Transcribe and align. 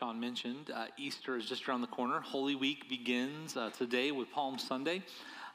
Sean 0.00 0.18
mentioned, 0.18 0.70
uh, 0.74 0.86
Easter 0.96 1.36
is 1.36 1.44
just 1.44 1.68
around 1.68 1.82
the 1.82 1.86
corner. 1.86 2.20
Holy 2.20 2.54
Week 2.54 2.88
begins 2.88 3.54
uh, 3.54 3.68
today 3.76 4.12
with 4.12 4.30
Palm 4.30 4.58
Sunday. 4.58 5.02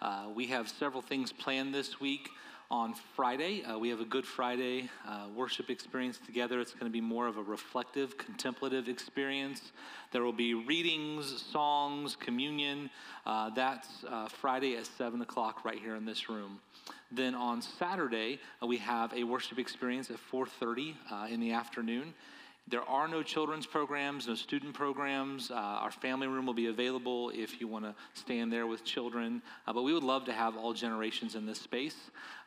Uh, 0.03 0.27
we 0.35 0.45
have 0.45 0.69
several 0.69 1.01
things 1.01 1.31
planned 1.31 1.73
this 1.73 1.99
week. 1.99 2.29
On 2.69 2.93
Friday, 3.15 3.63
uh, 3.63 3.79
we 3.79 3.89
have 3.89 4.01
a 4.01 4.05
Good 4.05 4.23
Friday 4.23 4.87
uh, 5.07 5.29
worship 5.35 5.71
experience 5.71 6.19
together. 6.23 6.59
It's 6.59 6.73
going 6.73 6.85
to 6.85 6.91
be 6.91 7.01
more 7.01 7.25
of 7.25 7.37
a 7.37 7.41
reflective, 7.41 8.19
contemplative 8.19 8.87
experience. 8.87 9.71
There 10.11 10.21
will 10.21 10.31
be 10.31 10.53
readings, 10.53 11.41
songs, 11.51 12.15
communion. 12.15 12.91
Uh, 13.25 13.49
that's 13.49 14.05
Friday 14.29 14.77
at 14.77 14.85
7 14.85 15.23
o'clock 15.23 15.65
right 15.65 15.79
here 15.79 15.95
in 15.95 16.05
this 16.05 16.29
room. 16.29 16.59
Then 17.11 17.33
on 17.33 17.63
Saturday, 17.63 18.39
we 18.61 18.77
have 18.77 19.11
a 19.11 19.23
worship 19.23 19.57
experience 19.57 20.11
at 20.11 20.17
4.30 20.31 21.31
in 21.31 21.39
the 21.39 21.51
afternoon. 21.51 22.13
There 22.67 22.81
are 22.81 23.07
no 23.07 23.21
children's 23.21 23.67
programs, 23.67 24.27
no 24.27 24.33
student 24.33 24.73
programs. 24.73 25.51
Uh, 25.51 25.53
our 25.53 25.91
family 25.91 26.25
room 26.25 26.47
will 26.47 26.55
be 26.55 26.65
available 26.65 27.29
if 27.29 27.61
you 27.61 27.67
want 27.67 27.85
to 27.85 27.93
stand 28.15 28.51
there 28.51 28.65
with 28.65 28.83
children. 28.83 29.43
Uh, 29.67 29.73
but 29.73 29.83
we 29.83 29.93
would 29.93 30.03
love 30.03 30.25
to 30.25 30.33
have 30.33 30.57
all 30.57 30.73
generations 30.73 31.35
in 31.35 31.45
this 31.45 31.61
space. 31.61 31.95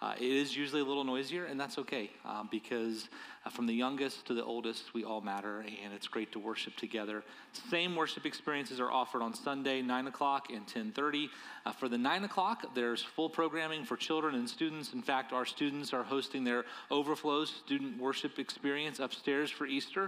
Uh, 0.03 0.15
it 0.17 0.31
is 0.31 0.57
usually 0.57 0.81
a 0.81 0.85
little 0.85 1.05
noisier, 1.05 1.45
and 1.45 1.59
that's 1.59 1.79
okay 1.79 2.11
uh, 2.25 2.43
because 2.51 3.09
uh, 3.45 3.51
from 3.51 3.67
the 3.67 3.73
youngest 3.73 4.27
to 4.27 4.35
the 4.35 4.45
oldest, 4.45 4.93
we 4.95 5.05
all 5.05 5.21
matter, 5.21 5.61
and 5.61 5.93
it's 5.95 6.07
great 6.07 6.31
to 6.33 6.39
worship 6.39 6.77
together. 6.77 7.25
Same 7.71 7.97
worship 7.97 8.27
experiences 8.27 8.79
are 8.79 8.91
offered 8.91 9.23
on 9.23 9.35
Sunday, 9.35 9.83
9 9.83 10.07
o'clock 10.07 10.51
and 10.53 10.67
10.30. 10.67 11.29
Uh, 11.65 11.73
for 11.73 11.89
the 11.89 11.98
9 11.98 12.25
o'clock, 12.25 12.75
there's 12.75 13.03
full 13.03 13.29
programming 13.29 13.85
for 13.85 13.97
children 13.97 14.35
and 14.35 14.48
students. 14.48 14.93
In 14.93 15.03
fact, 15.03 15.33
our 15.33 15.45
students 15.45 15.93
are 15.93 16.03
hosting 16.03 16.45
their 16.45 16.65
Overflow 16.91 17.45
student 17.45 17.98
worship 17.98 18.39
experience 18.39 19.01
upstairs 19.01 19.51
for 19.51 19.67
Easter. 19.67 20.08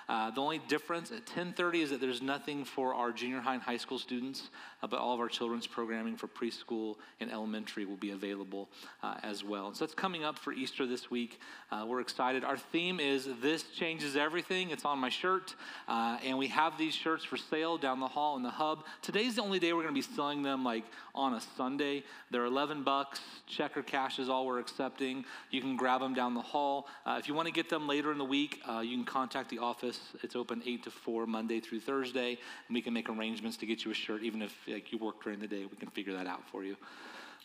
Uh, 0.09 0.31
the 0.31 0.41
only 0.41 0.59
difference 0.67 1.11
at 1.11 1.25
10:30 1.25 1.81
is 1.81 1.89
that 1.91 2.01
there's 2.01 2.21
nothing 2.21 2.65
for 2.65 2.93
our 2.93 3.11
junior 3.11 3.39
high 3.39 3.53
and 3.53 3.63
high 3.63 3.77
school 3.77 3.99
students, 3.99 4.49
uh, 4.81 4.87
but 4.87 4.99
all 4.99 5.13
of 5.13 5.19
our 5.19 5.27
children's 5.27 5.67
programming 5.67 6.15
for 6.15 6.27
preschool 6.27 6.97
and 7.19 7.31
elementary 7.31 7.85
will 7.85 7.97
be 7.97 8.11
available 8.11 8.69
uh, 9.03 9.15
as 9.23 9.43
well. 9.43 9.73
So 9.73 9.85
that's 9.85 9.95
coming 9.95 10.23
up 10.23 10.37
for 10.37 10.53
Easter 10.53 10.85
this 10.85 11.09
week. 11.09 11.39
Uh, 11.71 11.85
we're 11.87 12.01
excited. 12.01 12.43
Our 12.43 12.57
theme 12.57 12.99
is 12.99 13.27
"This 13.41 13.63
changes 13.63 14.15
everything." 14.15 14.71
It's 14.71 14.85
on 14.85 14.99
my 14.99 15.09
shirt, 15.09 15.55
uh, 15.87 16.17
and 16.23 16.37
we 16.37 16.47
have 16.47 16.77
these 16.77 16.93
shirts 16.93 17.23
for 17.23 17.37
sale 17.37 17.77
down 17.77 17.99
the 17.99 18.07
hall 18.07 18.35
in 18.37 18.43
the 18.43 18.49
hub. 18.49 18.85
Today's 19.01 19.35
the 19.35 19.43
only 19.43 19.59
day 19.59 19.73
we're 19.73 19.83
going 19.83 19.95
to 19.95 20.07
be 20.07 20.15
selling 20.15 20.43
them 20.43 20.63
like 20.63 20.83
on 21.13 21.33
a 21.33 21.41
Sunday. 21.57 22.03
They're 22.31 22.45
11 22.45 22.83
bucks. 22.83 23.19
Check 23.47 23.75
or 23.77 23.83
cash 23.83 24.19
is 24.19 24.29
all 24.29 24.45
we're 24.45 24.59
accepting. 24.59 25.25
You 25.49 25.61
can 25.61 25.75
grab 25.75 26.01
them 26.01 26.13
down 26.13 26.33
the 26.33 26.41
hall. 26.41 26.87
If 27.05 27.27
you 27.27 27.33
want 27.33 27.47
to 27.47 27.53
get 27.53 27.69
them 27.69 27.87
later 27.87 28.11
in 28.11 28.17
the 28.17 28.25
week, 28.25 28.61
you 28.81 28.95
can 28.95 29.05
contact 29.05 29.49
the 29.49 29.59
office 29.59 29.90
it's 30.23 30.35
open 30.35 30.61
8 30.65 30.83
to 30.83 30.91
4 30.91 31.25
Monday 31.25 31.59
through 31.59 31.79
Thursday, 31.79 32.37
and 32.67 32.73
we 32.73 32.81
can 32.81 32.93
make 32.93 33.09
arrangements 33.09 33.57
to 33.57 33.65
get 33.65 33.83
you 33.83 33.91
a 33.91 33.93
shirt, 33.93 34.23
even 34.23 34.41
if 34.41 34.55
like, 34.67 34.91
you 34.91 34.97
work 34.97 35.23
during 35.23 35.39
the 35.39 35.47
day. 35.47 35.65
We 35.69 35.77
can 35.77 35.89
figure 35.89 36.13
that 36.13 36.27
out 36.27 36.47
for 36.51 36.63
you. 36.63 36.75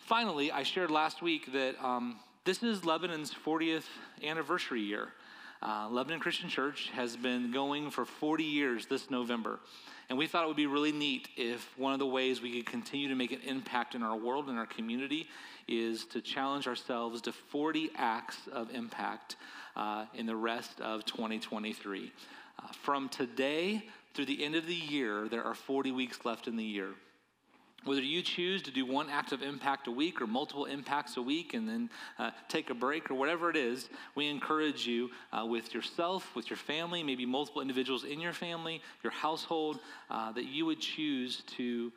Finally, 0.06 0.52
I 0.52 0.62
shared 0.62 0.90
last 0.90 1.22
week 1.22 1.52
that 1.52 1.82
um, 1.84 2.20
this 2.44 2.62
is 2.62 2.84
Lebanon's 2.84 3.32
40th 3.32 3.86
anniversary 4.22 4.80
year. 4.80 5.08
Uh, 5.62 5.88
Lebanon 5.90 6.20
Christian 6.20 6.48
Church 6.48 6.90
has 6.94 7.16
been 7.16 7.50
going 7.50 7.90
for 7.90 8.04
40 8.04 8.44
years 8.44 8.86
this 8.86 9.10
November. 9.10 9.58
And 10.08 10.16
we 10.16 10.26
thought 10.28 10.44
it 10.44 10.46
would 10.46 10.56
be 10.56 10.66
really 10.66 10.92
neat 10.92 11.28
if 11.36 11.76
one 11.76 11.92
of 11.92 11.98
the 11.98 12.06
ways 12.06 12.40
we 12.40 12.52
could 12.52 12.66
continue 12.66 13.08
to 13.08 13.16
make 13.16 13.32
an 13.32 13.40
impact 13.44 13.94
in 13.94 14.02
our 14.02 14.16
world 14.16 14.48
and 14.48 14.58
our 14.58 14.66
community 14.66 15.26
is 15.66 16.04
to 16.06 16.20
challenge 16.20 16.68
ourselves 16.68 17.20
to 17.22 17.32
40 17.32 17.90
acts 17.96 18.38
of 18.52 18.70
impact 18.72 19.36
uh, 19.76 20.06
in 20.14 20.26
the 20.26 20.36
rest 20.36 20.80
of 20.80 21.04
2023. 21.04 22.12
Uh, 22.58 22.66
from 22.82 23.08
today 23.08 23.84
through 24.14 24.26
the 24.26 24.42
end 24.42 24.54
of 24.54 24.66
the 24.66 24.74
year, 24.74 25.28
there 25.28 25.44
are 25.44 25.54
40 25.54 25.92
weeks 25.92 26.24
left 26.24 26.48
in 26.48 26.56
the 26.56 26.64
year. 26.64 26.88
Whether 27.84 28.00
you 28.00 28.20
choose 28.20 28.62
to 28.62 28.72
do 28.72 28.84
one 28.84 29.08
act 29.10 29.30
of 29.30 29.42
impact 29.42 29.86
a 29.86 29.92
week 29.92 30.20
or 30.20 30.26
multiple 30.26 30.64
impacts 30.64 31.16
a 31.18 31.22
week 31.22 31.54
and 31.54 31.68
then 31.68 31.90
uh, 32.18 32.32
take 32.48 32.68
a 32.70 32.74
break 32.74 33.12
or 33.12 33.14
whatever 33.14 33.48
it 33.48 33.56
is, 33.56 33.88
we 34.16 34.26
encourage 34.26 34.86
you 34.86 35.10
uh, 35.32 35.46
with 35.46 35.72
yourself, 35.72 36.34
with 36.34 36.50
your 36.50 36.56
family, 36.56 37.04
maybe 37.04 37.24
multiple 37.26 37.62
individuals 37.62 38.02
in 38.02 38.18
your 38.18 38.32
family, 38.32 38.82
your 39.04 39.12
household, 39.12 39.78
uh, 40.10 40.32
that 40.32 40.46
you 40.46 40.66
would 40.66 40.80
choose 40.80 41.44
to 41.58 41.92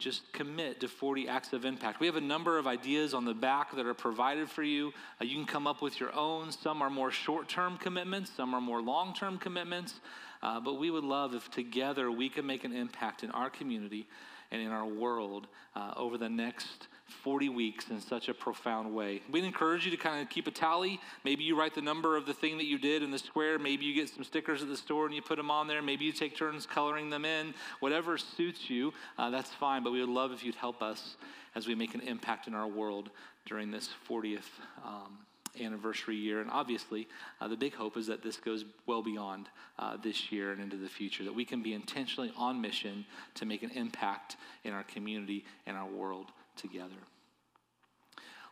just 0.00 0.32
commit 0.32 0.80
to 0.80 0.88
40 0.88 1.28
acts 1.28 1.52
of 1.52 1.64
impact. 1.64 2.00
We 2.00 2.06
have 2.06 2.16
a 2.16 2.20
number 2.20 2.58
of 2.58 2.66
ideas 2.66 3.14
on 3.14 3.24
the 3.24 3.34
back 3.34 3.76
that 3.76 3.86
are 3.86 3.94
provided 3.94 4.50
for 4.50 4.62
you. 4.62 4.92
Uh, 5.20 5.26
you 5.26 5.36
can 5.36 5.46
come 5.46 5.66
up 5.66 5.82
with 5.82 6.00
your 6.00 6.12
own. 6.14 6.50
Some 6.50 6.82
are 6.82 6.90
more 6.90 7.10
short 7.10 7.48
term 7.48 7.76
commitments, 7.76 8.30
some 8.30 8.54
are 8.54 8.60
more 8.60 8.80
long 8.80 9.14
term 9.14 9.38
commitments. 9.38 10.00
Uh, 10.42 10.58
but 10.58 10.74
we 10.74 10.90
would 10.90 11.04
love 11.04 11.34
if 11.34 11.50
together 11.50 12.10
we 12.10 12.30
can 12.30 12.46
make 12.46 12.64
an 12.64 12.72
impact 12.72 13.22
in 13.22 13.30
our 13.32 13.50
community 13.50 14.08
and 14.50 14.62
in 14.62 14.68
our 14.68 14.86
world 14.86 15.46
uh, 15.76 15.92
over 15.96 16.16
the 16.16 16.28
next 16.28 16.88
40 17.12 17.48
weeks 17.48 17.90
in 17.90 18.00
such 18.00 18.28
a 18.28 18.34
profound 18.34 18.94
way. 18.94 19.22
We'd 19.30 19.44
encourage 19.44 19.84
you 19.84 19.90
to 19.90 19.96
kind 19.96 20.22
of 20.22 20.28
keep 20.28 20.46
a 20.46 20.50
tally. 20.50 21.00
Maybe 21.24 21.44
you 21.44 21.58
write 21.58 21.74
the 21.74 21.82
number 21.82 22.16
of 22.16 22.26
the 22.26 22.34
thing 22.34 22.58
that 22.58 22.66
you 22.66 22.78
did 22.78 23.02
in 23.02 23.10
the 23.10 23.18
square. 23.18 23.58
Maybe 23.58 23.84
you 23.84 23.94
get 23.94 24.08
some 24.08 24.24
stickers 24.24 24.62
at 24.62 24.68
the 24.68 24.76
store 24.76 25.06
and 25.06 25.14
you 25.14 25.22
put 25.22 25.36
them 25.36 25.50
on 25.50 25.66
there. 25.66 25.82
Maybe 25.82 26.04
you 26.04 26.12
take 26.12 26.36
turns 26.36 26.66
coloring 26.66 27.10
them 27.10 27.24
in. 27.24 27.54
Whatever 27.80 28.18
suits 28.18 28.70
you, 28.70 28.92
uh, 29.18 29.30
that's 29.30 29.50
fine. 29.50 29.82
But 29.82 29.92
we 29.92 30.00
would 30.00 30.08
love 30.08 30.32
if 30.32 30.44
you'd 30.44 30.54
help 30.54 30.82
us 30.82 31.16
as 31.54 31.66
we 31.66 31.74
make 31.74 31.94
an 31.94 32.00
impact 32.00 32.46
in 32.46 32.54
our 32.54 32.68
world 32.68 33.10
during 33.46 33.70
this 33.70 33.88
40th 34.08 34.48
um, 34.84 35.18
anniversary 35.60 36.16
year. 36.16 36.40
And 36.40 36.50
obviously, 36.50 37.08
uh, 37.40 37.48
the 37.48 37.56
big 37.56 37.74
hope 37.74 37.96
is 37.96 38.06
that 38.06 38.22
this 38.22 38.36
goes 38.36 38.64
well 38.86 39.02
beyond 39.02 39.48
uh, 39.78 39.96
this 39.96 40.30
year 40.30 40.52
and 40.52 40.60
into 40.60 40.76
the 40.76 40.88
future, 40.88 41.24
that 41.24 41.34
we 41.34 41.44
can 41.44 41.62
be 41.62 41.72
intentionally 41.72 42.32
on 42.36 42.60
mission 42.60 43.04
to 43.34 43.46
make 43.46 43.62
an 43.62 43.70
impact 43.70 44.36
in 44.64 44.72
our 44.72 44.84
community 44.84 45.44
and 45.66 45.76
our 45.76 45.88
world 45.88 46.26
together. 46.60 46.96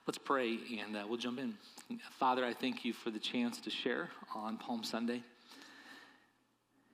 Let's 0.06 0.18
pray 0.18 0.58
and 0.80 0.96
uh, 0.96 1.04
we'll 1.06 1.18
jump 1.18 1.38
in. 1.38 1.54
Father, 2.18 2.42
I 2.42 2.54
thank 2.54 2.84
you 2.84 2.94
for 2.94 3.10
the 3.10 3.18
chance 3.18 3.60
to 3.60 3.70
share 3.70 4.08
on 4.34 4.56
Palm 4.56 4.82
Sunday. 4.82 5.22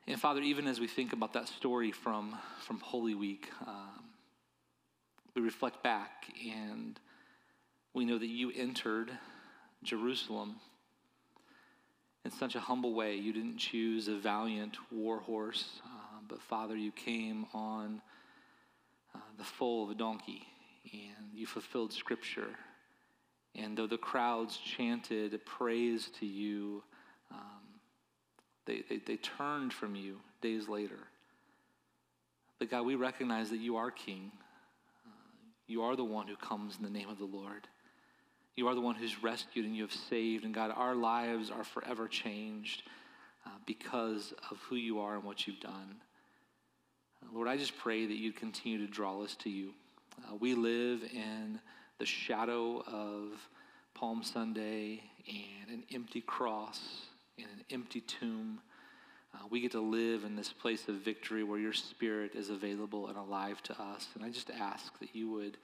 And 0.08 0.20
Father, 0.20 0.40
even 0.40 0.66
as 0.66 0.80
we 0.80 0.88
think 0.88 1.12
about 1.12 1.32
that 1.34 1.46
story 1.46 1.92
from, 1.92 2.34
from 2.66 2.80
Holy 2.80 3.14
Week, 3.14 3.48
um, 3.66 4.04
we 5.36 5.42
reflect 5.42 5.82
back 5.84 6.26
and 6.44 6.98
we 7.94 8.04
know 8.04 8.18
that 8.18 8.26
you 8.26 8.50
entered 8.54 9.12
Jerusalem 9.84 10.56
in 12.24 12.32
such 12.32 12.56
a 12.56 12.60
humble 12.60 12.94
way. 12.94 13.14
You 13.14 13.32
didn't 13.32 13.58
choose 13.58 14.08
a 14.08 14.16
valiant 14.16 14.76
war 14.90 15.20
horse, 15.20 15.80
uh, 15.84 16.18
but 16.28 16.42
Father, 16.42 16.76
you 16.76 16.90
came 16.90 17.46
on 17.54 18.02
uh, 19.14 19.18
the 19.38 19.44
foal 19.44 19.84
of 19.84 19.90
a 19.90 19.94
donkey 19.94 20.48
and 20.92 21.32
you 21.32 21.46
fulfilled 21.46 21.92
scripture. 21.92 22.50
And 23.56 23.76
though 23.76 23.86
the 23.86 23.98
crowds 23.98 24.56
chanted 24.56 25.44
praise 25.44 26.10
to 26.18 26.26
you, 26.26 26.82
um, 27.30 27.62
they, 28.66 28.82
they, 28.88 28.98
they 28.98 29.16
turned 29.16 29.72
from 29.72 29.94
you 29.94 30.18
days 30.40 30.68
later. 30.68 30.98
But 32.58 32.70
God, 32.70 32.86
we 32.86 32.94
recognize 32.94 33.50
that 33.50 33.60
you 33.60 33.76
are 33.76 33.90
King. 33.90 34.32
Uh, 35.06 35.10
you 35.66 35.82
are 35.82 35.96
the 35.96 36.04
one 36.04 36.26
who 36.26 36.36
comes 36.36 36.76
in 36.76 36.82
the 36.82 36.90
name 36.90 37.08
of 37.08 37.18
the 37.18 37.24
Lord. 37.24 37.68
You 38.56 38.68
are 38.68 38.74
the 38.74 38.80
one 38.80 38.94
who's 38.94 39.22
rescued 39.22 39.66
and 39.66 39.76
you 39.76 39.82
have 39.82 39.92
saved. 39.92 40.44
And 40.44 40.54
God, 40.54 40.72
our 40.74 40.94
lives 40.94 41.50
are 41.50 41.64
forever 41.64 42.08
changed 42.08 42.82
uh, 43.44 43.50
because 43.66 44.32
of 44.50 44.58
who 44.68 44.76
you 44.76 45.00
are 45.00 45.16
and 45.16 45.24
what 45.24 45.46
you've 45.46 45.60
done. 45.60 45.96
Uh, 47.22 47.26
Lord, 47.34 47.48
I 47.48 47.56
just 47.56 47.76
pray 47.78 48.06
that 48.06 48.16
you 48.16 48.32
continue 48.32 48.78
to 48.78 48.92
draw 48.92 49.22
us 49.22 49.36
to 49.40 49.50
you. 49.50 49.74
Uh, 50.22 50.36
we 50.40 50.54
live 50.54 51.02
in 51.02 51.58
the 51.98 52.06
shadow 52.06 52.80
of 52.86 53.48
Palm 53.94 54.22
Sunday 54.22 55.02
and 55.28 55.70
an 55.70 55.84
empty 55.92 56.20
cross 56.20 56.80
and 57.38 57.46
an 57.46 57.64
empty 57.70 58.00
tomb. 58.00 58.60
Uh, 59.34 59.38
we 59.50 59.60
get 59.60 59.72
to 59.72 59.80
live 59.80 60.24
in 60.24 60.36
this 60.36 60.52
place 60.52 60.88
of 60.88 60.96
victory 60.96 61.42
where 61.42 61.58
your 61.58 61.72
spirit 61.72 62.34
is 62.34 62.50
available 62.50 63.08
and 63.08 63.16
alive 63.16 63.62
to 63.64 63.72
us. 63.80 64.08
And 64.14 64.24
I 64.24 64.30
just 64.30 64.50
ask 64.50 64.98
that 65.00 65.14
you 65.14 65.30
would, 65.30 65.56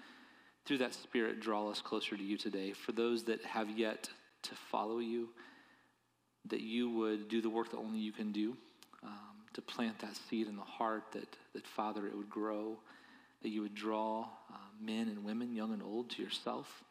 through 0.65 0.79
that 0.79 0.95
spirit, 0.95 1.41
draw 1.41 1.71
us 1.71 1.81
closer 1.81 2.17
to 2.17 2.23
you 2.23 2.37
today. 2.37 2.73
For 2.73 2.93
those 2.93 3.25
that 3.25 3.45
have 3.45 3.71
yet 3.71 4.09
to 4.43 4.55
follow 4.71 4.99
you, 4.99 5.29
that 6.47 6.61
you 6.61 6.91
would 6.91 7.29
do 7.29 7.41
the 7.41 7.51
work 7.51 7.71
that 7.71 7.79
only 7.79 7.99
you 7.99 8.13
can 8.13 8.33
do, 8.33 8.57
um, 9.03 9.45
to 9.53 9.61
plant 9.61 9.99
that 10.01 10.17
seed 10.29 10.47
in 10.49 10.57
the 10.57 10.63
heart 10.63 11.05
that, 11.13 11.37
that, 11.55 11.67
Father, 11.67 12.07
it 12.07 12.17
would 12.17 12.31
grow 12.31 12.79
that 13.43 13.49
you 13.49 13.63
would 13.63 13.75
draw 13.75 14.23
uh, 14.53 14.57
men 14.81 15.09
and 15.09 15.25
women, 15.25 15.55
young 15.55 15.73
and 15.73 15.83
old, 15.83 16.11
to 16.11 16.23
yourself. 16.23 16.85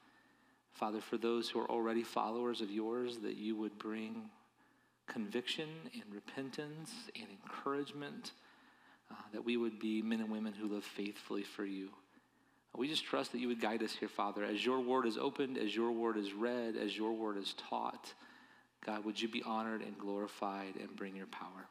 Father, 0.74 1.02
for 1.02 1.18
those 1.18 1.50
who 1.50 1.60
are 1.60 1.70
already 1.70 2.04
followers 2.04 2.62
of 2.62 2.72
yours, 2.72 3.18
that 3.20 3.36
you 3.36 3.56
would 3.56 3.78
bring 3.78 4.30
conviction 5.08 5.70
and 5.94 6.04
repentance 6.14 6.92
and 7.16 7.28
encouragement, 7.44 8.32
uh, 9.12 9.16
that 9.34 9.44
we 9.44 9.58
would 9.58 9.80
be 9.80 10.02
men 10.02 10.22
and 10.22 10.32
women 10.32 10.54
who 10.54 10.68
live 10.68 10.84
faithfully 10.84 11.44
for 11.44 11.66
you. 11.66 11.90
We 12.76 12.88
just 12.88 13.04
trust 13.04 13.32
that 13.32 13.40
you 13.40 13.48
would 13.48 13.60
guide 13.60 13.82
us 13.82 13.94
here, 13.94 14.08
Father, 14.08 14.44
as 14.44 14.64
your 14.64 14.80
word 14.80 15.06
is 15.06 15.18
opened, 15.18 15.58
as 15.58 15.76
your 15.76 15.92
word 15.92 16.18
is 16.18 16.34
read, 16.34 16.76
as 16.78 16.96
your 16.96 17.14
word 17.14 17.38
is 17.38 17.56
taught. 17.70 18.14
God, 18.86 19.04
would 19.04 19.20
you 19.20 19.28
be 19.28 19.44
honored 19.44 19.82
and 19.82 19.98
glorified 19.98 20.76
and 20.80 20.96
bring 20.96 21.16
your 21.16 21.28
power? 21.28 21.68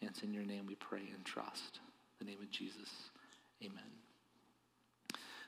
And 0.00 0.10
it's 0.10 0.22
in 0.22 0.32
your 0.32 0.44
name 0.44 0.64
we 0.66 0.76
pray 0.76 1.02
and 1.12 1.24
trust. 1.24 1.80
In 2.20 2.26
the 2.26 2.32
name 2.32 2.40
of 2.40 2.50
Jesus, 2.50 2.88
amen. 3.62 4.07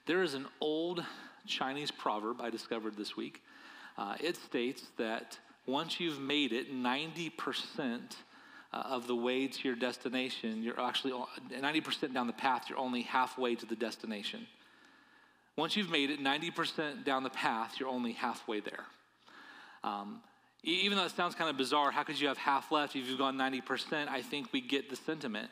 There 0.07 0.23
is 0.23 0.35
an 0.35 0.47
old 0.61 1.05
Chinese 1.47 1.91
proverb 1.91 2.41
I 2.41 2.51
discovered 2.51 2.97
this 2.97 3.17
week. 3.17 3.43
Uh, 3.99 4.17
it 4.21 4.37
states 4.37 4.85
that 4.97 5.39
once 5.67 6.01
you've 6.01 6.21
made 6.21 6.53
it 6.53 6.75
90% 6.75 8.17
uh, 8.73 8.77
of 8.77 9.07
the 9.07 9.17
way 9.17 9.47
to 9.47 9.69
your 9.69 9.77
destination, 9.77 10.63
you're 10.63 10.81
actually 10.81 11.13
90% 11.51 12.15
down 12.15 12.27
the 12.27 12.33
path, 12.33 12.67
you're 12.69 12.79
only 12.79 13.03
halfway 13.03 13.55
to 13.55 13.67
the 13.67 13.77
destination. 13.77 14.47
Once 15.57 15.77
you've 15.77 15.91
made 15.91 16.11
it 16.11 16.21
90% 16.21 17.05
down 17.05 17.23
the 17.23 17.31
path, 17.31 17.77
you're 17.79 17.89
only 17.89 18.13
halfway 18.13 18.61
there. 18.61 18.85
Um, 19.85 20.21
even 20.63 20.97
though 20.97 21.05
it 21.05 21.13
sounds 21.13 21.35
kind 21.35 21.51
of 21.51 21.57
bizarre, 21.57 21.91
how 21.91 22.03
could 22.03 22.21
you 22.21 22.29
have 22.29 22.39
half 22.39 22.71
left 22.71 22.95
if 22.95 23.07
you've 23.07 23.19
gone 23.19 23.37
90%? 23.37 24.09
I 24.09 24.23
think 24.23 24.53
we 24.53 24.61
get 24.61 24.91
the 24.91 24.97
sentiment. 24.97 25.51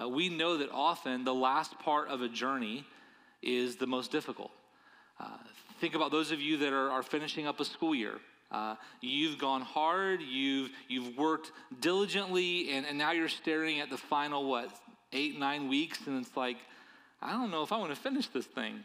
Uh, 0.00 0.08
we 0.08 0.28
know 0.28 0.56
that 0.58 0.70
often 0.72 1.24
the 1.24 1.34
last 1.34 1.78
part 1.78 2.08
of 2.08 2.20
a 2.20 2.28
journey 2.28 2.84
is 3.44 3.76
the 3.76 3.86
most 3.86 4.10
difficult. 4.10 4.50
Uh, 5.20 5.28
think 5.80 5.94
about 5.94 6.10
those 6.10 6.32
of 6.32 6.40
you 6.40 6.56
that 6.58 6.72
are, 6.72 6.90
are 6.90 7.02
finishing 7.02 7.46
up 7.46 7.60
a 7.60 7.64
school 7.64 7.94
year. 7.94 8.14
Uh, 8.50 8.76
you've 9.00 9.38
gone 9.38 9.62
hard, 9.62 10.20
you've, 10.22 10.70
you've 10.88 11.16
worked 11.16 11.50
diligently, 11.80 12.70
and, 12.70 12.86
and 12.86 12.96
now 12.96 13.10
you're 13.10 13.28
staring 13.28 13.80
at 13.80 13.90
the 13.90 13.96
final, 13.96 14.48
what, 14.48 14.70
eight, 15.12 15.38
nine 15.38 15.68
weeks, 15.68 16.06
and 16.06 16.24
it's 16.24 16.36
like, 16.36 16.56
I 17.20 17.32
don't 17.32 17.50
know 17.50 17.62
if 17.62 17.72
I 17.72 17.78
want 17.78 17.94
to 17.94 18.00
finish 18.00 18.28
this 18.28 18.46
thing. 18.46 18.84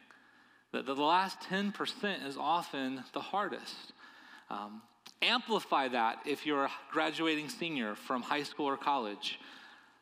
The, 0.72 0.82
the 0.82 0.94
last 0.96 1.40
10% 1.42 2.28
is 2.28 2.38
often 2.38 3.04
the 3.14 3.20
hardest. 3.20 3.94
Um, 4.50 4.82
amplify 5.22 5.90
that 5.90 6.20
if 6.26 6.46
you're 6.46 6.66
a 6.66 6.72
graduating 6.92 7.50
senior 7.50 7.96
from 7.96 8.22
high 8.22 8.44
school 8.44 8.66
or 8.68 8.78
college. 8.78 9.40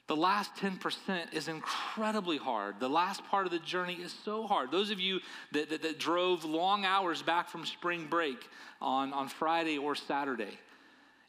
The 0.07 0.15
last 0.15 0.55
10% 0.55 1.33
is 1.33 1.49
incredibly 1.49 2.37
hard. 2.37 2.79
The 2.79 2.89
last 2.89 3.25
part 3.25 3.45
of 3.45 3.51
the 3.51 3.59
journey 3.59 3.95
is 3.95 4.15
so 4.23 4.47
hard. 4.47 4.71
Those 4.71 4.89
of 4.89 5.01
you 5.01 5.19
that, 5.51 5.69
that, 5.69 5.81
that, 5.81 5.99
drove 5.99 6.45
long 6.45 6.85
hours 6.85 7.21
back 7.21 7.49
from 7.49 7.65
spring 7.65 8.07
break 8.09 8.47
on, 8.81 9.11
on 9.11 9.27
Friday 9.27 9.77
or 9.77 9.95
Saturday, 9.95 10.57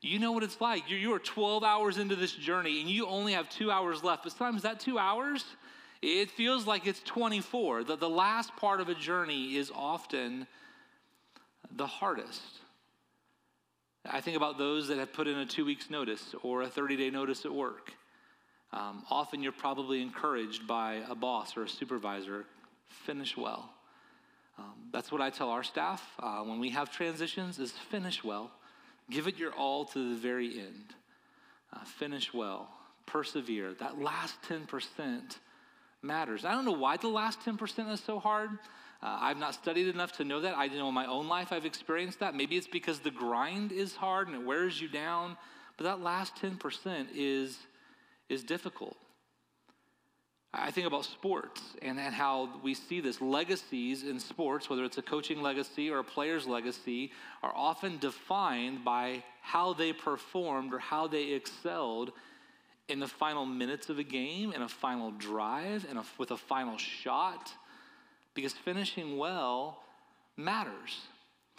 you 0.00 0.20
know 0.20 0.30
what 0.30 0.44
it's 0.44 0.60
like. 0.60 0.88
You're, 0.88 1.00
you 1.00 1.12
are 1.12 1.18
12 1.18 1.64
hours 1.64 1.98
into 1.98 2.14
this 2.14 2.32
journey 2.32 2.80
and 2.80 2.88
you 2.88 3.08
only 3.08 3.32
have 3.32 3.48
two 3.48 3.68
hours 3.68 4.04
left. 4.04 4.22
But 4.22 4.32
sometimes 4.32 4.62
that 4.62 4.78
two 4.78 4.96
hours, 4.96 5.44
it 6.00 6.30
feels 6.30 6.64
like 6.64 6.86
it's 6.86 7.00
24. 7.00 7.82
The, 7.82 7.96
the 7.96 8.08
last 8.08 8.54
part 8.56 8.80
of 8.80 8.88
a 8.88 8.94
journey 8.94 9.56
is 9.56 9.72
often 9.74 10.46
the 11.74 11.86
hardest. 11.86 12.42
I 14.08 14.20
think 14.20 14.36
about 14.36 14.56
those 14.56 14.86
that 14.86 14.98
have 14.98 15.12
put 15.12 15.26
in 15.26 15.36
a 15.36 15.46
two 15.46 15.64
weeks 15.64 15.90
notice 15.90 16.32
or 16.44 16.62
a 16.62 16.68
30 16.68 16.96
day 16.96 17.10
notice 17.10 17.44
at 17.44 17.52
work. 17.52 17.92
Um, 18.72 19.04
often 19.10 19.42
you're 19.42 19.52
probably 19.52 20.02
encouraged 20.02 20.66
by 20.66 21.02
a 21.08 21.14
boss 21.14 21.56
or 21.56 21.64
a 21.64 21.68
supervisor 21.68 22.44
finish 22.88 23.36
well. 23.36 23.70
Um, 24.58 24.74
that's 24.92 25.12
what 25.12 25.20
I 25.20 25.30
tell 25.30 25.50
our 25.50 25.62
staff 25.62 26.02
uh, 26.18 26.42
when 26.42 26.58
we 26.58 26.70
have 26.70 26.90
transitions 26.90 27.58
is 27.58 27.72
finish 27.72 28.24
well. 28.24 28.50
Give 29.10 29.26
it 29.26 29.38
your 29.38 29.52
all 29.52 29.84
to 29.86 30.10
the 30.10 30.16
very 30.16 30.58
end. 30.58 30.94
Uh, 31.72 31.84
finish 31.84 32.34
well. 32.34 32.68
Persevere. 33.06 33.74
That 33.74 34.00
last 34.00 34.36
10% 34.48 35.36
matters. 36.02 36.44
I 36.44 36.52
don't 36.52 36.64
know 36.64 36.72
why 36.72 36.96
the 36.96 37.08
last 37.08 37.40
10% 37.40 37.90
is 37.92 38.00
so 38.00 38.18
hard. 38.18 38.50
Uh, 39.00 39.18
I've 39.20 39.38
not 39.38 39.54
studied 39.54 39.88
enough 39.88 40.12
to 40.12 40.24
know 40.24 40.40
that. 40.40 40.58
I 40.58 40.66
know 40.66 40.88
in 40.88 40.94
my 40.94 41.06
own 41.06 41.28
life 41.28 41.52
I've 41.52 41.64
experienced 41.64 42.20
that. 42.20 42.34
Maybe 42.34 42.56
it's 42.56 42.66
because 42.66 42.98
the 42.98 43.10
grind 43.10 43.72
is 43.72 43.94
hard 43.94 44.26
and 44.26 44.36
it 44.36 44.44
wears 44.44 44.80
you 44.80 44.88
down. 44.88 45.36
But 45.76 45.84
that 45.84 46.00
last 46.00 46.34
10% 46.36 47.06
is 47.14 47.56
is 48.28 48.42
difficult. 48.44 48.96
I 50.52 50.70
think 50.70 50.86
about 50.86 51.04
sports 51.04 51.60
and, 51.82 51.98
and 52.00 52.14
how 52.14 52.48
we 52.62 52.72
see 52.72 53.00
this. 53.00 53.20
Legacies 53.20 54.02
in 54.02 54.18
sports, 54.18 54.70
whether 54.70 54.84
it's 54.84 54.96
a 54.96 55.02
coaching 55.02 55.42
legacy 55.42 55.90
or 55.90 55.98
a 55.98 56.04
player's 56.04 56.46
legacy, 56.46 57.12
are 57.42 57.52
often 57.54 57.98
defined 57.98 58.84
by 58.84 59.22
how 59.42 59.74
they 59.74 59.92
performed 59.92 60.72
or 60.72 60.78
how 60.78 61.06
they 61.06 61.32
excelled 61.32 62.12
in 62.88 62.98
the 62.98 63.06
final 63.06 63.44
minutes 63.44 63.90
of 63.90 63.98
a 63.98 64.02
game, 64.02 64.52
in 64.52 64.62
a 64.62 64.68
final 64.68 65.10
drive, 65.10 65.86
and 65.90 66.00
with 66.16 66.30
a 66.30 66.36
final 66.36 66.78
shot, 66.78 67.52
because 68.32 68.54
finishing 68.54 69.18
well 69.18 69.82
matters. 70.38 71.02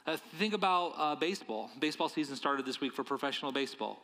Uh, 0.07 0.17
think 0.39 0.55
about 0.55 0.93
uh, 0.97 1.15
baseball. 1.15 1.69
Baseball 1.79 2.09
season 2.09 2.35
started 2.35 2.65
this 2.65 2.81
week 2.81 2.93
for 2.93 3.03
professional 3.03 3.51
baseball. 3.51 3.99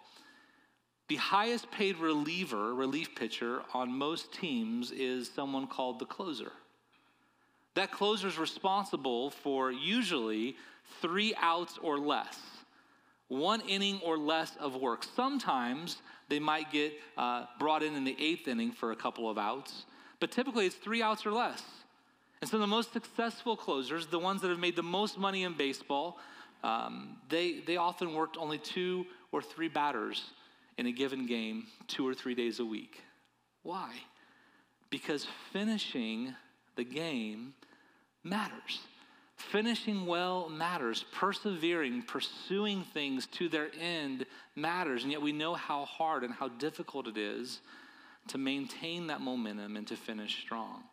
The 1.08 1.18
highest 1.18 1.70
paid 1.70 1.98
reliever, 1.98 2.74
relief 2.74 3.14
pitcher 3.16 3.62
on 3.74 3.92
most 3.92 4.34
teams 4.34 4.92
is 4.92 5.30
someone 5.30 5.68
called 5.68 6.00
the 6.00 6.06
closer. 6.06 6.52
That 7.76 7.92
closer 7.92 8.28
is 8.28 8.40
responsible 8.40 9.30
for 9.30 9.72
usually 9.72 10.56
three 11.02 11.36
outs 11.38 11.78
or 11.82 12.00
less, 12.00 12.40
one 13.28 13.62
inning 13.62 14.00
or 14.04 14.18
less 14.18 14.56
of 14.60 14.76
work. 14.76 15.04
Sometimes 15.16 16.02
they 16.28 16.40
might 16.40 16.72
get 16.72 16.94
uh, 17.18 17.46
brought 17.60 17.84
in 17.84 17.96
in 17.96 18.04
the 18.04 18.16
eighth 18.20 18.48
inning 18.48 18.72
for 18.72 18.92
a 18.92 18.96
couple 18.96 19.30
of 19.30 19.38
outs, 19.38 19.86
but 20.20 20.32
typically 20.32 20.66
it's 20.66 20.76
three 20.76 21.04
outs 21.04 21.26
or 21.26 21.32
less. 21.32 21.62
And 22.42 22.50
so 22.50 22.58
the 22.58 22.66
most 22.66 22.94
successful 22.94 23.56
closers, 23.56 24.08
the 24.08 24.20
ones 24.20 24.42
that 24.42 24.50
have 24.50 24.60
made 24.60 24.76
the 24.76 24.84
most 24.84 25.20
money 25.20 25.44
in 25.44 25.54
baseball, 25.54 26.18
um, 26.64 27.18
they, 27.30 27.60
they 27.60 27.78
often 27.78 28.16
worked 28.16 28.38
only 28.38 28.58
two 28.58 29.06
or 29.32 29.42
three 29.42 29.68
batters 29.68 30.32
in 30.78 30.86
a 30.86 30.92
given 30.92 31.26
game 31.26 31.68
two 31.88 32.08
or 32.08 32.14
three 32.14 32.36
days 32.36 32.60
a 32.60 32.66
week. 32.66 33.02
Why? 33.64 33.92
Because 34.90 35.28
finishing 35.52 36.36
the 36.76 36.84
game 36.84 37.54
matters. 38.24 38.80
Finishing 39.38 40.06
well 40.06 40.50
matters. 40.50 41.06
Persevering, 41.14 42.04
pursuing 42.04 42.84
things 42.94 43.28
to 43.28 43.50
their 43.50 43.70
end 43.80 44.26
matters. 44.56 45.04
And 45.04 45.12
yet 45.12 45.22
we 45.22 45.32
know 45.32 45.54
how 45.54 45.86
hard 45.86 46.24
and 46.24 46.34
how 46.34 46.50
difficult 46.50 47.08
it 47.08 47.18
is 47.18 47.60
to 48.28 48.38
maintain 48.38 49.08
that 49.08 49.22
momentum 49.22 49.78
and 49.78 49.88
to 49.88 49.96
finish 49.96 50.42
strong. 50.42 50.84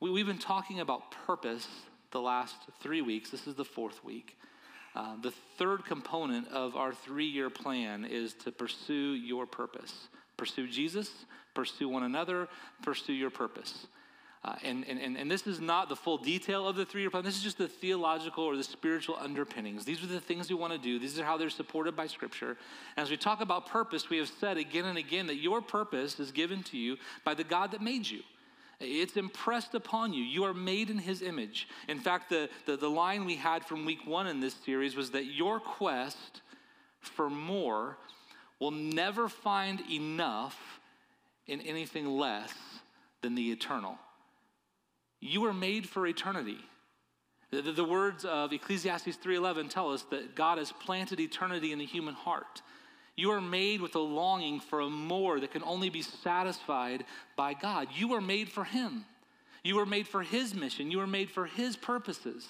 We, 0.00 0.16
have 0.20 0.28
been 0.28 0.38
talking 0.38 0.80
about 0.80 1.10
purpose 1.26 1.66
the 2.10 2.20
last 2.20 2.54
three 2.80 3.02
weeks. 3.02 3.30
This 3.30 3.46
is 3.46 3.54
the 3.54 3.64
fourth 3.64 4.04
week. 4.04 4.36
Uh, 4.98 5.14
the 5.22 5.30
third 5.56 5.84
component 5.84 6.48
of 6.48 6.74
our 6.74 6.92
three 6.92 7.28
year 7.28 7.48
plan 7.48 8.04
is 8.04 8.34
to 8.34 8.50
pursue 8.50 9.14
your 9.14 9.46
purpose. 9.46 10.08
Pursue 10.36 10.66
Jesus, 10.66 11.08
pursue 11.54 11.88
one 11.88 12.02
another, 12.02 12.48
pursue 12.82 13.12
your 13.12 13.30
purpose. 13.30 13.86
Uh, 14.44 14.56
and, 14.64 14.84
and, 14.88 15.16
and 15.16 15.30
this 15.30 15.46
is 15.46 15.60
not 15.60 15.88
the 15.88 15.94
full 15.94 16.18
detail 16.18 16.66
of 16.66 16.74
the 16.74 16.84
three 16.84 17.02
year 17.02 17.10
plan. 17.10 17.22
This 17.22 17.36
is 17.36 17.44
just 17.44 17.58
the 17.58 17.68
theological 17.68 18.42
or 18.42 18.56
the 18.56 18.64
spiritual 18.64 19.16
underpinnings. 19.20 19.84
These 19.84 20.02
are 20.02 20.08
the 20.08 20.18
things 20.18 20.48
we 20.48 20.56
want 20.56 20.72
to 20.72 20.78
do. 20.80 20.98
These 20.98 21.16
are 21.20 21.24
how 21.24 21.36
they're 21.36 21.48
supported 21.48 21.94
by 21.94 22.08
Scripture. 22.08 22.56
And 22.96 23.04
as 23.04 23.08
we 23.08 23.16
talk 23.16 23.40
about 23.40 23.66
purpose, 23.66 24.10
we 24.10 24.18
have 24.18 24.28
said 24.40 24.56
again 24.58 24.86
and 24.86 24.98
again 24.98 25.28
that 25.28 25.36
your 25.36 25.62
purpose 25.62 26.18
is 26.18 26.32
given 26.32 26.64
to 26.64 26.76
you 26.76 26.96
by 27.24 27.34
the 27.34 27.44
God 27.44 27.70
that 27.70 27.82
made 27.82 28.08
you. 28.08 28.22
It's 28.80 29.16
impressed 29.16 29.74
upon 29.74 30.12
you. 30.12 30.22
You 30.22 30.44
are 30.44 30.54
made 30.54 30.88
in 30.88 30.98
his 30.98 31.20
image. 31.20 31.68
In 31.88 31.98
fact, 31.98 32.30
the, 32.30 32.48
the, 32.64 32.76
the, 32.76 32.88
line 32.88 33.24
we 33.24 33.34
had 33.34 33.64
from 33.64 33.84
week 33.84 34.06
one 34.06 34.28
in 34.28 34.38
this 34.38 34.54
series 34.64 34.94
was 34.94 35.10
that 35.10 35.24
your 35.24 35.58
quest 35.58 36.42
for 37.00 37.28
more 37.28 37.98
will 38.60 38.70
never 38.70 39.28
find 39.28 39.82
enough 39.90 40.80
in 41.46 41.60
anything 41.62 42.06
less 42.06 42.54
than 43.20 43.34
the 43.34 43.50
eternal. 43.50 43.98
You 45.20 45.44
are 45.46 45.54
made 45.54 45.88
for 45.88 46.06
eternity. 46.06 46.58
The, 47.50 47.62
the, 47.62 47.72
the 47.72 47.84
words 47.84 48.24
of 48.24 48.52
Ecclesiastes 48.52 49.16
3.11 49.16 49.70
tell 49.70 49.92
us 49.92 50.02
that 50.10 50.36
God 50.36 50.58
has 50.58 50.70
planted 50.70 51.18
eternity 51.18 51.72
in 51.72 51.78
the 51.78 51.86
human 51.86 52.14
heart. 52.14 52.62
You 53.18 53.32
are 53.32 53.40
made 53.40 53.80
with 53.80 53.96
a 53.96 53.98
longing 53.98 54.60
for 54.60 54.78
a 54.78 54.88
more 54.88 55.40
that 55.40 55.50
can 55.50 55.64
only 55.64 55.90
be 55.90 56.02
satisfied 56.02 57.04
by 57.34 57.52
God. 57.52 57.88
You 57.92 58.14
are 58.14 58.20
made 58.20 58.48
for 58.48 58.62
Him. 58.62 59.06
You 59.64 59.80
are 59.80 59.86
made 59.86 60.06
for 60.06 60.22
His 60.22 60.54
mission. 60.54 60.92
You 60.92 61.00
are 61.00 61.06
made 61.08 61.28
for 61.28 61.46
His 61.46 61.76
purposes. 61.76 62.46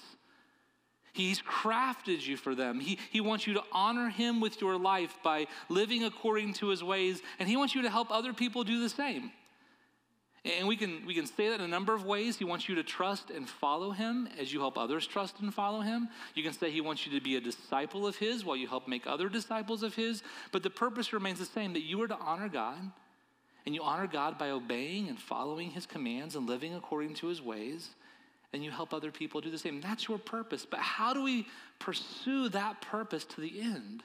He's 1.11 1.41
crafted 1.41 2.23
you 2.23 2.37
for 2.37 2.53
them. 2.53 2.79
He, 2.79 2.99
he 3.09 3.19
wants 3.19 3.47
you 3.47 3.55
to 3.55 3.63
honor 3.71 4.09
Him 4.09 4.41
with 4.41 4.61
your 4.61 4.77
life 4.77 5.17
by 5.23 5.47
living 5.69 6.03
according 6.03 6.53
to 6.53 6.67
His 6.67 6.83
ways, 6.83 7.23
and 7.39 7.49
He 7.49 7.57
wants 7.57 7.73
you 7.73 7.81
to 7.81 7.89
help 7.89 8.11
other 8.11 8.31
people 8.31 8.63
do 8.63 8.79
the 8.79 8.89
same. 8.89 9.31
And 10.45 10.67
we 10.67 10.77
can, 10.77 11.05
we 11.05 11.13
can 11.13 11.25
say 11.25 11.49
that 11.49 11.55
in 11.55 11.61
a 11.61 11.67
number 11.67 11.93
of 11.93 12.05
ways. 12.05 12.37
He 12.37 12.45
wants 12.45 12.69
you 12.69 12.75
to 12.75 12.83
trust 12.83 13.29
and 13.29 13.47
follow 13.47 13.91
him 13.91 14.27
as 14.39 14.53
you 14.53 14.59
help 14.59 14.77
others 14.77 15.05
trust 15.05 15.39
and 15.41 15.53
follow 15.53 15.81
him. 15.81 16.07
You 16.33 16.43
can 16.43 16.53
say 16.53 16.71
he 16.71 16.81
wants 16.81 17.05
you 17.05 17.11
to 17.17 17.23
be 17.23 17.35
a 17.35 17.41
disciple 17.41 18.07
of 18.07 18.15
his 18.15 18.45
while 18.45 18.55
you 18.55 18.67
help 18.67 18.87
make 18.87 19.05
other 19.05 19.27
disciples 19.27 19.83
of 19.83 19.95
his. 19.95 20.23
But 20.51 20.63
the 20.63 20.69
purpose 20.69 21.11
remains 21.11 21.39
the 21.39 21.45
same 21.45 21.73
that 21.73 21.83
you 21.83 22.01
are 22.01 22.07
to 22.07 22.17
honor 22.17 22.47
God, 22.47 22.79
and 23.65 23.75
you 23.75 23.83
honor 23.83 24.07
God 24.07 24.37
by 24.37 24.51
obeying 24.51 25.09
and 25.09 25.19
following 25.19 25.71
his 25.71 25.85
commands 25.85 26.35
and 26.35 26.47
living 26.47 26.73
according 26.73 27.15
to 27.15 27.27
his 27.27 27.41
ways, 27.41 27.89
and 28.53 28.63
you 28.63 28.71
help 28.71 28.93
other 28.93 29.11
people 29.11 29.41
do 29.41 29.51
the 29.51 29.57
same. 29.57 29.81
That's 29.81 30.07
your 30.07 30.17
purpose. 30.17 30.65
But 30.65 30.79
how 30.79 31.13
do 31.13 31.21
we 31.21 31.47
pursue 31.79 32.49
that 32.49 32.81
purpose 32.81 33.25
to 33.25 33.41
the 33.41 33.59
end? 33.61 34.03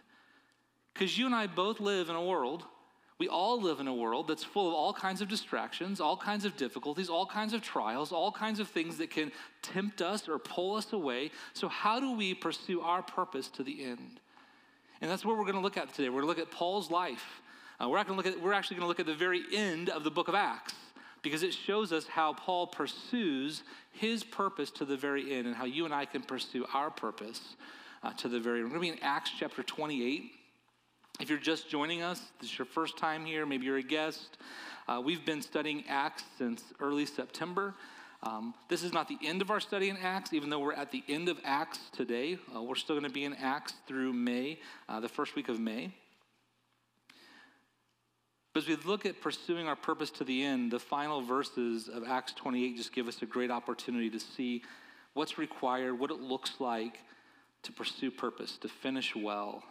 Because 0.93 1.17
you 1.17 1.27
and 1.27 1.35
I 1.35 1.47
both 1.47 1.81
live 1.81 2.11
in 2.11 2.17
a 2.17 2.25
world 2.25 2.65
We 3.19 3.29
all 3.29 3.61
live 3.61 3.79
in 3.79 3.87
a 3.87 3.95
world 3.95 4.27
that's 4.27 4.43
full 4.43 4.67
of 4.69 4.75
all 4.75 4.93
kinds 4.93 5.21
of 5.21 5.29
distractions, 5.29 6.01
all 6.01 6.17
kinds 6.17 6.45
of 6.45 6.57
difficulties, 6.57 7.09
all 7.09 7.27
kinds 7.27 7.53
of 7.53 7.63
trials, 7.63 8.11
all 8.11 8.33
kinds 8.33 8.59
of 8.59 8.69
things 8.69 8.99
that 8.99 9.11
can 9.11 9.31
tempt 9.63 10.03
us 10.03 10.29
or 10.29 10.39
pull 10.39 10.75
us 10.75 10.93
away. 10.93 11.31
So, 11.53 11.69
how 11.69 12.01
do 12.01 12.13
we 12.13 12.35
pursue 12.35 12.81
our 12.81 13.03
purpose 13.03 13.49
to 13.51 13.63
the 13.63 13.85
end? 13.85 14.21
And 15.01 15.11
that's 15.11 15.25
what 15.25 15.37
we're 15.37 15.45
going 15.45 15.55
to 15.55 15.61
look 15.61 15.77
at 15.77 15.95
today. 15.95 16.09
We're 16.09 16.23
going 16.23 16.35
to 16.35 16.41
look 16.41 16.49
at 16.49 16.53
Paul's 16.53 16.91
life. 16.91 17.41
Uh, 17.81 17.89
we're, 17.89 17.99
at, 17.99 18.09
we're 18.41 18.53
actually 18.53 18.77
going 18.77 18.85
to 18.85 18.89
look 18.89 19.01
at 19.01 19.07
the 19.07 19.15
very 19.15 19.43
end 19.53 19.91
of 19.91 20.03
the 20.03 20.11
book 20.11 20.29
of 20.29 20.35
Acts 20.35 20.75
because 21.23 21.43
it 21.43 21.55
shows 21.55 21.93
us 21.93 22.07
how 22.07 22.33
Paul 22.33 22.67
pursues 22.67 23.63
his 23.93 24.25
purpose 24.25 24.71
to 24.73 24.85
the 24.85 24.97
very 24.97 25.35
end 25.35 25.47
and 25.47 25.55
how 25.55 25.65
you 25.65 25.85
and 25.85 25.95
I 25.95 26.05
can 26.05 26.23
pursue 26.23 26.67
our 26.73 26.91
purpose 26.91 27.57
uh, 28.03 28.13
to 28.15 28.29
the 28.29 28.41
very 28.41 28.61
end. 28.61 28.71
We're 28.71 28.79
going 28.79 28.89
to 28.89 28.99
be 28.99 28.99
in 28.99 29.05
Acts 29.05 29.31
chapter 29.39 29.63
28. 29.63 30.33
If 31.21 31.31
you're 31.31 31.39
just 31.39 31.71
joining 31.71 32.03
us, 32.03 32.21
this 32.41 32.51
is 32.51 32.59
your 32.59 32.67
first 32.67 32.99
time 32.99 33.25
here, 33.25 33.47
maybe 33.47 33.67
you're 33.67 33.77
a 33.77 33.83
guest. 33.83 34.37
Uh, 34.89 35.01
we've 35.03 35.25
been 35.25 35.43
studying 35.43 35.85
Acts 35.89 36.25
since 36.37 36.65
early 36.81 37.07
September. 37.07 37.73
Um, 38.25 38.53
this 38.69 38.83
is 38.83 38.93
not 38.93 39.07
the 39.07 39.19
end 39.23 39.41
of 39.41 39.51
our 39.51 39.61
study 39.61 39.91
in 39.91 39.97
Acts, 39.97 40.33
even 40.33 40.51
though 40.51 40.59
we're 40.59 40.73
at 40.73 40.91
the 40.91 41.05
end 41.09 41.29
of 41.29 41.39
Acts 41.45 41.79
today. 41.93 42.37
Uh, 42.55 42.63
we're 42.63 42.75
still 42.75 42.97
going 42.97 43.09
to 43.09 43.15
be 43.15 43.25
in 43.25 43.35
Acts 43.35 43.75
through 43.87 44.13
May, 44.13 44.59
uh, 44.89 44.99
the 44.99 45.09
first 45.09 45.37
week 45.37 45.49
of 45.49 45.61
May. 45.61 45.93
But 48.53 48.65
as 48.65 48.69
we 48.69 48.77
look 48.85 49.07
at 49.07 49.21
pursuing 49.21 49.69
our 49.69 49.77
purpose 49.77 50.11
to 50.11 50.25
the 50.25 50.43
end, 50.43 50.73
the 50.73 50.81
final 50.81 51.23
verses 51.23 51.89
of 51.89 52.03
Acts 52.03 52.33
28 52.33 52.77
just 52.77 52.93
give 52.93 53.07
us 53.07 53.23
a 53.23 53.27
great 53.27 53.53
opportunity 53.53 54.11
to 54.11 54.19
see 54.19 54.63
what's 55.13 55.39
required, 55.39 55.97
what 55.97 56.11
it 56.11 56.21
looks 56.21 56.55
like 56.59 56.99
to 57.63 57.73
pursue 57.73 58.11
purpose, 58.11 58.59
to 58.59 58.69
finish 58.69 59.15
well. 59.15 59.63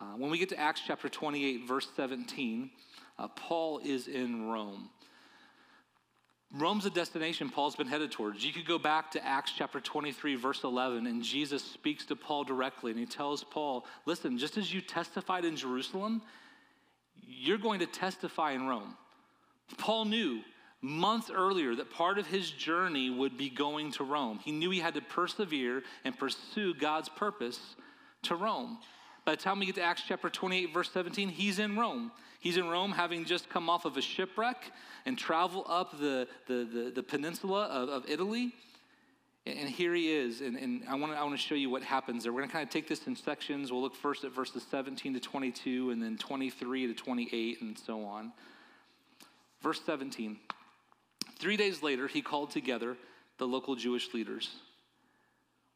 Uh, 0.00 0.04
when 0.16 0.30
we 0.30 0.38
get 0.38 0.48
to 0.48 0.58
Acts 0.58 0.80
chapter 0.86 1.08
28, 1.08 1.68
verse 1.68 1.86
17, 1.94 2.70
uh, 3.18 3.28
Paul 3.28 3.80
is 3.84 4.08
in 4.08 4.48
Rome. 4.48 4.88
Rome's 6.52 6.86
a 6.86 6.90
destination 6.90 7.50
Paul's 7.50 7.76
been 7.76 7.86
headed 7.86 8.10
towards. 8.10 8.44
You 8.44 8.52
could 8.52 8.66
go 8.66 8.78
back 8.78 9.10
to 9.12 9.24
Acts 9.24 9.52
chapter 9.56 9.78
23, 9.78 10.34
verse 10.36 10.64
11, 10.64 11.06
and 11.06 11.22
Jesus 11.22 11.62
speaks 11.62 12.06
to 12.06 12.16
Paul 12.16 12.44
directly, 12.44 12.90
and 12.90 12.98
he 12.98 13.06
tells 13.06 13.44
Paul, 13.44 13.84
Listen, 14.06 14.38
just 14.38 14.56
as 14.56 14.72
you 14.72 14.80
testified 14.80 15.44
in 15.44 15.54
Jerusalem, 15.54 16.22
you're 17.14 17.58
going 17.58 17.80
to 17.80 17.86
testify 17.86 18.52
in 18.52 18.66
Rome. 18.66 18.96
Paul 19.78 20.06
knew 20.06 20.40
months 20.80 21.30
earlier 21.30 21.76
that 21.76 21.90
part 21.90 22.18
of 22.18 22.26
his 22.26 22.50
journey 22.50 23.10
would 23.10 23.36
be 23.36 23.50
going 23.50 23.92
to 23.92 24.04
Rome. 24.04 24.40
He 24.42 24.50
knew 24.50 24.70
he 24.70 24.80
had 24.80 24.94
to 24.94 25.02
persevere 25.02 25.82
and 26.04 26.18
pursue 26.18 26.74
God's 26.74 27.10
purpose 27.10 27.60
to 28.22 28.34
Rome. 28.34 28.78
By 29.24 29.32
the 29.32 29.42
time 29.42 29.58
we 29.58 29.66
get 29.66 29.74
to 29.76 29.82
Acts 29.82 30.02
chapter 30.06 30.30
28, 30.30 30.72
verse 30.72 30.90
17, 30.90 31.28
he's 31.28 31.58
in 31.58 31.76
Rome. 31.76 32.10
He's 32.40 32.56
in 32.56 32.68
Rome 32.68 32.92
having 32.92 33.24
just 33.24 33.48
come 33.50 33.68
off 33.68 33.84
of 33.84 33.96
a 33.96 34.02
shipwreck 34.02 34.72
and 35.04 35.18
travel 35.18 35.66
up 35.68 35.98
the, 35.98 36.26
the, 36.46 36.68
the, 36.72 36.92
the 36.96 37.02
peninsula 37.02 37.66
of, 37.66 37.88
of 37.88 38.10
Italy. 38.10 38.52
And 39.46 39.68
here 39.68 39.94
he 39.94 40.12
is, 40.12 40.42
and, 40.42 40.56
and 40.56 40.82
I 40.88 40.94
want 40.96 41.12
to 41.12 41.18
I 41.18 41.22
wanna 41.22 41.38
show 41.38 41.54
you 41.54 41.70
what 41.70 41.82
happens 41.82 42.24
there. 42.24 42.32
We're 42.32 42.40
going 42.40 42.50
to 42.50 42.52
kind 42.52 42.66
of 42.66 42.70
take 42.70 42.88
this 42.88 43.06
in 43.06 43.16
sections. 43.16 43.72
We'll 43.72 43.80
look 43.80 43.96
first 43.96 44.22
at 44.24 44.32
verses 44.32 44.64
17 44.70 45.14
to 45.14 45.20
22, 45.20 45.90
and 45.90 46.02
then 46.02 46.18
23 46.18 46.88
to 46.88 46.94
28, 46.94 47.62
and 47.62 47.78
so 47.78 48.04
on. 48.04 48.32
Verse 49.62 49.80
17 49.84 50.38
Three 51.38 51.56
days 51.56 51.82
later, 51.82 52.06
he 52.06 52.20
called 52.20 52.50
together 52.50 52.98
the 53.38 53.46
local 53.46 53.74
Jewish 53.76 54.12
leaders. 54.12 54.50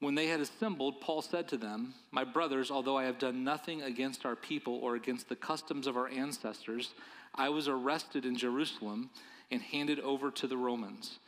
When 0.04 0.14
they 0.14 0.26
had 0.26 0.40
assembled, 0.40 1.00
Paul 1.00 1.22
said 1.22 1.48
to 1.48 1.56
them, 1.56 1.94
My 2.10 2.24
brothers, 2.24 2.70
although 2.70 2.98
I 2.98 3.04
have 3.04 3.18
done 3.18 3.42
nothing 3.42 3.80
against 3.80 4.26
our 4.26 4.36
people 4.36 4.74
or 4.82 4.96
against 4.96 5.30
the 5.30 5.34
customs 5.34 5.86
of 5.86 5.96
our 5.96 6.08
ancestors, 6.08 6.92
I 7.34 7.48
was 7.48 7.68
arrested 7.68 8.26
in 8.26 8.36
Jerusalem 8.36 9.08
and 9.50 9.62
handed 9.62 10.00
over 10.00 10.30
to 10.30 10.46
the 10.46 10.58
Romans. 10.58 11.20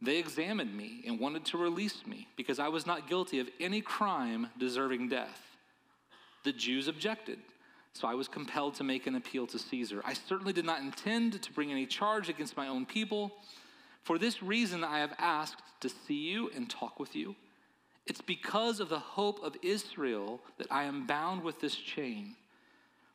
They 0.00 0.18
examined 0.18 0.76
me 0.76 1.02
and 1.08 1.18
wanted 1.18 1.44
to 1.46 1.58
release 1.58 2.06
me 2.06 2.28
because 2.36 2.60
I 2.60 2.68
was 2.68 2.86
not 2.86 3.08
guilty 3.08 3.40
of 3.40 3.48
any 3.58 3.80
crime 3.80 4.46
deserving 4.60 5.08
death. 5.08 5.42
The 6.44 6.52
Jews 6.52 6.86
objected, 6.86 7.40
so 7.94 8.06
I 8.06 8.14
was 8.14 8.28
compelled 8.28 8.76
to 8.76 8.84
make 8.84 9.08
an 9.08 9.16
appeal 9.16 9.48
to 9.48 9.58
Caesar. 9.58 10.02
I 10.04 10.12
certainly 10.12 10.52
did 10.52 10.64
not 10.64 10.82
intend 10.82 11.42
to 11.42 11.52
bring 11.52 11.72
any 11.72 11.84
charge 11.84 12.28
against 12.28 12.56
my 12.56 12.68
own 12.68 12.86
people. 12.86 13.32
For 14.04 14.18
this 14.18 14.40
reason, 14.40 14.84
I 14.84 15.00
have 15.00 15.16
asked 15.18 15.62
to 15.80 15.88
see 15.88 16.28
you 16.30 16.48
and 16.54 16.70
talk 16.70 17.00
with 17.00 17.16
you. 17.16 17.34
It's 18.08 18.20
because 18.20 18.80
of 18.80 18.88
the 18.88 18.98
hope 18.98 19.40
of 19.44 19.54
Israel 19.62 20.40
that 20.56 20.66
I 20.70 20.84
am 20.84 21.06
bound 21.06 21.44
with 21.44 21.60
this 21.60 21.76
chain. 21.76 22.34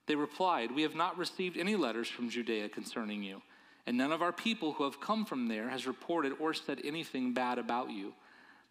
They 0.06 0.16
replied, 0.16 0.72
We 0.72 0.84
have 0.84 0.96
not 0.96 1.18
received 1.18 1.58
any 1.58 1.76
letters 1.76 2.08
from 2.08 2.30
Judea 2.30 2.70
concerning 2.70 3.24
you 3.24 3.42
and 3.86 3.98
none 3.98 4.12
of 4.12 4.22
our 4.22 4.32
people 4.32 4.74
who 4.74 4.84
have 4.86 5.02
come 5.02 5.26
from 5.26 5.48
there 5.48 5.70
has 5.70 5.86
reported 5.86 6.34
or 6.40 6.54
said 6.54 6.80
anything 6.84 7.34
bad 7.34 7.58
about 7.58 7.92
you. 7.92 8.14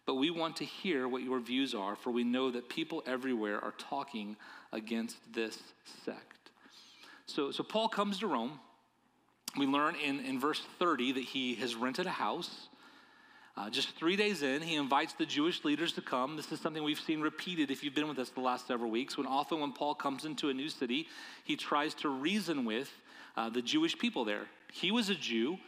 But 0.05 0.15
we 0.15 0.31
want 0.31 0.57
to 0.57 0.65
hear 0.65 1.07
what 1.07 1.23
your 1.23 1.39
views 1.39 1.73
are, 1.73 1.95
for 1.95 2.11
we 2.11 2.23
know 2.23 2.51
that 2.51 2.67
people 2.67 3.03
everywhere 3.05 3.63
are 3.63 3.73
talking 3.77 4.35
against 4.73 5.17
this 5.33 5.59
sect. 6.03 6.49
So, 7.25 7.51
so 7.51 7.63
Paul 7.63 7.87
comes 7.87 8.19
to 8.19 8.27
Rome. 8.27 8.59
We 9.57 9.65
learn 9.65 9.95
in, 9.95 10.19
in 10.21 10.39
verse 10.39 10.61
30 10.79 11.13
that 11.13 11.23
he 11.23 11.55
has 11.55 11.75
rented 11.75 12.07
a 12.07 12.11
house. 12.11 12.67
Uh, 13.55 13.69
just 13.69 13.95
three 13.95 14.15
days 14.15 14.41
in, 14.41 14.63
he 14.63 14.75
invites 14.75 15.13
the 15.13 15.25
Jewish 15.25 15.63
leaders 15.63 15.93
to 15.93 16.01
come. 16.01 16.35
This 16.35 16.51
is 16.51 16.59
something 16.59 16.83
we've 16.83 16.99
seen 16.99 17.21
repeated 17.21 17.69
if 17.69 17.83
you've 17.83 17.93
been 17.93 18.07
with 18.07 18.17
us 18.17 18.29
the 18.29 18.41
last 18.41 18.65
several 18.65 18.89
weeks. 18.89 19.15
When 19.15 19.27
often 19.27 19.59
when 19.59 19.73
Paul 19.73 19.93
comes 19.93 20.25
into 20.25 20.49
a 20.49 20.53
new 20.53 20.69
city, 20.69 21.07
he 21.43 21.55
tries 21.55 21.93
to 21.95 22.09
reason 22.09 22.65
with 22.65 22.89
uh, 23.37 23.49
the 23.49 23.61
Jewish 23.61 23.97
people 23.97 24.25
there. 24.25 24.47
He 24.71 24.89
was 24.89 25.09
a 25.09 25.15
Jew. 25.15 25.59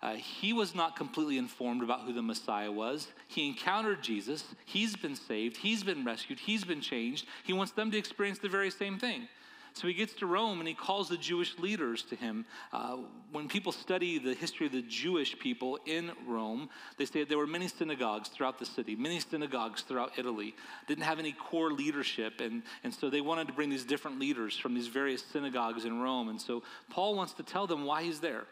Uh, 0.00 0.14
he 0.14 0.54
was 0.54 0.74
not 0.74 0.96
completely 0.96 1.36
informed 1.36 1.82
about 1.82 2.02
who 2.02 2.14
the 2.14 2.22
Messiah 2.22 2.72
was. 2.72 3.08
He 3.28 3.46
encountered 3.46 4.02
Jesus. 4.02 4.44
He's 4.64 4.96
been 4.96 5.16
saved. 5.16 5.58
He's 5.58 5.84
been 5.84 6.06
rescued. 6.06 6.38
He's 6.38 6.64
been 6.64 6.80
changed. 6.80 7.26
He 7.44 7.52
wants 7.52 7.72
them 7.72 7.90
to 7.90 7.98
experience 7.98 8.38
the 8.38 8.48
very 8.48 8.70
same 8.70 8.98
thing. 8.98 9.28
So 9.76 9.86
he 9.86 9.92
gets 9.92 10.14
to 10.14 10.26
Rome 10.26 10.58
and 10.60 10.66
he 10.66 10.72
calls 10.72 11.10
the 11.10 11.18
Jewish 11.18 11.58
leaders 11.58 12.02
to 12.04 12.16
him. 12.16 12.46
Uh, 12.72 12.96
when 13.30 13.46
people 13.46 13.72
study 13.72 14.18
the 14.18 14.32
history 14.32 14.64
of 14.64 14.72
the 14.72 14.80
Jewish 14.80 15.38
people 15.38 15.78
in 15.84 16.12
Rome, 16.26 16.70
they 16.96 17.04
say 17.04 17.24
there 17.24 17.36
were 17.36 17.46
many 17.46 17.68
synagogues 17.68 18.30
throughout 18.30 18.58
the 18.58 18.64
city, 18.64 18.96
many 18.96 19.20
synagogues 19.20 19.82
throughout 19.82 20.12
Italy. 20.16 20.54
Didn't 20.88 21.04
have 21.04 21.18
any 21.18 21.32
core 21.32 21.72
leadership, 21.72 22.40
and, 22.40 22.62
and 22.84 22.94
so 22.94 23.10
they 23.10 23.20
wanted 23.20 23.48
to 23.48 23.52
bring 23.52 23.68
these 23.68 23.84
different 23.84 24.18
leaders 24.18 24.56
from 24.56 24.72
these 24.72 24.86
various 24.86 25.22
synagogues 25.22 25.84
in 25.84 26.00
Rome. 26.00 26.30
And 26.30 26.40
so 26.40 26.62
Paul 26.88 27.14
wants 27.14 27.34
to 27.34 27.42
tell 27.42 27.66
them 27.66 27.84
why 27.84 28.02
he's 28.02 28.20
there. 28.20 28.46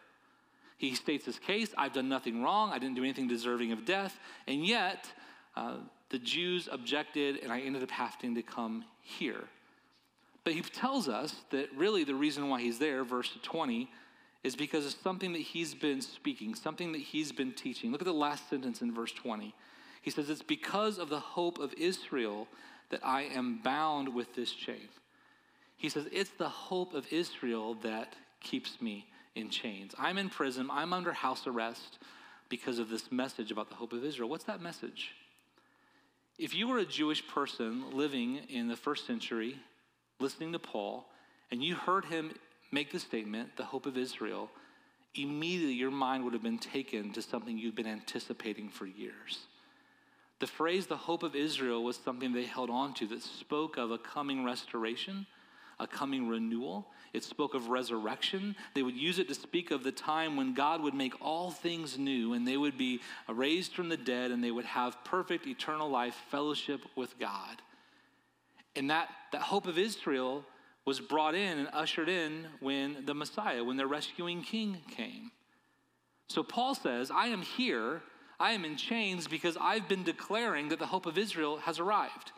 He 0.76 0.94
states 0.94 1.24
his 1.24 1.38
case 1.38 1.72
I've 1.78 1.94
done 1.94 2.10
nothing 2.10 2.42
wrong, 2.42 2.70
I 2.70 2.78
didn't 2.78 2.96
do 2.96 3.02
anything 3.02 3.28
deserving 3.28 3.72
of 3.72 3.86
death, 3.86 4.20
and 4.46 4.66
yet 4.66 5.10
uh, 5.56 5.76
the 6.10 6.18
Jews 6.18 6.68
objected, 6.70 7.38
and 7.42 7.50
I 7.50 7.60
ended 7.60 7.82
up 7.82 7.90
having 7.90 8.34
to 8.34 8.42
come 8.42 8.84
here. 9.00 9.44
But 10.44 10.52
he 10.52 10.60
tells 10.60 11.08
us 11.08 11.34
that 11.50 11.74
really 11.74 12.04
the 12.04 12.14
reason 12.14 12.48
why 12.48 12.60
he's 12.60 12.78
there, 12.78 13.02
verse 13.02 13.30
20, 13.42 13.90
is 14.42 14.54
because 14.54 14.84
of 14.84 14.94
something 15.02 15.32
that 15.32 15.40
he's 15.40 15.74
been 15.74 16.02
speaking, 16.02 16.54
something 16.54 16.92
that 16.92 17.00
he's 17.00 17.32
been 17.32 17.52
teaching. 17.52 17.90
Look 17.90 18.02
at 18.02 18.06
the 18.06 18.12
last 18.12 18.50
sentence 18.50 18.82
in 18.82 18.92
verse 18.92 19.12
20. 19.12 19.54
He 20.02 20.10
says, 20.10 20.28
It's 20.28 20.42
because 20.42 20.98
of 20.98 21.08
the 21.08 21.18
hope 21.18 21.58
of 21.58 21.72
Israel 21.78 22.46
that 22.90 23.00
I 23.02 23.22
am 23.22 23.60
bound 23.64 24.14
with 24.14 24.34
this 24.34 24.52
chain. 24.52 24.88
He 25.78 25.88
says, 25.88 26.06
It's 26.12 26.30
the 26.30 26.48
hope 26.48 26.92
of 26.92 27.10
Israel 27.10 27.74
that 27.82 28.14
keeps 28.40 28.82
me 28.82 29.06
in 29.34 29.48
chains. 29.48 29.94
I'm 29.98 30.18
in 30.18 30.28
prison, 30.28 30.68
I'm 30.70 30.92
under 30.92 31.14
house 31.14 31.46
arrest 31.46 31.98
because 32.50 32.78
of 32.78 32.90
this 32.90 33.10
message 33.10 33.50
about 33.50 33.70
the 33.70 33.76
hope 33.76 33.94
of 33.94 34.04
Israel. 34.04 34.28
What's 34.28 34.44
that 34.44 34.60
message? 34.60 35.12
If 36.38 36.54
you 36.54 36.68
were 36.68 36.78
a 36.78 36.84
Jewish 36.84 37.26
person 37.26 37.96
living 37.96 38.40
in 38.50 38.68
the 38.68 38.76
first 38.76 39.06
century 39.06 39.58
listening 40.20 40.52
to 40.52 40.58
Paul 40.58 41.06
and 41.50 41.62
you 41.62 41.74
heard 41.74 42.06
him 42.06 42.32
make 42.72 42.90
the 42.92 42.98
statement, 42.98 43.56
the 43.56 43.64
hope 43.64 43.86
of 43.86 43.96
Israel, 43.96 44.50
immediately 45.14 45.74
your 45.74 45.90
mind 45.90 46.24
would 46.24 46.32
have 46.32 46.42
been 46.42 46.58
taken 46.58 47.12
to 47.12 47.22
something 47.22 47.56
you'd 47.56 47.76
been 47.76 47.86
anticipating 47.86 48.68
for 48.68 48.86
years. 48.86 49.46
The 50.40 50.46
phrase, 50.46 50.86
the 50.86 50.96
hope 50.96 51.22
of 51.22 51.36
Israel, 51.36 51.84
was 51.84 51.96
something 51.96 52.32
they 52.32 52.44
held 52.44 52.70
on 52.70 52.94
to 52.94 53.06
that 53.06 53.22
spoke 53.22 53.76
of 53.76 53.90
a 53.90 53.98
coming 53.98 54.44
restoration, 54.44 55.26
a 55.78 55.86
coming 55.86 56.28
renewal. 56.28 56.86
It 57.12 57.22
spoke 57.22 57.54
of 57.54 57.68
resurrection. 57.68 58.56
They 58.74 58.82
would 58.82 58.96
use 58.96 59.20
it 59.20 59.28
to 59.28 59.34
speak 59.34 59.70
of 59.70 59.84
the 59.84 59.92
time 59.92 60.36
when 60.36 60.52
God 60.52 60.82
would 60.82 60.94
make 60.94 61.14
all 61.24 61.52
things 61.52 61.96
new 61.96 62.32
and 62.32 62.46
they 62.46 62.56
would 62.56 62.76
be 62.76 63.00
raised 63.28 63.72
from 63.72 63.88
the 63.88 63.96
dead 63.96 64.32
and 64.32 64.42
they 64.42 64.50
would 64.50 64.64
have 64.64 65.04
perfect 65.04 65.46
eternal 65.46 65.88
life, 65.88 66.16
fellowship 66.30 66.80
with 66.96 67.16
God. 67.18 67.62
And 68.76 68.90
that, 68.90 69.08
that 69.32 69.42
hope 69.42 69.66
of 69.66 69.78
Israel 69.78 70.44
was 70.84 71.00
brought 71.00 71.34
in 71.34 71.58
and 71.58 71.68
ushered 71.72 72.08
in 72.08 72.46
when 72.60 73.06
the 73.06 73.14
Messiah, 73.14 73.64
when 73.64 73.76
the 73.76 73.86
rescuing 73.86 74.42
king 74.42 74.78
came. 74.90 75.30
So 76.28 76.42
Paul 76.42 76.74
says, 76.74 77.10
I 77.10 77.26
am 77.26 77.42
here, 77.42 78.02
I 78.38 78.52
am 78.52 78.64
in 78.64 78.76
chains 78.76 79.28
because 79.28 79.56
I've 79.60 79.88
been 79.88 80.02
declaring 80.02 80.68
that 80.70 80.78
the 80.78 80.86
hope 80.86 81.06
of 81.06 81.16
Israel 81.16 81.58
has 81.58 81.78
arrived. 81.78 82.32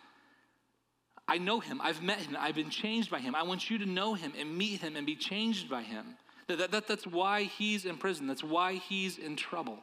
I 1.28 1.38
know 1.38 1.59
him. 1.59 1.81
I've 1.83 2.02
met 2.02 2.19
him. 2.19 2.37
I've 2.38 2.55
been 2.55 2.71
changed 2.71 3.11
by 3.11 3.19
him. 3.19 3.35
I 3.35 3.43
want 3.43 3.69
you 3.69 3.78
to 3.78 3.87
know 3.87 4.14
him 4.14 4.33
and 4.38 4.57
meet 4.57 4.81
him 4.81 4.95
and 4.95 5.05
be 5.05 5.16
changed 5.16 5.69
by 5.69 5.83
him. 5.83 6.16
That, 6.47 6.59
that, 6.59 6.71
that, 6.71 6.87
that's 6.87 7.07
why 7.07 7.45
he's 7.45 7.85
in 7.85 7.97
prison. 7.97 8.28
That's 8.28 8.45
why 8.45 8.75
he's 8.75 9.19
in 9.19 9.35
trouble. 9.35 9.78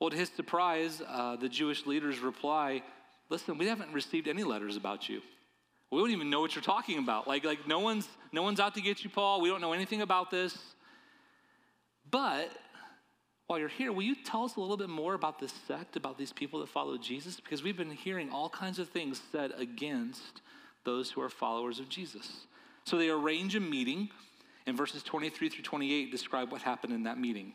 Well, 0.00 0.10
to 0.10 0.16
his 0.16 0.30
surprise, 0.30 1.00
uh, 1.06 1.36
the 1.36 1.48
Jewish 1.48 1.86
leaders 1.86 2.18
reply, 2.18 2.82
Listen, 3.30 3.58
we 3.58 3.66
haven't 3.66 3.92
received 3.92 4.28
any 4.28 4.44
letters 4.44 4.76
about 4.76 5.08
you. 5.08 5.20
We 5.90 5.98
don't 5.98 6.10
even 6.10 6.30
know 6.30 6.40
what 6.40 6.54
you're 6.54 6.62
talking 6.62 6.98
about. 6.98 7.26
Like, 7.26 7.44
like 7.44 7.66
no, 7.66 7.80
one's, 7.80 8.08
no 8.32 8.42
one's 8.42 8.60
out 8.60 8.74
to 8.74 8.80
get 8.80 9.04
you, 9.04 9.10
Paul. 9.10 9.40
We 9.40 9.48
don't 9.48 9.60
know 9.60 9.72
anything 9.72 10.02
about 10.02 10.30
this. 10.30 10.56
But 12.10 12.50
while 13.46 13.58
you're 13.58 13.68
here, 13.68 13.92
will 13.92 14.02
you 14.02 14.14
tell 14.14 14.44
us 14.44 14.56
a 14.56 14.60
little 14.60 14.76
bit 14.76 14.90
more 14.90 15.14
about 15.14 15.38
this 15.38 15.52
sect, 15.66 15.96
about 15.96 16.18
these 16.18 16.32
people 16.32 16.60
that 16.60 16.68
follow 16.68 16.98
Jesus? 16.98 17.40
Because 17.40 17.62
we've 17.62 17.76
been 17.76 17.90
hearing 17.90 18.30
all 18.30 18.48
kinds 18.50 18.78
of 18.78 18.88
things 18.88 19.20
said 19.32 19.52
against 19.56 20.42
those 20.84 21.10
who 21.10 21.22
are 21.22 21.30
followers 21.30 21.80
of 21.80 21.88
Jesus. 21.88 22.46
So 22.84 22.96
they 22.96 23.08
arrange 23.08 23.54
a 23.54 23.60
meeting, 23.60 24.10
and 24.66 24.76
verses 24.76 25.02
23 25.02 25.48
through 25.48 25.62
28 25.62 26.10
describe 26.10 26.52
what 26.52 26.62
happened 26.62 26.92
in 26.92 27.02
that 27.04 27.18
meeting. 27.18 27.54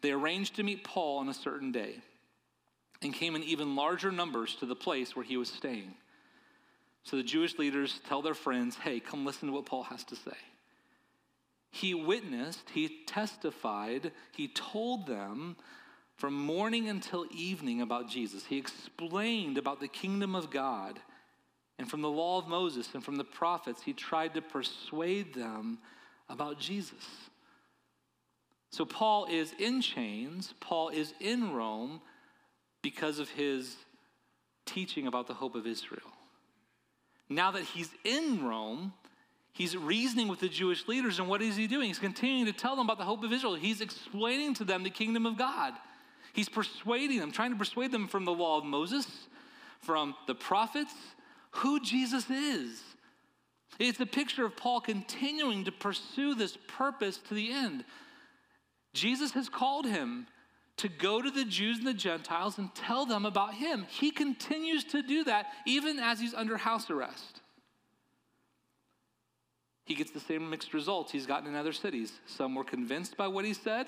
They 0.00 0.12
arranged 0.12 0.56
to 0.56 0.62
meet 0.62 0.84
Paul 0.84 1.18
on 1.18 1.28
a 1.28 1.34
certain 1.34 1.72
day 1.72 1.96
and 3.02 3.14
came 3.14 3.36
in 3.36 3.42
even 3.44 3.76
larger 3.76 4.10
numbers 4.10 4.54
to 4.56 4.66
the 4.66 4.74
place 4.74 5.14
where 5.14 5.24
he 5.24 5.36
was 5.36 5.48
staying. 5.48 5.94
So 7.04 7.16
the 7.16 7.22
Jewish 7.22 7.58
leaders 7.58 8.00
tell 8.08 8.22
their 8.22 8.34
friends, 8.34 8.76
hey, 8.76 9.00
come 9.00 9.24
listen 9.24 9.48
to 9.48 9.54
what 9.54 9.66
Paul 9.66 9.84
has 9.84 10.04
to 10.04 10.16
say. 10.16 10.36
He 11.70 11.94
witnessed, 11.94 12.70
he 12.72 13.04
testified, 13.06 14.12
he 14.32 14.48
told 14.48 15.06
them 15.06 15.56
from 16.16 16.34
morning 16.34 16.88
until 16.88 17.26
evening 17.30 17.80
about 17.80 18.08
Jesus. 18.08 18.44
He 18.44 18.58
explained 18.58 19.56
about 19.56 19.80
the 19.80 19.88
kingdom 19.88 20.34
of 20.34 20.50
God. 20.50 20.98
And 21.78 21.88
from 21.88 22.02
the 22.02 22.10
law 22.10 22.38
of 22.38 22.48
Moses 22.48 22.88
and 22.94 23.04
from 23.04 23.16
the 23.16 23.24
prophets, 23.24 23.82
he 23.82 23.92
tried 23.92 24.34
to 24.34 24.42
persuade 24.42 25.32
them 25.32 25.78
about 26.28 26.58
Jesus. 26.58 27.06
So 28.70 28.84
Paul 28.84 29.26
is 29.30 29.54
in 29.58 29.80
chains, 29.80 30.52
Paul 30.60 30.88
is 30.88 31.14
in 31.20 31.52
Rome 31.52 32.00
because 32.82 33.18
of 33.18 33.28
his 33.30 33.76
teaching 34.66 35.06
about 35.06 35.26
the 35.26 35.34
hope 35.34 35.54
of 35.54 35.66
Israel. 35.66 36.12
Now 37.28 37.50
that 37.52 37.62
he's 37.62 37.90
in 38.04 38.44
Rome, 38.44 38.92
he's 39.52 39.76
reasoning 39.76 40.28
with 40.28 40.40
the 40.40 40.48
Jewish 40.48 40.88
leaders, 40.88 41.18
and 41.18 41.28
what 41.28 41.42
is 41.42 41.56
he 41.56 41.66
doing? 41.66 41.88
He's 41.88 41.98
continuing 41.98 42.46
to 42.46 42.52
tell 42.52 42.76
them 42.76 42.86
about 42.86 42.98
the 42.98 43.04
hope 43.04 43.22
of 43.24 43.32
Israel. 43.32 43.54
He's 43.54 43.80
explaining 43.80 44.54
to 44.54 44.64
them 44.64 44.82
the 44.82 44.90
kingdom 44.90 45.26
of 45.26 45.36
God. 45.36 45.74
He's 46.32 46.48
persuading 46.48 47.18
them, 47.18 47.32
trying 47.32 47.52
to 47.52 47.58
persuade 47.58 47.90
them 47.90 48.06
from 48.06 48.24
the 48.24 48.32
law 48.32 48.58
of 48.58 48.64
Moses, 48.64 49.06
from 49.80 50.14
the 50.26 50.34
prophets, 50.34 50.94
who 51.50 51.80
Jesus 51.80 52.28
is. 52.30 52.82
It's 53.78 54.00
a 54.00 54.06
picture 54.06 54.44
of 54.44 54.56
Paul 54.56 54.80
continuing 54.80 55.64
to 55.64 55.72
pursue 55.72 56.34
this 56.34 56.56
purpose 56.66 57.18
to 57.28 57.34
the 57.34 57.52
end. 57.52 57.84
Jesus 58.94 59.32
has 59.32 59.48
called 59.48 59.86
him 59.86 60.26
to 60.78 60.88
go 60.88 61.20
to 61.20 61.30
the 61.30 61.44
Jews 61.44 61.78
and 61.78 61.86
the 61.86 61.94
Gentiles 61.94 62.58
and 62.58 62.74
tell 62.74 63.06
them 63.06 63.26
about 63.26 63.54
him. 63.54 63.86
He 63.88 64.10
continues 64.10 64.84
to 64.84 65.02
do 65.02 65.24
that 65.24 65.46
even 65.66 65.98
as 65.98 66.20
he's 66.20 66.34
under 66.34 66.56
house 66.56 66.90
arrest. 66.90 67.40
He 69.84 69.94
gets 69.94 70.10
the 70.10 70.20
same 70.20 70.50
mixed 70.50 70.74
results 70.74 71.12
he's 71.12 71.26
gotten 71.26 71.48
in 71.48 71.54
other 71.54 71.72
cities. 71.72 72.12
Some 72.26 72.54
were 72.54 72.64
convinced 72.64 73.16
by 73.16 73.26
what 73.28 73.44
he 73.44 73.54
said, 73.54 73.86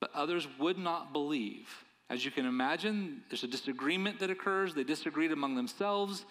but 0.00 0.10
others 0.14 0.48
would 0.58 0.78
not 0.78 1.12
believe. 1.12 1.68
As 2.10 2.24
you 2.24 2.30
can 2.30 2.44
imagine, 2.44 3.22
there's 3.30 3.44
a 3.44 3.48
disagreement 3.48 4.20
that 4.20 4.30
occurs. 4.30 4.74
They 4.74 4.84
disagreed 4.84 5.32
among 5.32 5.54
themselves, 5.54 6.24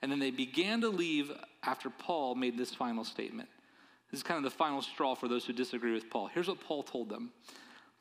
and 0.00 0.10
then 0.10 0.18
they 0.18 0.30
began 0.30 0.80
to 0.80 0.88
leave 0.88 1.30
after 1.62 1.90
Paul 1.90 2.34
made 2.34 2.58
this 2.58 2.74
final 2.74 3.04
statement. 3.04 3.48
This 4.10 4.20
is 4.20 4.24
kind 4.24 4.38
of 4.38 4.44
the 4.44 4.56
final 4.56 4.82
straw 4.82 5.14
for 5.14 5.28
those 5.28 5.44
who 5.44 5.52
disagree 5.52 5.92
with 5.92 6.10
Paul. 6.10 6.26
Here's 6.26 6.48
what 6.48 6.60
Paul 6.60 6.82
told 6.82 7.08
them 7.08 7.32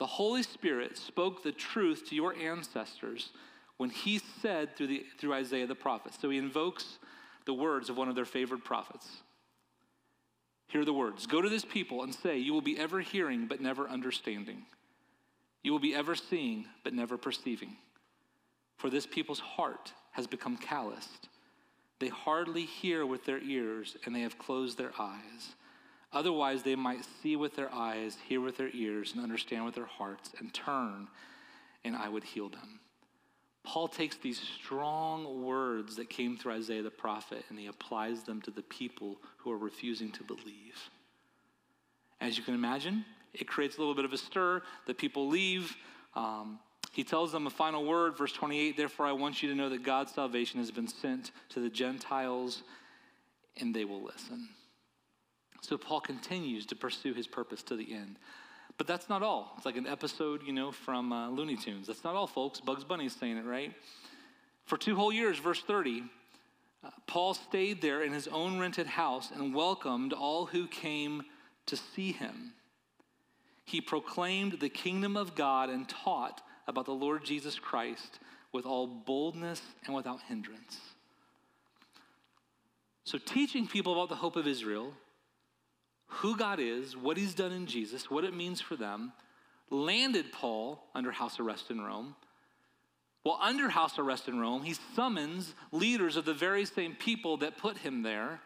the 0.01 0.08
Holy 0.08 0.41
Spirit 0.41 0.98
spoke 0.98 1.43
the 1.43 1.51
truth 1.51 2.10
to 2.10 2.15
your 2.15 2.36
ancestors 2.36 3.30
when 3.78 3.91
he 3.91 4.19
said 4.41 4.75
through, 4.75 4.88
the, 4.88 5.06
through 5.19 5.32
Isaiah 5.32 5.67
the 5.67 5.75
prophet. 5.75 6.13
So 6.19 6.32
he 6.32 6.39
invokes 6.39 6.97
the 7.45 7.54
words 7.54 7.88
of 7.88 7.97
one 7.97 8.10
of 8.10 8.15
their 8.15 8.25
favorite 8.25 8.63
prophets. 8.63 9.08
Hear 10.69 10.86
the 10.86 10.91
words 10.91 11.28
Go 11.28 11.39
to 11.39 11.49
this 11.49 11.63
people 11.63 12.02
and 12.02 12.15
say, 12.15 12.39
You 12.39 12.52
will 12.52 12.62
be 12.62 12.80
ever 12.80 12.99
hearing, 12.99 13.45
but 13.45 13.62
never 13.62 13.88
understanding. 13.88 14.63
You 15.62 15.71
will 15.71 15.78
be 15.78 15.93
ever 15.93 16.15
seeing, 16.15 16.65
but 16.84 16.95
never 16.95 17.15
perceiving. 17.15 17.75
For 18.78 18.89
this 18.89 19.06
people's 19.06 19.39
heart 19.39 19.93
has 20.13 20.25
become 20.25 20.58
calloused. 20.58 21.30
They 21.99 22.08
hardly 22.08 22.63
hear 22.63 23.06
with 23.06 23.25
their 23.25 23.39
ears, 23.39 23.95
and 24.04 24.15
they 24.15 24.21
have 24.21 24.39
closed 24.39 24.80
their 24.80 24.93
eyes. 24.97 25.54
Otherwise, 26.13 26.63
they 26.63 26.76
might 26.76 27.06
see 27.21 27.36
with 27.36 27.56
their 27.56 27.74
eyes, 27.74 28.17
hear 28.28 28.41
with 28.41 28.58
their 28.58 28.69
ears, 28.74 29.13
and 29.13 29.24
understand 29.24 29.63
with 29.63 29.76
their 29.76 29.86
hearts, 29.86 30.32
and 30.39 30.54
turn, 30.54 31.08
and 31.84 31.95
I 31.95 32.10
would 32.10 32.24
heal 32.24 32.50
them. 32.50 32.82
Paul 33.63 33.88
takes 33.88 34.17
these 34.17 34.39
strong 34.39 35.43
words 35.43 35.95
that 35.95 36.10
came 36.10 36.38
through 36.38 36.54
Isaiah 36.54 36.82
the 36.82 36.89
prophet 36.89 37.45
and 37.50 37.60
he 37.60 37.67
applies 37.67 38.24
them 38.24 38.41
to 38.41 38.52
the 38.52 38.63
people 38.63 39.17
who 39.38 39.52
are 39.52 39.58
refusing 39.58 40.12
to 40.13 40.24
believe. 40.24 40.89
As 42.19 42.38
you 42.38 42.43
can 42.43 42.56
imagine, 42.56 43.06
it 43.34 43.47
creates 43.47 43.78
a 43.78 43.80
little 43.80 43.95
bit 43.95 44.06
of 44.06 44.13
a 44.13 44.17
stir. 44.17 44.62
The 44.88 44.93
people 44.93 45.28
leave. 45.28 45.76
Um, 46.15 46.60
he 46.91 47.04
tells 47.04 47.32
them 47.32 47.47
a 47.47 47.52
final 47.52 47.86
word, 47.86 48.17
verse 48.17 48.34
28 48.34 48.76
Therefore, 48.76 49.06
I 49.06 49.13
want 49.13 49.41
you 49.41 49.50
to 49.50 49.56
know 49.56 49.69
that 49.69 49.84
God's 49.84 50.13
salvation 50.13 50.60
has 50.60 50.71
been 50.71 50.88
sent 50.88 51.32
to 51.50 51.60
the 51.60 51.69
Gentiles, 51.69 52.63
and 53.58 53.74
they 53.74 53.86
will 53.86 54.04
listen. 54.04 54.50
So 55.62 55.78
Paul 55.78 56.02
continues 56.02 56.65
to 56.67 56.76
pursue 56.76 57.13
his 57.13 57.28
purpose 57.28 57.63
to 57.63 57.76
the 57.76 57.93
end. 57.93 58.17
But 58.78 58.88
that's 58.88 59.10
not 59.10 59.21
all. 59.21 59.54
It's 59.58 59.65
like 59.65 59.78
an 59.78 59.86
episode, 59.86 60.41
you 60.43 60.54
know, 60.54 60.71
from 60.71 61.13
uh, 61.13 61.30
Looney 61.30 61.56
Tunes. 61.56 61.88
That's 61.88 62.04
not 62.04 62.15
all, 62.15 62.28
folks. 62.28 62.60
Bugs 62.60 62.84
Bunny's 62.84 63.15
saying 63.15 63.38
it, 63.38 63.45
right? 63.45 63.74
For 64.65 64.78
two 64.78 64.95
whole 64.95 65.13
years, 65.13 65.38
verse 65.38 65.62
30, 65.62 66.04
uh, 66.84 66.89
Paul 67.06 67.36
stayed 67.36 67.82
there 67.82 68.02
in 68.02 68.12
his 68.12 68.28
own 68.28 68.60
rented 68.60 68.88
house 68.88 69.30
and 69.32 69.54
welcomed 69.54 70.13
all 70.13 70.47
who 70.47 70.67
came 70.67 71.24
to 71.67 71.76
see 71.76 72.12
him. 72.12 72.54
He 73.65 73.82
proclaimed 73.82 74.60
the 74.60 74.69
kingdom 74.69 75.15
of 75.15 75.36
God 75.36 75.69
and 75.69 75.88
taught 75.88 76.41
about 76.67 76.86
the 76.86 76.91
Lord 76.91 77.24
Jesus 77.24 77.60
Christ 77.60 78.19
with 78.52 78.65
all 78.65 78.88
boldness 78.88 79.62
and 79.86 79.95
without 79.95 80.21
hindrance. 80.24 80.80
So, 83.04 83.17
teaching 83.17 83.67
people 83.67 83.93
about 83.93 84.10
the 84.10 84.15
hope 84.15 84.36
of 84.36 84.47
Israel 84.47 84.93
who 86.15 86.36
God 86.36 86.60
is, 86.60 86.95
what 86.95 87.17
he's 87.17 87.34
done 87.34 87.52
in 87.52 87.65
Jesus, 87.65 88.12
what 88.12 88.24
it 88.24 88.36
means 88.36 88.60
for 88.60 88.76
them, 88.76 89.13
landed 89.69 90.32
Paul 90.32 90.84
under 90.93 91.12
house 91.12 91.39
arrest 91.39 91.71
in 91.71 91.80
Rome. 91.82 92.15
Well, 93.24 93.39
under 93.41 93.69
house 93.69 93.97
arrest 93.97 94.28
in 94.28 94.39
Rome, 94.39 94.63
he 94.63 94.76
summons 94.95 95.54
leaders 95.71 96.17
of 96.17 96.26
the 96.26 96.34
very 96.34 96.65
same 96.65 96.95
people 96.95 97.38
that 97.38 97.58
put 97.58 97.78
him 97.78 98.04
there, 98.04 98.41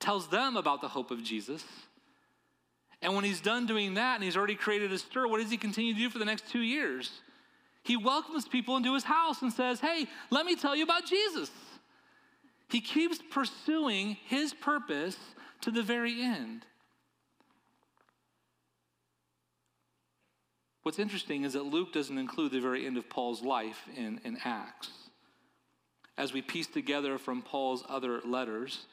tells 0.00 0.28
them 0.28 0.56
about 0.56 0.80
the 0.80 0.88
hope 0.88 1.10
of 1.10 1.22
Jesus. 1.22 1.62
And 3.02 3.14
when 3.14 3.24
he's 3.24 3.40
done 3.40 3.66
doing 3.66 3.94
that 3.94 4.14
and 4.14 4.24
he's 4.24 4.36
already 4.36 4.54
created 4.54 4.90
a 4.90 4.98
stir, 4.98 5.26
what 5.26 5.40
does 5.40 5.50
he 5.50 5.58
continue 5.58 5.92
to 5.92 5.98
do 5.98 6.10
for 6.10 6.18
the 6.18 6.24
next 6.24 6.48
two 6.48 6.62
years? 6.62 7.10
He 7.82 7.98
welcomes 7.98 8.48
people 8.48 8.78
into 8.78 8.94
his 8.94 9.04
house 9.04 9.42
and 9.42 9.52
says, 9.52 9.78
Hey, 9.78 10.06
let 10.30 10.46
me 10.46 10.56
tell 10.56 10.74
you 10.74 10.84
about 10.84 11.04
Jesus. 11.04 11.50
He 12.70 12.80
keeps 12.80 13.18
pursuing 13.30 14.16
his 14.26 14.54
purpose 14.54 15.18
to 15.60 15.70
the 15.70 15.82
very 15.82 16.22
end. 16.22 16.64
What's 20.84 20.98
interesting 20.98 21.44
is 21.44 21.54
that 21.54 21.64
Luke 21.64 21.94
doesn't 21.94 22.18
include 22.18 22.52
the 22.52 22.60
very 22.60 22.86
end 22.86 22.98
of 22.98 23.08
Paul's 23.08 23.42
life 23.42 23.88
in, 23.96 24.20
in 24.22 24.36
Acts. 24.44 24.90
As 26.18 26.34
we 26.34 26.42
piece 26.42 26.66
together 26.66 27.16
from 27.16 27.40
Paul's 27.40 27.82
other 27.88 28.20
letters, 28.20 28.84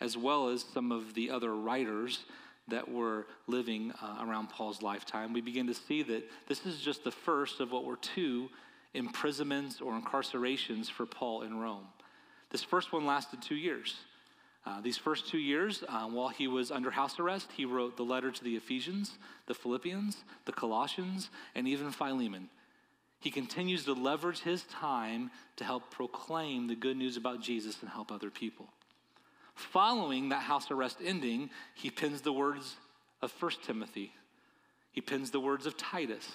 as 0.00 0.16
well 0.16 0.48
as 0.48 0.64
some 0.74 0.90
of 0.90 1.14
the 1.14 1.30
other 1.30 1.54
writers 1.54 2.24
that 2.66 2.90
were 2.90 3.28
living 3.46 3.92
uh, 4.02 4.24
around 4.26 4.50
Paul's 4.50 4.82
lifetime, 4.82 5.32
we 5.32 5.40
begin 5.40 5.68
to 5.68 5.74
see 5.74 6.02
that 6.02 6.28
this 6.48 6.66
is 6.66 6.80
just 6.80 7.04
the 7.04 7.12
first 7.12 7.60
of 7.60 7.70
what 7.70 7.84
were 7.84 7.96
two 7.96 8.48
imprisonments 8.92 9.80
or 9.80 9.92
incarcerations 9.92 10.90
for 10.90 11.06
Paul 11.06 11.42
in 11.42 11.60
Rome. 11.60 11.86
This 12.50 12.64
first 12.64 12.92
one 12.92 13.06
lasted 13.06 13.40
two 13.40 13.54
years. 13.54 13.94
Uh, 14.66 14.80
these 14.80 14.96
first 14.96 15.28
two 15.28 15.38
years, 15.38 15.84
uh, 15.88 16.06
while 16.06 16.28
he 16.28 16.48
was 16.48 16.72
under 16.72 16.90
house 16.90 17.20
arrest, 17.20 17.48
he 17.56 17.64
wrote 17.64 17.96
the 17.96 18.02
letter 18.02 18.32
to 18.32 18.42
the 18.42 18.56
Ephesians, 18.56 19.16
the 19.46 19.54
Philippians, 19.54 20.24
the 20.44 20.52
Colossians, 20.52 21.30
and 21.54 21.68
even 21.68 21.92
Philemon. 21.92 22.48
He 23.20 23.30
continues 23.30 23.84
to 23.84 23.92
leverage 23.92 24.40
his 24.40 24.64
time 24.64 25.30
to 25.56 25.64
help 25.64 25.90
proclaim 25.92 26.66
the 26.66 26.74
good 26.74 26.96
news 26.96 27.16
about 27.16 27.40
Jesus 27.40 27.80
and 27.80 27.88
help 27.88 28.10
other 28.10 28.28
people. 28.28 28.68
Following 29.54 30.30
that 30.30 30.42
house 30.42 30.70
arrest 30.70 30.98
ending, 31.02 31.50
he 31.74 31.88
pins 31.88 32.20
the 32.20 32.32
words 32.32 32.74
of 33.22 33.32
1 33.40 33.52
Timothy. 33.64 34.12
He 34.90 35.00
pins 35.00 35.30
the 35.30 35.40
words 35.40 35.66
of 35.66 35.76
Titus. 35.76 36.28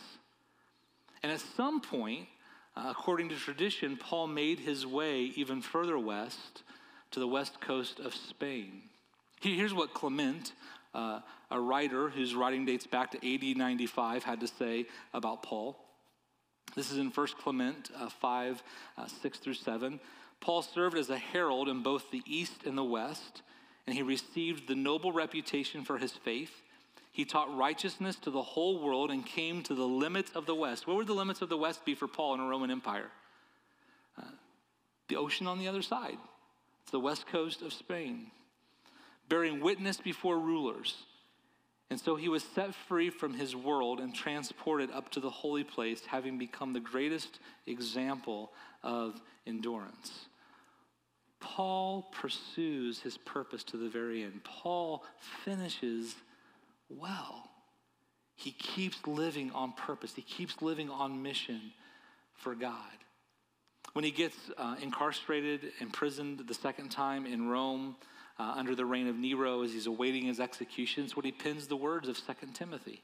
And 1.22 1.32
at 1.32 1.42
some 1.42 1.82
point, 1.82 2.28
uh, 2.76 2.86
according 2.90 3.30
to 3.30 3.36
tradition, 3.36 3.98
Paul 3.98 4.28
made 4.28 4.60
his 4.60 4.88
way 4.88 5.34
even 5.36 5.62
further 5.62 6.00
west 6.00 6.64
to 7.12 7.20
the 7.20 7.28
west 7.28 7.62
coast 7.62 8.00
of 8.00 8.16
Spain. 8.16 8.84
Here's 9.40 9.74
what 9.74 9.94
Clement, 9.94 10.54
uh, 10.94 11.20
a 11.50 11.60
writer 11.60 12.10
whose 12.10 12.36
writing 12.36 12.66
dates 12.66 12.88
back 12.88 13.12
to 13.12 13.18
AD 13.18 13.58
95, 13.58 14.24
had 14.24 14.40
to 14.40 14.48
say 14.48 14.86
about 15.14 15.44
Paul. 15.44 15.78
This 16.76 16.92
is 16.92 16.98
in 16.98 17.10
1 17.10 17.28
Clement 17.42 17.90
uh, 17.98 18.10
5, 18.10 18.64
uh, 18.98 19.08
6 19.08 19.40
through 19.40 19.56
7. 19.56 20.00
Paul 20.40 20.62
served 20.62 20.98
as 20.98 21.10
a 21.10 21.18
herald 21.18 21.70
in 21.70 21.84
both 21.84 22.10
the 22.12 22.24
east 22.26 22.64
and 22.66 22.78
the 22.78 22.84
west, 22.84 23.42
and 23.86 23.96
he 23.96 24.04
received 24.04 24.68
the 24.68 24.76
noble 24.76 25.12
reputation 25.12 25.84
for 25.84 25.98
his 25.98 26.12
faith. 26.12 26.62
He 27.12 27.26
taught 27.26 27.56
righteousness 27.56 28.16
to 28.18 28.32
the 28.32 28.42
whole 28.42 28.80
world 28.80 29.12
and 29.12 29.26
came 29.26 29.64
to 29.64 29.76
the 29.76 29.88
limits 29.88 30.32
of 30.34 30.46
the 30.46 30.56
west. 30.56 30.88
What 30.88 30.96
would 30.98 31.08
the 31.08 31.14
limits 31.14 31.42
of 31.42 31.50
the 31.50 31.58
west 31.58 31.84
be 31.84 31.94
for 31.94 32.08
Paul 32.08 32.36
in 32.36 32.40
a 32.40 32.48
Roman 32.48 32.72
Empire? 32.72 33.12
Uh, 34.18 34.26
the 35.10 35.18
ocean 35.18 35.46
on 35.46 35.60
the 35.60 35.68
other 35.68 35.82
side. 35.82 36.18
It's 36.82 36.92
the 36.92 37.00
west 37.00 37.28
coast 37.28 37.62
of 37.62 37.74
Spain, 37.74 38.28
bearing 39.30 39.60
witness 39.62 39.98
before 39.98 40.40
rulers. 40.40 41.04
And 41.90 42.00
so 42.00 42.16
he 42.16 42.30
was 42.30 42.44
set 42.44 42.74
free 42.74 43.10
from 43.10 43.34
his 43.34 43.54
world 43.54 44.00
and 44.00 44.16
transported 44.16 44.92
up 44.92 45.10
to 45.12 45.20
the 45.20 45.30
holy 45.30 45.66
place, 45.66 46.06
having 46.06 46.38
become 46.38 46.72
the 46.72 46.80
greatest 46.80 47.40
example 47.68 48.54
of 48.82 49.22
endurance. 49.46 50.28
Paul 51.42 52.04
pursues 52.14 53.02
his 53.02 53.18
purpose 53.18 53.64
to 53.66 53.78
the 53.78 53.90
very 53.90 54.24
end. 54.24 54.42
Paul 54.44 55.04
finishes 55.44 56.16
well. 56.88 57.50
He 58.36 58.52
keeps 58.52 59.06
living 59.06 59.52
on 59.52 59.74
purpose, 59.74 60.14
he 60.16 60.22
keeps 60.22 60.62
living 60.62 60.90
on 60.90 61.22
mission 61.22 61.74
for 62.34 62.56
God. 62.56 62.76
When 63.94 64.06
he 64.06 64.12
gets 64.12 64.38
uh, 64.58 64.76
incarcerated, 64.82 65.74
imprisoned 65.80 66.44
the 66.48 66.54
second 66.54 66.90
time 66.90 67.26
in 67.26 67.50
Rome 67.50 67.98
uh, 68.40 68.54
under 68.56 68.74
the 68.74 68.86
reign 68.86 69.08
of 69.08 69.18
Nero 69.18 69.64
as 69.64 69.74
he's 69.74 69.88
awaiting 69.88 70.26
his 70.26 70.40
execution, 70.40 71.04
it's 71.04 71.16
what 71.16 71.26
he 71.26 71.32
pins 71.32 71.68
the 71.68 71.76
words 71.76 72.08
of 72.08 72.16
2 72.18 72.34
Timothy. 72.54 73.02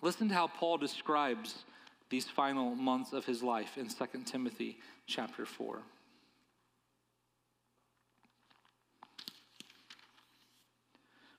Listen 0.00 0.28
to 0.28 0.34
how 0.34 0.46
Paul 0.46 0.78
describes 0.78 1.64
these 2.08 2.26
final 2.26 2.74
months 2.74 3.12
of 3.12 3.24
his 3.24 3.42
life 3.42 3.76
in 3.76 3.88
2 3.88 4.06
Timothy 4.24 4.78
chapter 5.06 5.44
4. 5.44 5.80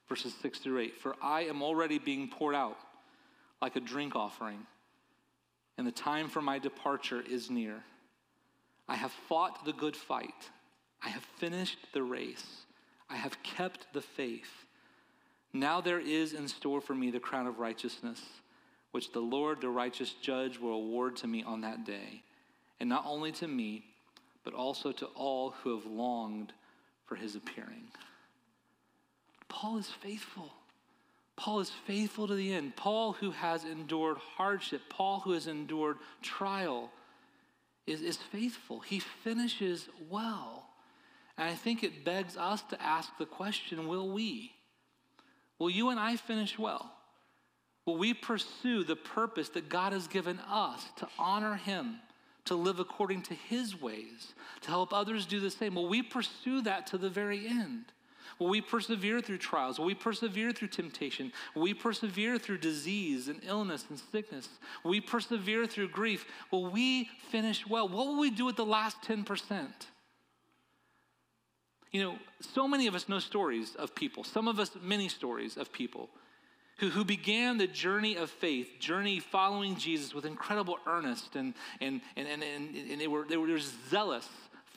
Verses 0.09 0.33
6 0.41 0.59
through 0.59 0.79
8. 0.79 0.97
For 0.97 1.15
I 1.21 1.43
am 1.43 1.61
already 1.61 1.99
being 1.99 2.27
poured 2.27 2.55
out 2.55 2.77
like 3.61 3.75
a 3.75 3.79
drink 3.79 4.15
offering, 4.15 4.65
and 5.77 5.87
the 5.87 5.91
time 5.91 6.27
for 6.27 6.41
my 6.41 6.59
departure 6.59 7.21
is 7.21 7.49
near. 7.49 7.83
I 8.89 8.95
have 8.95 9.11
fought 9.11 9.63
the 9.63 9.71
good 9.71 9.95
fight. 9.95 10.49
I 11.01 11.09
have 11.09 11.23
finished 11.37 11.77
the 11.93 12.01
race. 12.01 12.65
I 13.09 13.15
have 13.15 13.41
kept 13.43 13.93
the 13.93 14.01
faith. 14.01 14.65
Now 15.53 15.79
there 15.79 15.99
is 15.99 16.33
in 16.33 16.47
store 16.47 16.81
for 16.81 16.95
me 16.95 17.11
the 17.11 17.19
crown 17.19 17.45
of 17.45 17.59
righteousness, 17.59 18.19
which 18.91 19.11
the 19.11 19.19
Lord, 19.19 19.61
the 19.61 19.69
righteous 19.69 20.13
judge, 20.13 20.57
will 20.57 20.73
award 20.73 21.15
to 21.17 21.27
me 21.27 21.43
on 21.43 21.61
that 21.61 21.85
day. 21.85 22.23
And 22.79 22.89
not 22.89 23.05
only 23.05 23.31
to 23.33 23.47
me, 23.47 23.85
but 24.43 24.53
also 24.53 24.91
to 24.91 25.05
all 25.07 25.51
who 25.51 25.75
have 25.75 25.85
longed 25.85 26.51
for 27.05 27.15
his 27.15 27.35
appearing. 27.35 27.89
Paul 29.47 29.77
is 29.77 29.87
faithful. 29.87 30.51
Paul 31.35 31.59
is 31.59 31.71
faithful 31.85 32.27
to 32.27 32.35
the 32.35 32.53
end. 32.53 32.75
Paul, 32.75 33.13
who 33.13 33.31
has 33.31 33.63
endured 33.65 34.17
hardship, 34.17 34.81
Paul, 34.89 35.19
who 35.21 35.31
has 35.31 35.47
endured 35.47 35.97
trial, 36.21 36.91
is, 37.89 38.01
is 38.01 38.17
faithful. 38.17 38.79
He 38.79 38.99
finishes 38.99 39.89
well. 40.09 40.69
And 41.37 41.49
I 41.49 41.53
think 41.53 41.83
it 41.83 42.05
begs 42.05 42.37
us 42.37 42.61
to 42.63 42.81
ask 42.81 43.17
the 43.17 43.25
question 43.25 43.87
will 43.87 44.09
we? 44.09 44.51
Will 45.57 45.69
you 45.69 45.89
and 45.89 45.99
I 45.99 46.15
finish 46.15 46.57
well? 46.57 46.93
Will 47.85 47.97
we 47.97 48.13
pursue 48.13 48.83
the 48.83 48.95
purpose 48.95 49.49
that 49.49 49.69
God 49.69 49.93
has 49.93 50.07
given 50.07 50.39
us 50.47 50.85
to 50.97 51.07
honor 51.17 51.55
Him, 51.55 51.95
to 52.45 52.55
live 52.55 52.79
according 52.79 53.23
to 53.23 53.33
His 53.33 53.79
ways, 53.79 54.33
to 54.61 54.69
help 54.69 54.93
others 54.93 55.25
do 55.25 55.39
the 55.39 55.49
same? 55.49 55.75
Will 55.75 55.89
we 55.89 56.03
pursue 56.03 56.61
that 56.61 56.87
to 56.87 56.97
the 56.97 57.09
very 57.09 57.47
end? 57.47 57.85
Will 58.39 58.47
we 58.47 58.61
persevere 58.61 59.19
through 59.19 59.37
trials? 59.39 59.77
Will 59.77 59.85
we 59.85 59.93
persevere 59.93 60.53
through 60.53 60.69
temptation? 60.69 61.33
Will 61.53 61.63
we 61.63 61.73
persevere 61.73 62.37
through 62.37 62.59
disease 62.59 63.27
and 63.27 63.41
illness 63.43 63.85
and 63.89 63.99
sickness? 64.11 64.47
Will 64.83 64.91
we 64.91 65.01
persevere 65.01 65.67
through 65.67 65.89
grief? 65.89 66.25
Will 66.49 66.71
we 66.71 67.09
finish 67.29 67.67
well? 67.67 67.89
What 67.89 68.07
will 68.07 68.19
we 68.19 68.31
do 68.31 68.45
with 68.45 68.55
the 68.55 68.65
last 68.65 69.01
10%? 69.01 69.67
You 71.91 72.03
know, 72.03 72.15
so 72.39 72.67
many 72.67 72.87
of 72.87 72.95
us 72.95 73.09
know 73.09 73.19
stories 73.19 73.75
of 73.75 73.93
people, 73.93 74.23
some 74.23 74.47
of 74.47 74.59
us, 74.59 74.71
many 74.81 75.09
stories 75.09 75.57
of 75.57 75.73
people 75.73 76.09
who, 76.77 76.89
who 76.89 77.03
began 77.03 77.57
the 77.57 77.67
journey 77.67 78.15
of 78.15 78.29
faith, 78.29 78.69
journey 78.79 79.19
following 79.19 79.75
Jesus 79.75 80.13
with 80.13 80.25
incredible 80.25 80.77
earnest, 80.87 81.35
and, 81.35 81.53
and, 81.81 81.99
and, 82.15 82.27
and, 82.27 82.75
and, 82.75 83.01
they, 83.01 83.07
were, 83.07 83.25
they 83.27 83.37
were 83.37 83.59
zealous 83.89 84.27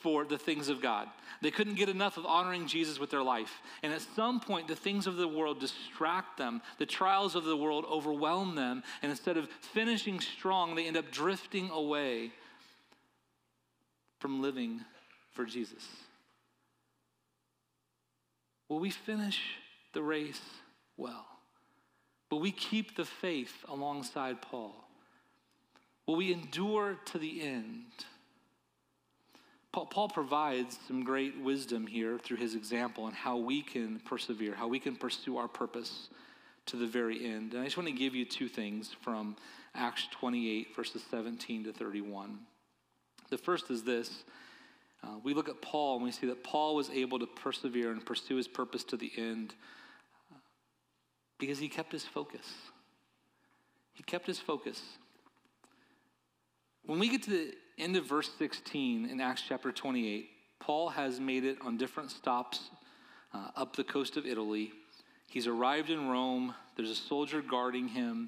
for 0.03 0.25
the 0.25 0.37
things 0.37 0.67
of 0.67 0.81
God. 0.81 1.07
They 1.41 1.49
couldn't 1.49 1.75
get 1.75 1.89
enough 1.89 2.17
of 2.17 2.25
honoring 2.25 2.67
Jesus 2.67 2.99
with 2.99 3.09
their 3.09 3.23
life. 3.23 3.61
And 3.81 3.93
at 3.93 4.01
some 4.15 4.39
point, 4.39 4.67
the 4.67 4.75
things 4.75 5.07
of 5.07 5.15
the 5.15 5.27
world 5.27 5.59
distract 5.59 6.37
them, 6.37 6.61
the 6.77 6.85
trials 6.85 7.35
of 7.35 7.45
the 7.45 7.57
world 7.57 7.85
overwhelm 7.89 8.55
them, 8.55 8.83
and 9.01 9.09
instead 9.09 9.37
of 9.37 9.49
finishing 9.73 10.19
strong, 10.19 10.75
they 10.75 10.85
end 10.85 10.97
up 10.97 11.09
drifting 11.09 11.69
away 11.69 12.31
from 14.19 14.41
living 14.41 14.81
for 15.31 15.45
Jesus. 15.45 15.87
Will 18.67 18.79
we 18.79 18.89
finish 18.89 19.39
the 19.93 20.03
race 20.03 20.41
well? 20.97 21.25
Will 22.29 22.39
we 22.39 22.51
keep 22.51 22.95
the 22.95 23.05
faith 23.05 23.63
alongside 23.69 24.41
Paul? 24.41 24.75
Will 26.05 26.15
we 26.15 26.33
endure 26.33 26.97
to 27.05 27.17
the 27.17 27.41
end? 27.41 27.85
Paul, 29.73 30.07
provides 30.07 30.77
some 30.87 31.03
great 31.03 31.39
wisdom 31.39 31.87
here 31.87 32.19
through 32.19 32.37
his 32.37 32.53
example 32.53 33.05
on 33.05 33.11
how 33.11 33.37
we 33.37 33.63
can 33.63 33.99
persevere, 34.01 34.53
how 34.53 34.67
we 34.67 34.79
can 34.79 34.95
pursue 34.95 35.37
our 35.37 35.47
purpose 35.47 36.09
to 36.67 36.77
the 36.77 36.85
very 36.85 37.25
end. 37.25 37.53
And 37.53 37.61
I 37.61 37.65
just 37.65 37.75
want 37.75 37.89
to 37.89 37.95
give 37.95 38.13
you 38.13 38.23
two 38.23 38.47
things 38.47 38.95
from 39.01 39.35
Acts 39.73 40.07
28, 40.11 40.75
verses 40.75 41.03
17 41.09 41.63
to 41.63 41.73
31. 41.73 42.37
The 43.31 43.37
first 43.37 43.71
is 43.71 43.83
this 43.83 44.23
uh, 45.03 45.17
we 45.23 45.33
look 45.33 45.49
at 45.49 45.59
Paul 45.61 45.95
and 45.95 46.03
we 46.03 46.11
see 46.11 46.27
that 46.27 46.43
Paul 46.43 46.75
was 46.75 46.91
able 46.91 47.17
to 47.17 47.25
persevere 47.25 47.91
and 47.91 48.05
pursue 48.05 48.35
his 48.35 48.47
purpose 48.47 48.83
to 48.85 48.97
the 48.97 49.11
end 49.17 49.55
uh, 50.31 50.37
because 51.39 51.57
he 51.57 51.67
kept 51.67 51.91
his 51.91 52.05
focus. 52.05 52.45
He 53.93 54.03
kept 54.03 54.27
his 54.27 54.39
focus. 54.39 54.81
When 56.85 56.99
we 56.99 57.07
get 57.07 57.23
to 57.23 57.29
the 57.29 57.53
end 57.77 57.95
of 57.95 58.05
verse 58.05 58.29
16 58.37 59.09
in 59.09 59.21
Acts 59.21 59.41
chapter 59.47 59.71
28, 59.71 60.29
Paul 60.59 60.89
has 60.89 61.17
made 61.17 61.45
it 61.45 61.57
on 61.61 61.77
different 61.77 62.11
stops 62.11 62.59
uh, 63.33 63.51
up 63.55 63.73
the 63.77 63.85
coast 63.85 64.17
of 64.17 64.25
Italy. 64.25 64.73
He's 65.29 65.47
arrived 65.47 65.89
in 65.89 66.09
Rome. 66.09 66.53
There's 66.75 66.89
a 66.89 66.95
soldier 66.95 67.41
guarding 67.41 67.87
him. 67.87 68.27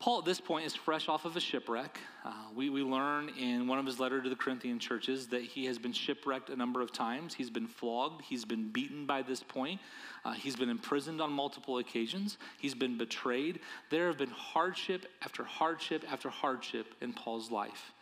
Paul, 0.00 0.20
at 0.20 0.24
this 0.24 0.40
point, 0.40 0.64
is 0.64 0.76
fresh 0.76 1.08
off 1.08 1.24
of 1.24 1.36
a 1.36 1.40
shipwreck. 1.40 1.98
Uh, 2.24 2.32
we, 2.54 2.70
we 2.70 2.82
learn 2.82 3.30
in 3.30 3.66
one 3.66 3.80
of 3.80 3.86
his 3.86 3.98
letters 3.98 4.22
to 4.22 4.28
the 4.28 4.36
Corinthian 4.36 4.78
churches 4.78 5.26
that 5.28 5.42
he 5.42 5.64
has 5.64 5.76
been 5.76 5.92
shipwrecked 5.92 6.50
a 6.50 6.56
number 6.56 6.80
of 6.80 6.92
times. 6.92 7.34
He's 7.34 7.50
been 7.50 7.66
flogged. 7.66 8.22
He's 8.22 8.44
been 8.44 8.70
beaten 8.70 9.06
by 9.06 9.22
this 9.22 9.42
point. 9.42 9.80
Uh, 10.24 10.34
he's 10.34 10.54
been 10.54 10.68
imprisoned 10.68 11.20
on 11.20 11.32
multiple 11.32 11.78
occasions. 11.78 12.38
He's 12.60 12.76
been 12.76 12.96
betrayed. 12.96 13.58
There 13.90 14.06
have 14.06 14.18
been 14.18 14.30
hardship 14.30 15.06
after 15.20 15.42
hardship 15.42 16.04
after 16.08 16.28
hardship 16.28 16.94
in 17.00 17.12
Paul's 17.12 17.50
life. 17.50 17.92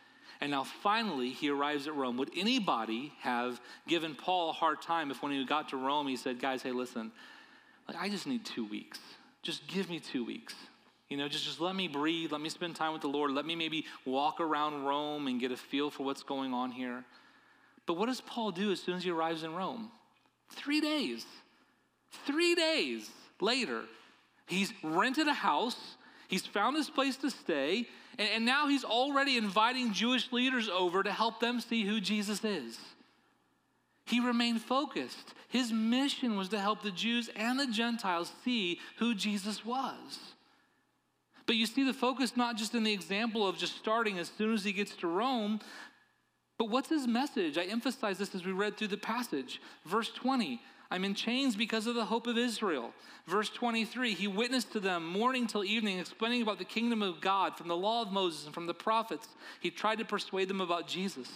And 0.42 0.50
now 0.50 0.64
finally, 0.64 1.30
he 1.30 1.48
arrives 1.48 1.86
at 1.86 1.94
Rome. 1.94 2.18
Would 2.18 2.30
anybody 2.36 3.14
have 3.20 3.58
given 3.88 4.14
Paul 4.14 4.50
a 4.50 4.52
hard 4.52 4.82
time 4.82 5.10
if 5.10 5.22
when 5.22 5.32
he 5.32 5.42
got 5.46 5.70
to 5.70 5.78
Rome, 5.78 6.08
he 6.08 6.16
said, 6.16 6.40
Guys, 6.40 6.62
hey, 6.62 6.72
listen, 6.72 7.10
like, 7.88 7.96
I 7.96 8.10
just 8.10 8.26
need 8.26 8.44
two 8.44 8.66
weeks. 8.66 8.98
Just 9.42 9.66
give 9.66 9.88
me 9.88 9.98
two 9.98 10.26
weeks. 10.26 10.54
You 11.08 11.16
know, 11.16 11.28
just, 11.28 11.44
just 11.44 11.60
let 11.60 11.76
me 11.76 11.86
breathe. 11.86 12.32
Let 12.32 12.40
me 12.40 12.48
spend 12.48 12.74
time 12.74 12.92
with 12.92 13.02
the 13.02 13.08
Lord. 13.08 13.30
Let 13.30 13.46
me 13.46 13.54
maybe 13.54 13.84
walk 14.04 14.40
around 14.40 14.84
Rome 14.84 15.28
and 15.28 15.40
get 15.40 15.52
a 15.52 15.56
feel 15.56 15.90
for 15.90 16.04
what's 16.04 16.22
going 16.22 16.52
on 16.52 16.72
here. 16.72 17.04
But 17.86 17.94
what 17.94 18.06
does 18.06 18.20
Paul 18.20 18.50
do 18.50 18.72
as 18.72 18.80
soon 18.80 18.96
as 18.96 19.04
he 19.04 19.10
arrives 19.10 19.44
in 19.44 19.54
Rome? 19.54 19.90
Three 20.50 20.80
days. 20.80 21.24
Three 22.26 22.54
days 22.54 23.08
later, 23.40 23.82
he's 24.46 24.72
rented 24.82 25.28
a 25.28 25.34
house. 25.34 25.76
He's 26.28 26.46
found 26.46 26.76
his 26.76 26.90
place 26.90 27.16
to 27.18 27.30
stay. 27.30 27.86
And, 28.18 28.28
and 28.34 28.46
now 28.46 28.66
he's 28.66 28.84
already 28.84 29.36
inviting 29.36 29.92
Jewish 29.92 30.32
leaders 30.32 30.68
over 30.68 31.04
to 31.04 31.12
help 31.12 31.38
them 31.38 31.60
see 31.60 31.84
who 31.84 32.00
Jesus 32.00 32.44
is. 32.44 32.78
He 34.06 34.20
remained 34.20 34.62
focused. 34.62 35.34
His 35.48 35.72
mission 35.72 36.36
was 36.36 36.48
to 36.48 36.58
help 36.58 36.82
the 36.82 36.90
Jews 36.90 37.30
and 37.36 37.58
the 37.58 37.66
Gentiles 37.66 38.32
see 38.44 38.80
who 38.98 39.14
Jesus 39.14 39.64
was. 39.64 40.34
But 41.46 41.56
you 41.56 41.66
see 41.66 41.84
the 41.84 41.94
focus 41.94 42.36
not 42.36 42.56
just 42.56 42.74
in 42.74 42.82
the 42.82 42.92
example 42.92 43.46
of 43.46 43.56
just 43.56 43.76
starting 43.76 44.18
as 44.18 44.30
soon 44.36 44.52
as 44.54 44.64
he 44.64 44.72
gets 44.72 44.96
to 44.96 45.06
Rome, 45.06 45.60
But 46.58 46.70
what's 46.70 46.88
his 46.88 47.06
message? 47.06 47.58
I 47.58 47.64
emphasize 47.64 48.18
this 48.18 48.34
as 48.34 48.44
we 48.44 48.52
read 48.52 48.76
through 48.76 48.88
the 48.88 48.96
passage. 48.96 49.60
Verse 49.84 50.10
20 50.10 50.60
I'm 50.90 51.04
in 51.04 51.14
chains 51.14 51.56
because 51.56 51.88
of 51.88 51.96
the 51.96 52.04
hope 52.04 52.28
of 52.28 52.38
Israel. 52.38 52.92
Verse 53.26 53.50
23 53.50 54.14
He 54.14 54.28
witnessed 54.28 54.72
to 54.72 54.80
them 54.80 55.06
morning 55.06 55.46
till 55.46 55.64
evening, 55.64 55.98
explaining 55.98 56.42
about 56.42 56.58
the 56.58 56.64
kingdom 56.64 57.02
of 57.02 57.20
God 57.20 57.56
from 57.56 57.68
the 57.68 57.76
law 57.76 58.02
of 58.02 58.12
Moses 58.12 58.46
and 58.46 58.54
from 58.54 58.66
the 58.66 58.74
prophets. 58.74 59.28
He 59.60 59.70
tried 59.70 59.98
to 59.98 60.04
persuade 60.04 60.48
them 60.48 60.60
about 60.60 60.86
Jesus. 60.86 61.28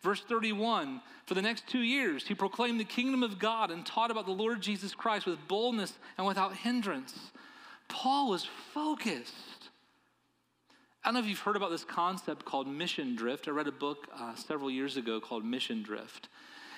Verse 0.00 0.20
31 0.20 1.00
For 1.26 1.34
the 1.34 1.42
next 1.42 1.66
two 1.68 1.80
years, 1.80 2.26
he 2.26 2.34
proclaimed 2.34 2.78
the 2.78 2.84
kingdom 2.84 3.22
of 3.22 3.38
God 3.38 3.70
and 3.70 3.84
taught 3.84 4.10
about 4.10 4.26
the 4.26 4.32
Lord 4.32 4.60
Jesus 4.60 4.94
Christ 4.94 5.26
with 5.26 5.48
boldness 5.48 5.94
and 6.16 6.26
without 6.26 6.56
hindrance. 6.56 7.32
Paul 7.92 8.30
was 8.30 8.48
focused. 8.72 9.68
I 11.04 11.08
don't 11.08 11.14
know 11.14 11.20
if 11.20 11.26
you've 11.26 11.38
heard 11.38 11.56
about 11.56 11.70
this 11.70 11.84
concept 11.84 12.46
called 12.46 12.66
mission 12.66 13.14
drift. 13.14 13.48
I 13.48 13.50
read 13.50 13.68
a 13.68 13.72
book 13.72 14.08
uh, 14.18 14.34
several 14.34 14.70
years 14.70 14.96
ago 14.96 15.20
called 15.20 15.44
Mission 15.44 15.82
Drift. 15.82 16.28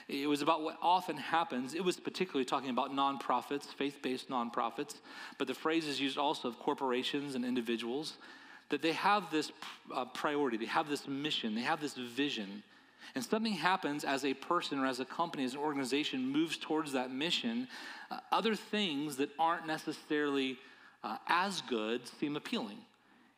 It 0.08 0.28
was 0.28 0.42
about 0.42 0.62
what 0.62 0.76
often 0.82 1.16
happens. 1.16 1.74
It 1.74 1.84
was 1.84 1.98
particularly 1.98 2.44
talking 2.44 2.68
about 2.68 2.90
nonprofits, 2.90 3.66
faith 3.66 4.00
based 4.02 4.28
nonprofits, 4.28 4.96
but 5.38 5.46
the 5.46 5.54
phrase 5.54 5.86
is 5.86 6.00
used 6.00 6.18
also 6.18 6.48
of 6.48 6.58
corporations 6.58 7.36
and 7.36 7.44
individuals 7.44 8.14
that 8.70 8.82
they 8.82 8.92
have 8.92 9.30
this 9.30 9.52
uh, 9.94 10.04
priority, 10.06 10.56
they 10.56 10.66
have 10.66 10.88
this 10.88 11.06
mission, 11.06 11.54
they 11.54 11.60
have 11.60 11.80
this 11.80 11.94
vision. 11.94 12.64
And 13.14 13.24
something 13.24 13.52
happens 13.52 14.02
as 14.02 14.24
a 14.24 14.34
person 14.34 14.80
or 14.80 14.86
as 14.86 14.98
a 14.98 15.04
company, 15.04 15.44
as 15.44 15.52
an 15.52 15.60
organization 15.60 16.26
moves 16.26 16.56
towards 16.56 16.90
that 16.92 17.12
mission, 17.12 17.68
uh, 18.10 18.18
other 18.32 18.56
things 18.56 19.16
that 19.18 19.30
aren't 19.38 19.66
necessarily 19.66 20.58
uh, 21.04 21.18
as 21.28 21.60
good 21.62 22.08
seem 22.18 22.34
appealing. 22.34 22.78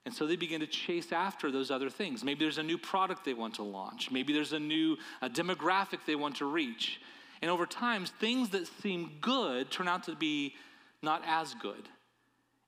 And 0.06 0.14
so 0.14 0.26
they 0.26 0.36
begin 0.36 0.60
to 0.60 0.68
chase 0.68 1.10
after 1.10 1.50
those 1.50 1.70
other 1.72 1.90
things. 1.90 2.22
Maybe 2.22 2.44
there's 2.44 2.58
a 2.58 2.62
new 2.62 2.78
product 2.78 3.24
they 3.24 3.34
want 3.34 3.54
to 3.56 3.64
launch. 3.64 4.10
Maybe 4.12 4.32
there's 4.32 4.52
a 4.52 4.60
new 4.60 4.96
a 5.20 5.28
demographic 5.28 5.98
they 6.06 6.14
want 6.14 6.36
to 6.36 6.46
reach. 6.46 7.00
And 7.42 7.50
over 7.50 7.66
time, 7.66 8.06
things 8.06 8.50
that 8.50 8.68
seem 8.80 9.10
good 9.20 9.70
turn 9.70 9.88
out 9.88 10.04
to 10.04 10.14
be 10.14 10.54
not 11.02 11.22
as 11.26 11.54
good. 11.54 11.88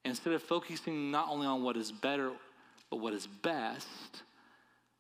Instead 0.05 0.33
of 0.33 0.43
focusing 0.43 1.11
not 1.13 1.29
only 1.31 1.47
on 1.47 1.63
what 1.63 1.77
is 1.77 1.93
better, 1.93 2.33
but 2.91 2.97
what 2.97 3.15
is 3.15 3.27
best, 3.27 4.23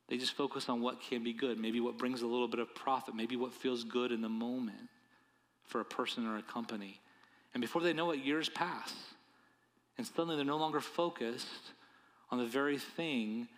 they 0.08 0.16
just 0.16 0.34
focus 0.34 0.68
on 0.68 0.80
what 0.80 1.00
can 1.02 1.24
be 1.24 1.32
good. 1.32 1.58
Maybe 1.58 1.80
what 1.80 1.98
brings 1.98 2.22
a 2.22 2.26
little 2.26 2.48
bit 2.48 2.60
of 2.60 2.72
profit. 2.74 3.14
Maybe 3.16 3.36
what 3.36 3.52
feels 3.52 3.82
good 3.84 4.12
in 4.12 4.22
the 4.22 4.28
moment 4.28 4.88
for 5.64 5.80
a 5.80 5.84
person 5.84 6.26
or 6.26 6.38
a 6.38 6.42
company. 6.42 7.00
And 7.52 7.60
before 7.60 7.82
they 7.82 7.92
know 7.92 8.12
it, 8.12 8.20
years 8.20 8.48
pass. 8.48 8.94
And 9.98 10.06
suddenly 10.06 10.36
they're 10.36 10.44
no 10.44 10.56
longer 10.56 10.80
focused 10.80 11.72
on 12.30 12.38
the 12.38 12.46
very 12.46 12.78
thing 12.78 13.48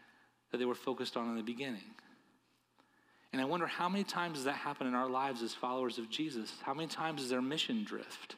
that 0.51 0.59
they 0.59 0.65
were 0.65 0.75
focused 0.75 1.17
on 1.17 1.29
in 1.29 1.37
the 1.37 1.43
beginning. 1.43 1.95
And 3.33 3.41
I 3.41 3.45
wonder 3.45 3.67
how 3.67 3.89
many 3.89 4.03
times 4.03 4.39
does 4.39 4.45
that 4.45 4.57
happen 4.57 4.87
in 4.87 4.95
our 4.95 5.09
lives 5.09 5.43
as 5.43 5.55
followers 5.55 5.99
of 5.99 6.11
Jesus? 6.11 6.53
How 6.63 6.75
many 6.75 6.89
times 6.89 7.23
is 7.23 7.31
there 7.31 7.41
mission 7.41 7.85
drift? 7.85 8.35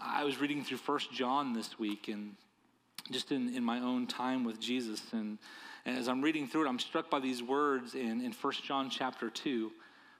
I 0.00 0.24
was 0.24 0.40
reading 0.40 0.62
through 0.62 0.76
First 0.76 1.12
John 1.12 1.52
this 1.52 1.78
week 1.78 2.08
and 2.08 2.36
just 3.10 3.32
in, 3.32 3.54
in 3.54 3.64
my 3.64 3.80
own 3.80 4.06
time 4.06 4.44
with 4.44 4.60
Jesus. 4.60 5.02
And, 5.12 5.38
and 5.84 5.98
as 5.98 6.08
I'm 6.08 6.22
reading 6.22 6.46
through 6.46 6.66
it, 6.66 6.68
I'm 6.68 6.78
struck 6.78 7.10
by 7.10 7.18
these 7.18 7.42
words 7.42 7.94
in, 7.94 8.20
in 8.20 8.32
1 8.32 8.52
John 8.64 8.90
chapter 8.90 9.30
2. 9.30 9.72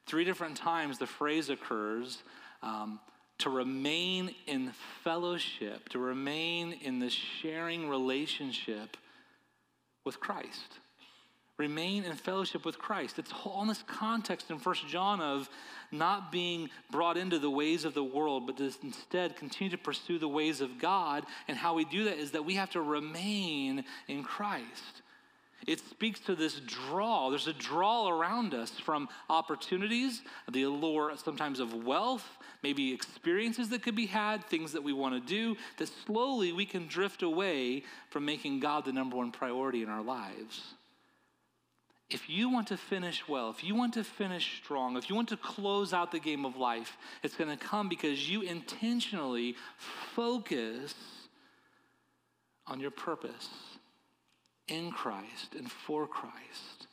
Three 0.07 0.25
different 0.25 0.57
times 0.57 0.99
the 0.99 1.07
phrase 1.07 1.51
occurs 1.51 2.23
um, 2.63 2.99
to 3.39 3.51
remain 3.51 4.35
in 4.47 4.73
fellowship, 5.05 5.89
to 5.91 5.99
remain 5.99 6.73
in 6.73 6.99
this 6.99 7.13
sharing 7.13 7.89
relationship 7.89 8.97
with 10.05 10.21
Christ. 10.21 10.79
Remain 11.59 12.05
in 12.05 12.15
fellowship 12.17 12.67
with 12.67 12.79
Christ. 12.79 13.19
It's 13.19 13.33
all 13.45 13.63
in 13.63 13.69
this 13.69 13.83
context 13.87 14.51
in 14.51 14.59
First 14.59 14.87
John 14.89 15.21
of 15.21 15.49
not 15.91 16.31
being 16.31 16.69
brought 16.91 17.17
into 17.17 17.39
the 17.39 17.51
ways 17.51 17.85
of 17.87 17.95
the 17.95 18.05
world, 18.05 18.47
but 18.47 18.59
to 18.59 18.71
instead 18.83 19.37
continue 19.37 19.71
to 19.71 19.79
pursue 19.79 20.19
the 20.19 20.29
ways 20.29 20.61
of 20.61 20.79
God. 20.79 21.25
And 21.49 21.57
how 21.57 21.75
we 21.75 21.87
do 21.87 22.05
that 22.05 22.19
is 22.19 22.33
that 22.33 22.45
we 22.45 22.55
have 22.55 22.71
to 22.71 22.83
remain 22.83 23.85
in 24.07 24.23
Christ. 24.23 25.03
It 25.67 25.81
speaks 25.81 26.21
to 26.21 26.37
this 26.37 26.61
draw. 26.61 27.29
There's 27.31 27.49
a 27.49 27.53
draw 27.53 28.09
around 28.09 28.55
us 28.55 28.71
from 28.71 29.09
opportunities, 29.29 30.23
the 30.51 30.63
allure 30.63 31.13
sometimes 31.17 31.59
of 31.59 31.85
wealth, 31.85 32.27
maybe 32.63 32.93
experiences 32.93 33.69
that 33.71 33.83
could 33.83 33.97
be 33.97 34.07
had, 34.07 34.45
things 34.45 34.73
that 34.73 34.85
we 34.85 34.93
want 34.93 35.15
to 35.15 35.21
do, 35.21 35.57
that 35.79 35.91
slowly 36.07 36.53
we 36.53 36.67
can 36.67 36.87
drift 36.87 37.23
away 37.23 37.83
from 38.11 38.25
making 38.25 38.61
God 38.61 38.85
the 38.85 38.93
number 38.93 39.17
one 39.17 39.33
priority 39.33 39.83
in 39.83 39.89
our 39.89 40.03
lives. 40.03 40.75
If 42.09 42.31
you 42.31 42.49
want 42.49 42.69
to 42.69 42.77
finish 42.77 43.27
well, 43.27 43.51
if 43.51 43.65
you 43.65 43.75
want 43.75 43.95
to 43.95 44.05
finish 44.05 44.61
strong, 44.63 44.97
if 44.97 45.11
you 45.11 45.17
want 45.17 45.31
to 45.31 45.37
close 45.37 45.93
out 45.93 46.13
the 46.13 46.21
game 46.21 46.45
of 46.45 46.57
life, 46.57 46.97
it's 47.25 47.35
going 47.35 47.51
to 47.51 47.57
come 47.57 47.89
because 47.89 48.31
you 48.31 48.43
intentionally 48.43 49.57
focus 50.15 50.95
on 52.69 52.79
your 52.79 52.93
purpose 52.93 53.49
in 54.69 54.91
Christ 54.91 55.55
and 55.57 55.71
for 55.71 56.07
Christ? 56.07 56.89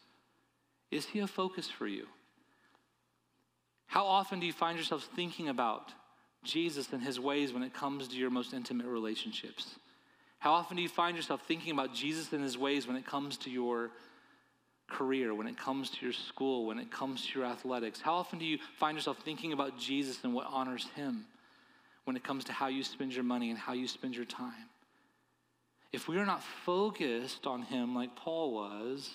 Is 0.91 1.05
He 1.05 1.19
a 1.19 1.27
focus 1.27 1.69
for 1.69 1.87
you? 1.87 2.05
How 3.87 4.05
often 4.05 4.39
do 4.39 4.45
you 4.45 4.53
find 4.53 4.77
yourself 4.77 5.07
thinking 5.15 5.49
about 5.49 5.91
Jesus 6.43 6.91
and 6.91 7.01
His 7.01 7.19
ways 7.19 7.53
when 7.53 7.63
it 7.63 7.73
comes 7.73 8.07
to 8.07 8.15
your 8.15 8.29
most 8.29 8.53
intimate 8.53 8.87
relationships? 8.87 9.75
How 10.39 10.53
often 10.53 10.75
do 10.75 10.83
you 10.83 10.89
find 10.89 11.15
yourself 11.15 11.41
thinking 11.47 11.71
about 11.71 11.93
Jesus 11.93 12.33
and 12.33 12.43
His 12.43 12.57
ways 12.57 12.87
when 12.87 12.97
it 12.97 13.05
comes 13.05 13.37
to 13.37 13.49
your 13.49 13.91
career, 14.89 15.33
when 15.33 15.47
it 15.47 15.57
comes 15.57 15.89
to 15.89 15.97
your 16.05 16.13
school, 16.13 16.65
when 16.65 16.79
it 16.79 16.91
comes 16.91 17.25
to 17.25 17.39
your 17.39 17.47
athletics? 17.47 18.01
How 18.01 18.15
often 18.15 18.39
do 18.39 18.45
you 18.45 18.57
find 18.77 18.97
yourself 18.97 19.19
thinking 19.23 19.53
about 19.53 19.79
Jesus 19.79 20.19
and 20.23 20.33
what 20.33 20.47
honors 20.49 20.87
Him 20.95 21.25
when 22.03 22.15
it 22.15 22.23
comes 22.23 22.43
to 22.45 22.51
how 22.51 22.67
you 22.67 22.83
spend 22.83 23.13
your 23.13 23.23
money 23.23 23.49
and 23.49 23.57
how 23.57 23.73
you 23.73 23.87
spend 23.87 24.15
your 24.15 24.25
time? 24.25 24.69
If 25.93 26.07
we 26.07 26.17
are 26.17 26.25
not 26.25 26.43
focused 26.43 27.45
on 27.45 27.61
Him 27.61 27.95
like 27.95 28.15
Paul 28.15 28.53
was, 28.53 29.09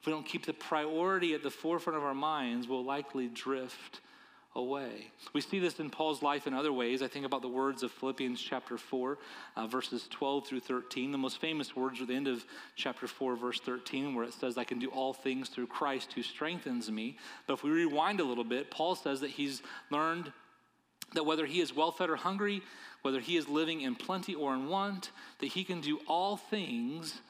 if 0.00 0.06
we 0.06 0.12
don't 0.12 0.26
keep 0.26 0.44
the 0.44 0.52
priority 0.52 1.34
at 1.34 1.42
the 1.42 1.50
forefront 1.50 1.96
of 1.96 2.04
our 2.04 2.14
minds, 2.14 2.66
we'll 2.66 2.84
likely 2.84 3.28
drift 3.28 4.00
away. 4.56 5.12
We 5.32 5.40
see 5.40 5.60
this 5.60 5.78
in 5.78 5.90
Paul's 5.90 6.22
life 6.22 6.48
in 6.48 6.54
other 6.54 6.72
ways. 6.72 7.02
I 7.02 7.06
think 7.06 7.24
about 7.24 7.42
the 7.42 7.48
words 7.48 7.84
of 7.84 7.92
Philippians 7.92 8.40
chapter 8.40 8.76
4, 8.76 9.18
uh, 9.56 9.66
verses 9.68 10.08
12 10.10 10.46
through 10.46 10.60
13. 10.60 11.12
The 11.12 11.18
most 11.18 11.40
famous 11.40 11.76
words 11.76 12.00
are 12.00 12.06
the 12.06 12.14
end 12.14 12.26
of 12.26 12.44
chapter 12.74 13.06
4, 13.06 13.36
verse 13.36 13.60
13, 13.60 14.14
where 14.14 14.24
it 14.24 14.34
says, 14.34 14.58
I 14.58 14.64
can 14.64 14.80
do 14.80 14.88
all 14.88 15.12
things 15.12 15.48
through 15.48 15.68
Christ 15.68 16.12
who 16.14 16.22
strengthens 16.22 16.90
me. 16.90 17.16
But 17.46 17.54
if 17.54 17.62
we 17.62 17.70
rewind 17.70 18.18
a 18.18 18.24
little 18.24 18.42
bit, 18.42 18.70
Paul 18.70 18.96
says 18.96 19.20
that 19.20 19.30
he's 19.30 19.62
learned 19.90 20.32
that 21.14 21.26
whether 21.26 21.46
he 21.46 21.60
is 21.60 21.74
well 21.74 21.90
fed 21.90 22.10
or 22.10 22.16
hungry, 22.16 22.62
whether 23.02 23.20
he 23.20 23.36
is 23.36 23.48
living 23.48 23.80
in 23.80 23.94
plenty 23.94 24.34
or 24.34 24.54
in 24.54 24.68
want, 24.68 25.10
that 25.38 25.48
he 25.48 25.64
can 25.64 25.80
do 25.80 26.00
all 26.06 26.36
things 26.36 27.20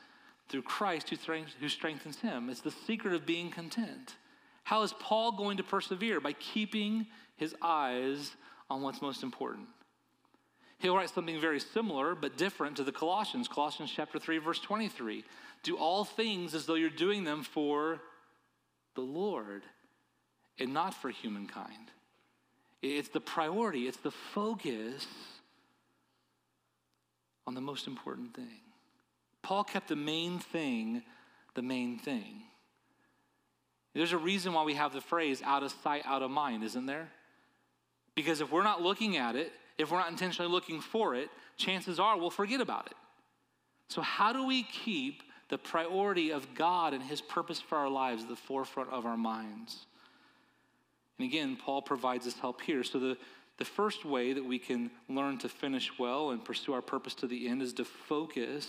through 0.49 0.63
Christ 0.63 1.09
who 1.11 1.69
strengthens 1.69 2.19
him. 2.21 2.51
It's 2.51 2.61
the 2.61 2.75
secret 2.87 3.15
of 3.15 3.25
being 3.25 3.51
content. 3.51 4.17
How 4.65 4.83
is 4.83 4.93
Paul 4.99 5.33
going 5.33 5.57
to 5.59 5.63
persevere? 5.63 6.21
By 6.21 6.33
keeping 6.35 7.07
his 7.37 7.55
eyes 7.63 8.33
on 8.69 8.83
what's 8.83 9.01
most 9.01 9.23
important. 9.23 9.69
He'll 10.79 10.97
write 10.97 11.11
something 11.11 11.41
very 11.41 11.61
similar 11.61 12.15
but 12.15 12.37
different 12.37 12.77
to 12.77 12.85
the 12.85 12.93
Colossians. 12.93 13.49
Colossians 13.49 13.93
chapter 13.95 14.19
3 14.19 14.39
verse 14.39 14.61
23. 14.61 15.25
Do 15.63 15.77
all 15.77 16.05
things 16.05 16.55
as 16.55 16.67
though 16.67 16.75
you're 16.75 16.91
doing 16.91 17.25
them 17.25 17.43
for 17.43 18.01
the 18.95 19.03
Lord 19.03 19.63
and 20.59 20.73
not 20.73 20.95
for 20.95 21.11
humankind. 21.11 21.91
It's 22.83 23.09
the 23.09 23.21
priority, 23.21 23.87
it's 23.87 23.99
the 23.99 24.11
focus 24.11 25.07
on 27.47 27.55
the 27.55 27.61
most 27.61 27.87
important 27.87 28.35
thing. 28.35 28.61
Paul 29.43 29.65
kept 29.65 29.89
the 29.89 29.97
main 29.97 30.39
thing 30.39 31.03
the 31.55 31.63
main 31.63 31.99
thing. 31.99 32.43
There's 33.95 34.13
a 34.13 34.19
reason 34.19 34.53
why 34.53 34.63
we 34.63 34.75
have 34.75 34.93
the 34.93 35.01
phrase 35.01 35.43
out 35.45 35.63
of 35.63 35.73
sight, 35.83 36.03
out 36.07 36.23
of 36.23 36.31
mind, 36.31 36.63
isn't 36.63 36.87
there? 36.87 37.09
Because 38.15 38.41
if 38.41 38.53
we're 38.53 38.63
not 38.63 38.83
looking 38.83 39.17
at 39.17 39.35
it, 39.35 39.53
if 39.79 39.91
we're 39.91 39.99
not 39.99 40.11
intentionally 40.11 40.51
looking 40.51 40.81
for 40.81 41.15
it, 41.15 41.29
chances 41.57 41.99
are 41.99 42.17
we'll 42.17 42.31
forget 42.31 42.61
about 42.61 42.87
it. 42.87 42.97
So, 43.89 44.01
how 44.03 44.33
do 44.33 44.47
we 44.47 44.63
keep 44.63 45.23
the 45.49 45.59
priority 45.59 46.31
of 46.31 46.55
God 46.55 46.95
and 46.95 47.03
His 47.03 47.21
purpose 47.21 47.61
for 47.61 47.77
our 47.77 47.89
lives 47.89 48.23
at 48.23 48.29
the 48.29 48.37
forefront 48.37 48.91
of 48.91 49.07
our 49.07 49.17
minds? 49.17 49.87
And 51.21 51.29
again, 51.29 51.59
Paul 51.63 51.83
provides 51.83 52.27
us 52.27 52.35
help 52.39 52.63
here. 52.63 52.83
So, 52.83 52.99
the 52.99 53.19
the 53.61 53.65
first 53.67 54.07
way 54.07 54.33
that 54.33 54.43
we 54.43 54.59
can 54.59 54.91
learn 55.07 55.37
to 55.37 55.49
finish 55.51 55.91
well 55.99 56.31
and 56.31 56.43
pursue 56.43 56.73
our 56.73 56.81
purpose 56.81 57.13
to 57.17 57.27
the 57.27 57.47
end 57.47 57.61
is 57.61 57.75
to 57.75 57.85
focus. 57.85 58.67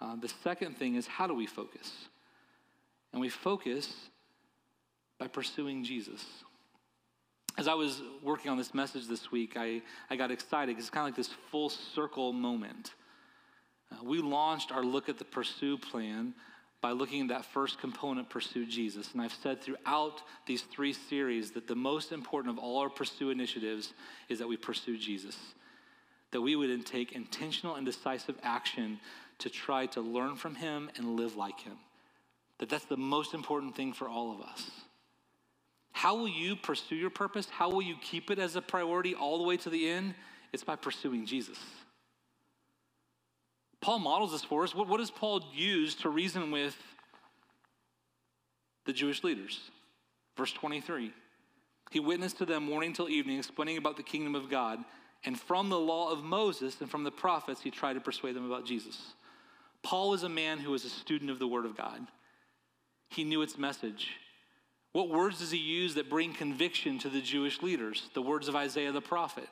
Uh, 0.00 0.14
the 0.14 0.28
second 0.44 0.78
thing 0.78 0.94
is 0.94 1.08
how 1.08 1.26
do 1.26 1.34
we 1.34 1.46
focus? 1.46 1.90
And 3.12 3.20
we 3.20 3.28
focus 3.28 3.92
by 5.18 5.26
pursuing 5.26 5.82
Jesus. 5.82 6.24
As 7.58 7.66
I 7.66 7.74
was 7.74 8.02
working 8.22 8.52
on 8.52 8.56
this 8.56 8.72
message 8.72 9.08
this 9.08 9.32
week, 9.32 9.54
I, 9.56 9.82
I 10.08 10.14
got 10.14 10.30
excited 10.30 10.68
because 10.68 10.84
it's 10.84 10.90
kind 10.90 11.08
of 11.08 11.08
like 11.08 11.16
this 11.16 11.34
full 11.50 11.68
circle 11.68 12.32
moment. 12.32 12.94
Uh, 13.90 13.96
we 14.04 14.18
launched 14.18 14.70
our 14.70 14.84
Look 14.84 15.08
at 15.08 15.18
the 15.18 15.24
Pursue 15.24 15.76
plan 15.76 16.34
by 16.82 16.90
looking 16.90 17.22
at 17.22 17.28
that 17.28 17.44
first 17.44 17.78
component, 17.78 18.28
pursue 18.28 18.66
Jesus. 18.66 19.12
And 19.12 19.22
I've 19.22 19.32
said 19.32 19.62
throughout 19.62 20.20
these 20.46 20.62
three 20.62 20.92
series 20.92 21.52
that 21.52 21.68
the 21.68 21.76
most 21.76 22.10
important 22.10 22.58
of 22.58 22.62
all 22.62 22.78
our 22.80 22.90
pursue 22.90 23.30
initiatives 23.30 23.94
is 24.28 24.40
that 24.40 24.48
we 24.48 24.56
pursue 24.56 24.98
Jesus. 24.98 25.36
That 26.32 26.40
we 26.40 26.56
would 26.56 26.70
then 26.70 26.82
take 26.82 27.12
intentional 27.12 27.76
and 27.76 27.86
decisive 27.86 28.34
action 28.42 28.98
to 29.38 29.48
try 29.48 29.86
to 29.86 30.00
learn 30.00 30.34
from 30.34 30.56
him 30.56 30.90
and 30.96 31.16
live 31.16 31.36
like 31.36 31.60
him. 31.60 31.76
That 32.58 32.68
that's 32.68 32.84
the 32.84 32.96
most 32.96 33.32
important 33.32 33.76
thing 33.76 33.92
for 33.92 34.08
all 34.08 34.32
of 34.32 34.40
us. 34.40 34.68
How 35.92 36.16
will 36.16 36.28
you 36.28 36.56
pursue 36.56 36.96
your 36.96 37.10
purpose? 37.10 37.48
How 37.48 37.70
will 37.70 37.82
you 37.82 37.94
keep 38.02 38.30
it 38.30 38.40
as 38.40 38.56
a 38.56 38.62
priority 38.62 39.14
all 39.14 39.38
the 39.38 39.44
way 39.44 39.56
to 39.58 39.70
the 39.70 39.88
end? 39.88 40.14
It's 40.52 40.64
by 40.64 40.74
pursuing 40.74 41.26
Jesus. 41.26 41.58
Paul 43.82 43.98
models 43.98 44.30
this 44.30 44.44
for 44.44 44.62
us. 44.62 44.74
What, 44.74 44.88
what 44.88 44.98
does 44.98 45.10
Paul 45.10 45.44
use 45.52 45.96
to 45.96 46.08
reason 46.08 46.50
with 46.52 46.76
the 48.86 48.92
Jewish 48.92 49.22
leaders? 49.24 49.60
Verse 50.36 50.52
23. 50.52 51.12
He 51.90 52.00
witnessed 52.00 52.38
to 52.38 52.46
them 52.46 52.64
morning 52.64 52.94
till 52.94 53.08
evening, 53.08 53.38
explaining 53.38 53.76
about 53.76 53.96
the 53.96 54.02
kingdom 54.02 54.34
of 54.34 54.48
God. 54.48 54.78
And 55.24 55.38
from 55.38 55.68
the 55.68 55.78
law 55.78 56.10
of 56.10 56.24
Moses 56.24 56.80
and 56.80 56.90
from 56.90 57.04
the 57.04 57.10
prophets, 57.10 57.60
he 57.60 57.70
tried 57.70 57.94
to 57.94 58.00
persuade 58.00 58.34
them 58.34 58.46
about 58.46 58.64
Jesus. 58.64 59.14
Paul 59.82 60.10
was 60.10 60.22
a 60.22 60.28
man 60.28 60.58
who 60.58 60.70
was 60.70 60.84
a 60.84 60.88
student 60.88 61.30
of 61.30 61.40
the 61.40 61.48
Word 61.48 61.66
of 61.66 61.76
God. 61.76 62.06
He 63.08 63.24
knew 63.24 63.42
its 63.42 63.58
message. 63.58 64.10
What 64.92 65.10
words 65.10 65.40
does 65.40 65.50
he 65.50 65.58
use 65.58 65.94
that 65.94 66.08
bring 66.08 66.32
conviction 66.32 66.98
to 67.00 67.08
the 67.08 67.20
Jewish 67.20 67.62
leaders? 67.62 68.10
The 68.14 68.22
words 68.22 68.46
of 68.46 68.54
Isaiah 68.56 68.92
the 68.92 69.00
prophet. 69.00 69.48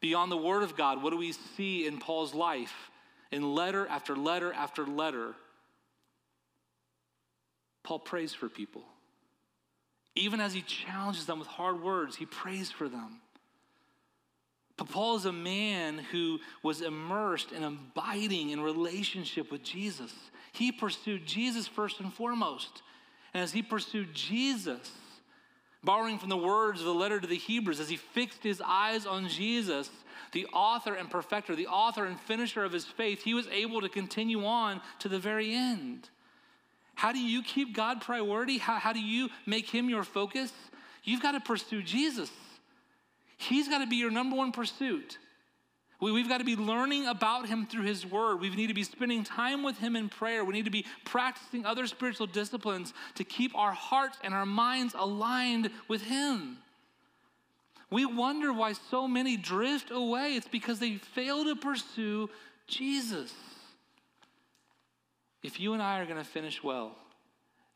Beyond 0.00 0.32
the 0.32 0.36
Word 0.36 0.62
of 0.62 0.76
God, 0.76 1.02
what 1.02 1.10
do 1.10 1.16
we 1.16 1.32
see 1.32 1.86
in 1.86 1.98
Paul's 1.98 2.34
life? 2.34 2.89
In 3.30 3.54
letter 3.54 3.86
after 3.86 4.16
letter 4.16 4.52
after 4.52 4.86
letter, 4.86 5.34
Paul 7.82 8.00
prays 8.00 8.34
for 8.34 8.48
people. 8.48 8.82
Even 10.16 10.40
as 10.40 10.52
he 10.52 10.62
challenges 10.62 11.26
them 11.26 11.38
with 11.38 11.48
hard 11.48 11.82
words, 11.82 12.16
he 12.16 12.26
prays 12.26 12.70
for 12.70 12.88
them. 12.88 13.20
But 14.76 14.88
Paul 14.88 15.16
is 15.16 15.26
a 15.26 15.32
man 15.32 15.98
who 15.98 16.40
was 16.62 16.80
immersed 16.80 17.52
and 17.52 17.64
abiding 17.64 18.50
in 18.50 18.60
relationship 18.60 19.52
with 19.52 19.62
Jesus. 19.62 20.12
He 20.52 20.72
pursued 20.72 21.26
Jesus 21.26 21.68
first 21.68 22.00
and 22.00 22.12
foremost. 22.12 22.82
And 23.34 23.42
as 23.42 23.52
he 23.52 23.62
pursued 23.62 24.14
Jesus, 24.14 24.90
borrowing 25.84 26.18
from 26.18 26.30
the 26.30 26.36
words 26.36 26.80
of 26.80 26.86
the 26.86 26.94
letter 26.94 27.20
to 27.20 27.26
the 27.26 27.36
Hebrews, 27.36 27.78
as 27.78 27.88
he 27.88 27.96
fixed 27.96 28.42
his 28.42 28.62
eyes 28.64 29.06
on 29.06 29.28
Jesus, 29.28 29.90
the 30.32 30.46
author 30.46 30.94
and 30.94 31.10
perfecter, 31.10 31.56
the 31.56 31.66
author 31.66 32.04
and 32.04 32.18
finisher 32.20 32.64
of 32.64 32.72
his 32.72 32.84
faith, 32.84 33.22
he 33.22 33.34
was 33.34 33.46
able 33.48 33.80
to 33.80 33.88
continue 33.88 34.44
on 34.44 34.80
to 35.00 35.08
the 35.08 35.18
very 35.18 35.52
end. 35.54 36.08
How 36.94 37.12
do 37.12 37.18
you 37.18 37.42
keep 37.42 37.74
God 37.74 38.00
priority? 38.00 38.58
How, 38.58 38.76
how 38.76 38.92
do 38.92 39.00
you 39.00 39.30
make 39.46 39.68
him 39.68 39.88
your 39.88 40.04
focus? 40.04 40.52
You've 41.02 41.22
got 41.22 41.32
to 41.32 41.40
pursue 41.40 41.82
Jesus. 41.82 42.30
He's 43.38 43.68
got 43.68 43.78
to 43.78 43.86
be 43.86 43.96
your 43.96 44.10
number 44.10 44.36
one 44.36 44.52
pursuit. 44.52 45.18
We, 46.00 46.18
have 46.18 46.28
got 46.28 46.38
to 46.38 46.44
be 46.44 46.56
learning 46.56 47.06
about 47.06 47.46
him 47.46 47.66
through 47.66 47.82
his 47.82 48.06
word. 48.06 48.40
We 48.40 48.48
need 48.50 48.68
to 48.68 48.74
be 48.74 48.84
spending 48.84 49.22
time 49.22 49.62
with 49.62 49.78
him 49.78 49.96
in 49.96 50.08
prayer. 50.08 50.44
We 50.44 50.54
need 50.54 50.64
to 50.64 50.70
be 50.70 50.86
practicing 51.04 51.66
other 51.66 51.86
spiritual 51.86 52.26
disciplines 52.26 52.94
to 53.16 53.24
keep 53.24 53.54
our 53.54 53.72
hearts 53.72 54.18
and 54.24 54.32
our 54.32 54.46
minds 54.46 54.94
aligned 54.98 55.70
with 55.88 56.02
him. 56.02 56.58
We 57.90 58.06
wonder 58.06 58.52
why 58.52 58.74
so 58.74 59.08
many 59.08 59.36
drift 59.36 59.90
away. 59.90 60.36
It's 60.36 60.48
because 60.48 60.78
they 60.78 60.96
fail 60.96 61.44
to 61.44 61.56
pursue 61.56 62.30
Jesus. 62.66 63.32
If 65.42 65.58
you 65.58 65.72
and 65.72 65.82
I 65.82 65.98
are 65.98 66.06
going 66.06 66.18
to 66.18 66.24
finish 66.24 66.62
well, 66.62 66.96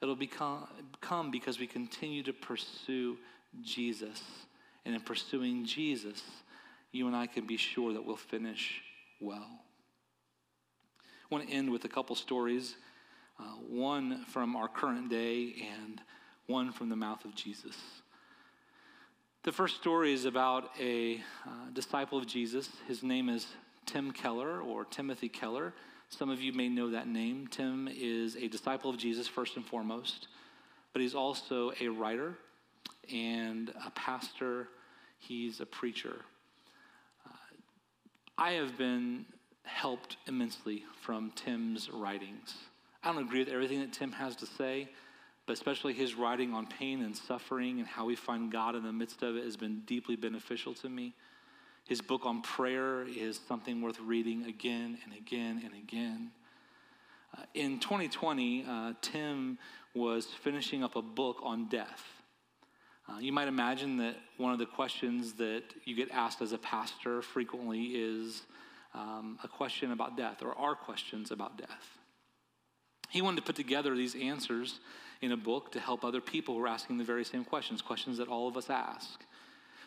it'll 0.00 0.14
become, 0.14 0.68
come 1.00 1.30
because 1.30 1.58
we 1.58 1.66
continue 1.66 2.22
to 2.22 2.32
pursue 2.32 3.16
Jesus. 3.62 4.22
And 4.84 4.94
in 4.94 5.00
pursuing 5.00 5.64
Jesus, 5.64 6.22
you 6.92 7.06
and 7.06 7.16
I 7.16 7.26
can 7.26 7.46
be 7.46 7.56
sure 7.56 7.92
that 7.94 8.04
we'll 8.04 8.16
finish 8.16 8.82
well. 9.20 9.48
I 11.00 11.34
want 11.34 11.48
to 11.48 11.52
end 11.52 11.70
with 11.70 11.84
a 11.84 11.88
couple 11.88 12.14
stories 12.14 12.76
uh, 13.40 13.42
one 13.68 14.24
from 14.26 14.54
our 14.54 14.68
current 14.68 15.10
day 15.10 15.66
and 15.82 16.00
one 16.46 16.70
from 16.70 16.88
the 16.88 16.96
mouth 16.96 17.24
of 17.24 17.34
Jesus. 17.34 17.76
The 19.44 19.52
first 19.52 19.76
story 19.76 20.14
is 20.14 20.24
about 20.24 20.70
a 20.80 21.16
uh, 21.46 21.50
disciple 21.74 22.16
of 22.16 22.26
Jesus. 22.26 22.70
His 22.88 23.02
name 23.02 23.28
is 23.28 23.46
Tim 23.84 24.10
Keller 24.10 24.62
or 24.62 24.86
Timothy 24.86 25.28
Keller. 25.28 25.74
Some 26.08 26.30
of 26.30 26.40
you 26.40 26.54
may 26.54 26.70
know 26.70 26.88
that 26.88 27.08
name. 27.08 27.46
Tim 27.48 27.86
is 27.94 28.36
a 28.36 28.48
disciple 28.48 28.88
of 28.88 28.96
Jesus, 28.96 29.28
first 29.28 29.56
and 29.56 29.66
foremost, 29.66 30.28
but 30.94 31.02
he's 31.02 31.14
also 31.14 31.72
a 31.78 31.88
writer 31.88 32.38
and 33.12 33.68
a 33.86 33.90
pastor. 33.90 34.68
He's 35.18 35.60
a 35.60 35.66
preacher. 35.66 36.16
Uh, 37.26 37.36
I 38.38 38.52
have 38.52 38.78
been 38.78 39.26
helped 39.64 40.16
immensely 40.26 40.84
from 41.02 41.32
Tim's 41.36 41.90
writings. 41.90 42.54
I 43.02 43.12
don't 43.12 43.22
agree 43.22 43.40
with 43.40 43.50
everything 43.50 43.80
that 43.80 43.92
Tim 43.92 44.12
has 44.12 44.36
to 44.36 44.46
say, 44.46 44.88
but 45.46 45.52
especially 45.52 45.92
his 45.92 46.14
writing 46.14 46.54
on 46.54 46.66
pain 46.66 47.02
and 47.02 47.16
suffering 47.16 47.78
and 47.78 47.86
how 47.86 48.06
we 48.06 48.16
find 48.16 48.50
God 48.50 48.74
in 48.74 48.82
the 48.82 48.92
midst 48.92 49.22
of 49.22 49.36
it 49.36 49.44
has 49.44 49.56
been 49.56 49.80
deeply 49.86 50.16
beneficial 50.16 50.74
to 50.74 50.88
me. 50.88 51.14
His 51.86 52.00
book 52.00 52.24
on 52.24 52.40
prayer 52.40 53.04
is 53.06 53.38
something 53.46 53.82
worth 53.82 54.00
reading 54.00 54.44
again 54.44 54.98
and 55.04 55.14
again 55.14 55.60
and 55.64 55.74
again. 55.74 56.30
Uh, 57.36 57.42
in 57.52 57.78
2020, 57.78 58.64
uh, 58.66 58.92
Tim 59.02 59.58
was 59.94 60.26
finishing 60.26 60.82
up 60.82 60.96
a 60.96 61.02
book 61.02 61.38
on 61.42 61.68
death. 61.68 62.04
Uh, 63.06 63.18
you 63.18 63.32
might 63.32 63.48
imagine 63.48 63.98
that 63.98 64.16
one 64.38 64.52
of 64.52 64.58
the 64.58 64.66
questions 64.66 65.34
that 65.34 65.62
you 65.84 65.94
get 65.94 66.10
asked 66.10 66.40
as 66.40 66.52
a 66.52 66.58
pastor 66.58 67.20
frequently 67.20 67.84
is 67.88 68.42
um, 68.94 69.38
a 69.44 69.48
question 69.48 69.92
about 69.92 70.16
death, 70.16 70.42
or 70.42 70.56
are 70.56 70.74
questions 70.74 71.30
about 71.30 71.58
death. 71.58 71.98
He 73.10 73.20
wanted 73.20 73.36
to 73.36 73.42
put 73.42 73.56
together 73.56 73.94
these 73.94 74.14
answers 74.14 74.80
in 75.24 75.32
a 75.32 75.36
book 75.36 75.72
to 75.72 75.80
help 75.80 76.04
other 76.04 76.20
people 76.20 76.54
who 76.54 76.62
are 76.62 76.68
asking 76.68 76.98
the 76.98 77.04
very 77.04 77.24
same 77.24 77.44
questions, 77.44 77.82
questions 77.82 78.18
that 78.18 78.28
all 78.28 78.46
of 78.46 78.56
us 78.56 78.70
ask. 78.70 79.24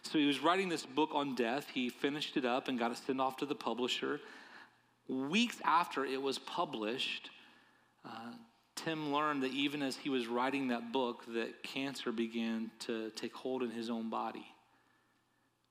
So 0.02 0.18
he 0.18 0.26
was 0.26 0.40
writing 0.40 0.70
this 0.70 0.86
book 0.86 1.10
on 1.14 1.36
death. 1.36 1.68
He 1.74 1.90
finished 1.90 2.38
it 2.38 2.46
up 2.46 2.68
and 2.68 2.78
got 2.80 2.92
it 2.92 2.98
sent 2.98 3.22
off 3.22 3.38
to 3.38 3.46
the 3.46 3.56
publisher. 3.56 4.20
Weeks 5.08 5.58
after 5.64 6.06
it 6.06 6.22
was 6.22 6.40
published, 6.40 7.30
uh, 8.06 8.32
Tim 8.76 9.12
learned 9.12 9.44
that 9.44 9.52
even 9.52 9.82
as 9.82 9.96
he 9.96 10.10
was 10.10 10.28
writing 10.28 10.68
that 10.68 10.92
book, 10.92 11.24
that 11.34 11.64
cancer 11.64 12.12
began 12.12 12.72
to 12.80 13.10
take 13.12 13.34
hold 13.34 13.64
in 13.64 13.72
his 13.72 13.90
own 13.90 14.10
body. 14.10 14.46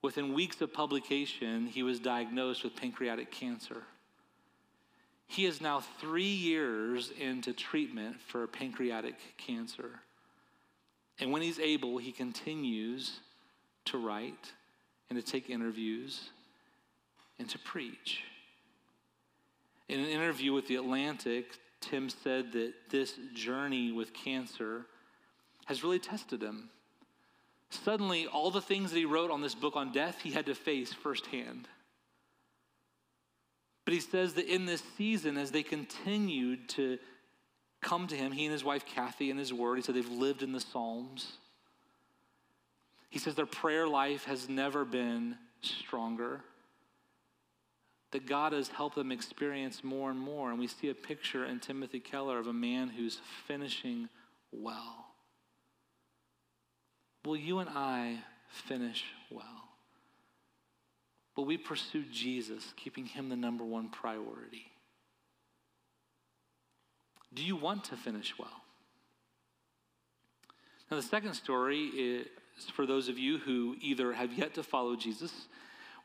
Within 0.02 0.34
weeks 0.34 0.60
of 0.60 0.72
publication, 0.72 1.66
he 1.66 1.82
was 1.82 1.98
diagnosed 1.98 2.62
with 2.62 2.76
pancreatic 2.76 3.30
cancer. 3.30 3.82
He 5.26 5.44
is 5.44 5.60
now 5.60 5.80
three 6.00 6.22
years 6.22 7.10
into 7.18 7.52
treatment 7.52 8.20
for 8.20 8.46
pancreatic 8.46 9.16
cancer. 9.36 10.00
And 11.18 11.32
when 11.32 11.42
he's 11.42 11.58
able, 11.58 11.98
he 11.98 12.12
continues 12.12 13.20
to 13.86 13.98
write 13.98 14.52
and 15.08 15.18
to 15.18 15.24
take 15.24 15.50
interviews 15.50 16.30
and 17.38 17.48
to 17.48 17.58
preach. 17.58 18.22
In 19.88 20.00
an 20.00 20.06
interview 20.06 20.52
with 20.52 20.66
The 20.66 20.76
Atlantic, 20.76 21.58
Tim 21.80 22.08
said 22.08 22.52
that 22.52 22.72
this 22.90 23.14
journey 23.34 23.92
with 23.92 24.12
cancer 24.12 24.86
has 25.66 25.82
really 25.82 25.98
tested 25.98 26.42
him. 26.42 26.70
Suddenly, 27.70 28.26
all 28.26 28.50
the 28.50 28.60
things 28.60 28.90
that 28.90 28.98
he 28.98 29.04
wrote 29.04 29.30
on 29.30 29.42
this 29.42 29.54
book 29.54 29.76
on 29.76 29.92
death, 29.92 30.20
he 30.22 30.30
had 30.30 30.46
to 30.46 30.54
face 30.54 30.92
firsthand. 30.92 31.68
But 33.86 33.94
he 33.94 34.00
says 34.00 34.34
that 34.34 34.52
in 34.52 34.66
this 34.66 34.82
season, 34.98 35.38
as 35.38 35.52
they 35.52 35.62
continued 35.62 36.68
to 36.70 36.98
come 37.80 38.08
to 38.08 38.16
him, 38.16 38.32
he 38.32 38.44
and 38.44 38.52
his 38.52 38.64
wife 38.64 38.84
Kathy 38.84 39.30
and 39.30 39.38
his 39.38 39.54
word, 39.54 39.76
he 39.76 39.82
said 39.82 39.94
they've 39.94 40.08
lived 40.10 40.42
in 40.42 40.52
the 40.52 40.60
Psalms. 40.60 41.34
He 43.08 43.20
says 43.20 43.36
their 43.36 43.46
prayer 43.46 43.86
life 43.86 44.24
has 44.24 44.48
never 44.48 44.84
been 44.84 45.36
stronger. 45.60 46.42
That 48.10 48.26
God 48.26 48.52
has 48.52 48.68
helped 48.68 48.96
them 48.96 49.12
experience 49.12 49.84
more 49.84 50.10
and 50.10 50.18
more. 50.18 50.50
And 50.50 50.58
we 50.58 50.66
see 50.66 50.88
a 50.88 50.94
picture 50.94 51.44
in 51.44 51.60
Timothy 51.60 52.00
Keller 52.00 52.40
of 52.40 52.48
a 52.48 52.52
man 52.52 52.88
who's 52.88 53.20
finishing 53.46 54.08
well. 54.50 55.06
Will 57.24 57.36
you 57.36 57.60
and 57.60 57.70
I 57.70 58.18
finish 58.48 59.04
well? 59.30 59.65
But 61.36 61.42
we 61.42 61.58
pursue 61.58 62.04
Jesus, 62.10 62.72
keeping 62.76 63.04
him 63.04 63.28
the 63.28 63.36
number 63.36 63.62
one 63.62 63.90
priority. 63.90 64.72
Do 67.34 67.44
you 67.44 67.54
want 67.54 67.84
to 67.84 67.96
finish 67.96 68.34
well? 68.38 68.62
Now, 70.90 70.96
the 70.96 71.02
second 71.02 71.34
story 71.34 71.84
is 71.84 72.26
for 72.72 72.86
those 72.86 73.10
of 73.10 73.18
you 73.18 73.36
who 73.38 73.76
either 73.82 74.14
have 74.14 74.32
yet 74.32 74.54
to 74.54 74.62
follow 74.62 74.96
Jesus, 74.96 75.32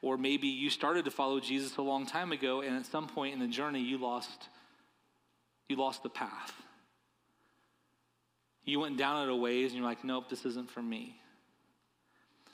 or 0.01 0.17
maybe 0.17 0.47
you 0.47 0.69
started 0.69 1.05
to 1.05 1.11
follow 1.11 1.39
Jesus 1.39 1.77
a 1.77 1.81
long 1.81 2.05
time 2.05 2.33
ago, 2.33 2.61
and 2.61 2.75
at 2.75 2.85
some 2.85 3.07
point 3.07 3.33
in 3.33 3.39
the 3.39 3.47
journey, 3.47 3.79
you 3.79 3.97
lost, 3.97 4.49
you 5.69 5.77
lost 5.77 6.03
the 6.03 6.09
path. 6.09 6.53
You 8.65 8.79
went 8.79 8.97
down 8.97 9.29
a 9.29 9.35
ways 9.35 9.71
and 9.71 9.79
you're 9.79 9.89
like, 9.89 10.03
nope, 10.03 10.29
this 10.29 10.45
isn't 10.45 10.69
for 10.69 10.81
me. 10.81 11.20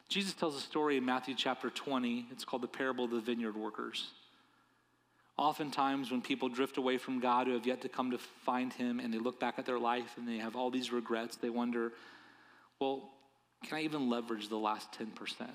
Jesus 0.07 0.33
tells 0.33 0.55
a 0.55 0.61
story 0.61 0.97
in 0.97 1.05
Matthew 1.05 1.35
chapter 1.35 1.69
20. 1.69 2.27
It's 2.31 2.45
called 2.45 2.61
the 2.61 2.67
parable 2.67 3.05
of 3.05 3.11
the 3.11 3.19
vineyard 3.19 3.57
workers. 3.57 4.09
Oftentimes, 5.37 6.09
when 6.09 6.21
people 6.21 6.49
drift 6.49 6.77
away 6.77 6.97
from 6.97 7.19
God 7.19 7.47
who 7.47 7.53
have 7.53 7.67
yet 7.67 7.81
to 7.81 7.89
come 7.89 8.11
to 8.11 8.17
find 8.17 8.73
Him 8.73 8.99
and 8.99 9.13
they 9.13 9.19
look 9.19 9.39
back 9.39 9.59
at 9.59 9.65
their 9.65 9.77
life 9.77 10.15
and 10.17 10.27
they 10.27 10.37
have 10.37 10.55
all 10.55 10.71
these 10.71 10.91
regrets, 10.91 11.35
they 11.35 11.49
wonder, 11.49 11.91
well, 12.79 13.09
can 13.65 13.77
I 13.77 13.81
even 13.81 14.09
leverage 14.09 14.49
the 14.49 14.57
last 14.57 14.91
10%? 14.93 15.09
Can 15.37 15.47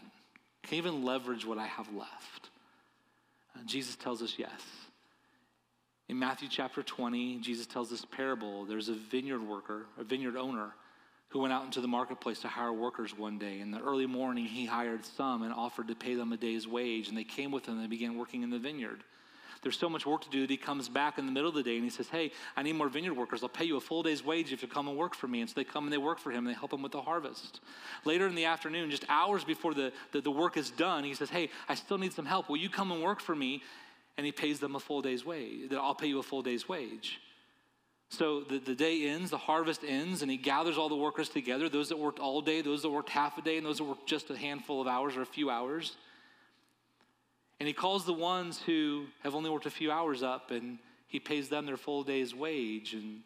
I 0.71 0.75
even 0.75 1.05
leverage 1.05 1.45
what 1.45 1.59
I 1.59 1.67
have 1.67 1.93
left? 1.93 2.51
Jesus 3.67 3.97
tells 3.97 4.23
us 4.23 4.35
yes. 4.39 4.61
In 6.09 6.19
Matthew 6.19 6.49
chapter 6.51 6.83
20, 6.83 7.39
Jesus 7.39 7.67
tells 7.67 7.91
this 7.91 8.05
parable. 8.05 8.65
There's 8.65 8.89
a 8.89 8.95
vineyard 8.95 9.43
worker, 9.43 9.87
a 9.99 10.05
vineyard 10.05 10.37
owner, 10.37 10.75
who 11.33 11.41
went 11.41 11.53
out 11.53 11.65
into 11.65 11.81
the 11.81 11.89
marketplace 11.89 12.41
to 12.41 12.49
hire 12.49 12.73
workers 12.73 13.17
one 13.17 13.39
day. 13.39 13.61
In 13.61 13.71
the 13.71 13.81
early 13.81 14.05
morning, 14.05 14.45
he 14.45 14.67
hired 14.67 15.03
some 15.03 15.43
and 15.43 15.53
offered 15.53 15.89
to 15.89 15.95
pay 15.95 16.15
them 16.15 16.31
a 16.31 16.37
day's 16.37 16.69
wage. 16.69 17.09
And 17.09 17.17
they 17.17 17.25
came 17.25 17.51
with 17.51 17.65
him 17.65 17.79
and 17.79 17.89
began 17.89 18.19
working 18.19 18.43
in 18.43 18.51
the 18.51 18.59
vineyard. 18.59 19.03
There's 19.63 19.79
so 19.79 19.89
much 19.89 20.05
work 20.05 20.23
to 20.23 20.29
do 20.29 20.43
that 20.43 20.51
he 20.51 20.59
comes 20.59 20.91
back 20.91 21.17
in 21.17 21.25
the 21.25 21.33
middle 21.33 21.49
of 21.49 21.55
the 21.55 21.63
day 21.63 21.77
and 21.77 21.85
he 21.85 21.91
says, 21.91 22.09
Hey, 22.09 22.33
I 22.55 22.63
need 22.63 22.75
more 22.75 22.91
vineyard 22.91 23.15
workers. 23.15 23.43
I'll 23.43 23.49
pay 23.49 23.65
you 23.65 23.79
a 23.79 23.81
full 23.81 24.03
day's 24.03 24.23
wage 24.23 24.53
if 24.53 24.61
you 24.61 24.69
come 24.69 24.89
and 24.89 24.97
work 24.97 25.15
for 25.15 25.27
me. 25.27 25.41
And 25.41 25.49
so 25.49 25.55
they 25.57 25.65
come 25.65 25.85
and 25.85 25.93
they 25.93 25.99
work 25.99 26.19
for 26.19 26.31
him 26.33 26.47
and 26.47 26.49
they 26.49 26.59
help 26.59 26.73
him 26.73 26.83
with 26.83 26.93
the 26.93 27.01
harvest. 27.01 27.61
Later 28.05 28.27
in 28.27 28.35
the 28.35 28.45
afternoon, 28.45 28.91
just 28.91 29.07
hours 29.09 29.43
before 29.43 29.73
the, 29.73 29.93
the, 30.11 30.21
the 30.21 30.31
work 30.31 30.59
is 30.59 30.71
done, 30.71 31.03
he 31.03 31.15
says, 31.15 31.31
Hey, 31.31 31.49
I 31.67 31.77
still 31.77 31.97
need 31.97 32.13
some 32.13 32.27
help. 32.27 32.51
Will 32.51 32.59
you 32.59 32.69
come 32.69 32.93
and 32.93 33.03
work 33.03 33.21
for 33.21 33.35
me? 33.35 33.63
And 34.19 34.27
he 34.27 34.33
pays 34.33 34.61
them 34.61 34.75
a 34.75 34.81
full 34.81 35.01
day's 35.01 35.25
wage. 35.25 35.71
That 35.71 35.79
I'll 35.79 35.95
pay 35.95 36.09
you 36.09 36.19
a 36.19 36.23
full 36.23 36.43
day's 36.43 36.69
wage. 36.69 37.21
So 38.13 38.43
the, 38.43 38.59
the 38.59 38.75
day 38.75 39.09
ends, 39.09 39.31
the 39.31 39.39
harvest 39.39 39.81
ends, 39.89 40.21
and 40.21 40.31
he 40.31 40.37
gathers 40.37 40.77
all 40.77 40.91
the 40.91 40.97
workers 40.97 41.31
together 41.31 41.71
those 41.71 41.89
that 41.89 41.99
worked 41.99 42.19
all 42.19 42.43
day, 42.43 42.61
those 42.61 42.83
that 42.83 42.91
worked 42.91 43.09
half 43.09 43.39
a 43.39 43.43
day, 43.43 43.57
and 43.57 43.65
those 43.65 43.79
that 43.79 43.85
worked 43.85 44.07
just 44.07 44.29
a 44.29 44.37
handful 44.37 44.83
of 44.83 44.87
hours 44.87 45.17
or 45.17 45.23
a 45.23 45.27
few 45.27 45.49
hours. 45.49 45.97
And 47.59 47.67
he 47.67 47.73
calls 47.73 48.05
the 48.05 48.13
ones 48.13 48.61
who 48.61 49.07
have 49.23 49.35
only 49.35 49.49
worked 49.49 49.65
a 49.65 49.71
few 49.71 49.91
hours 49.91 50.23
up 50.23 50.51
and 50.51 50.79
he 51.07 51.21
pays 51.21 51.49
them 51.49 51.65
their 51.65 51.79
full 51.79 52.03
day's 52.03 52.35
wage. 52.35 52.93
And 52.93 53.21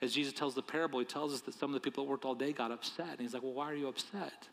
as 0.00 0.12
Jesus 0.14 0.32
tells 0.32 0.54
the 0.54 0.62
parable, 0.62 1.00
he 1.00 1.06
tells 1.06 1.34
us 1.34 1.40
that 1.40 1.54
some 1.54 1.70
of 1.70 1.74
the 1.74 1.80
people 1.80 2.04
that 2.04 2.10
worked 2.10 2.24
all 2.24 2.36
day 2.36 2.52
got 2.52 2.70
upset. 2.70 3.08
And 3.08 3.20
he's 3.20 3.34
like, 3.34 3.42
Well, 3.42 3.54
why 3.54 3.68
are 3.68 3.74
you 3.74 3.88
upset? 3.88 4.48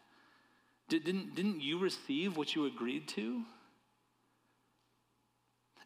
Didn't, 0.89 1.35
didn't 1.35 1.61
you 1.61 1.77
receive 1.77 2.35
what 2.35 2.55
you 2.55 2.65
agreed 2.65 3.07
to? 3.09 3.43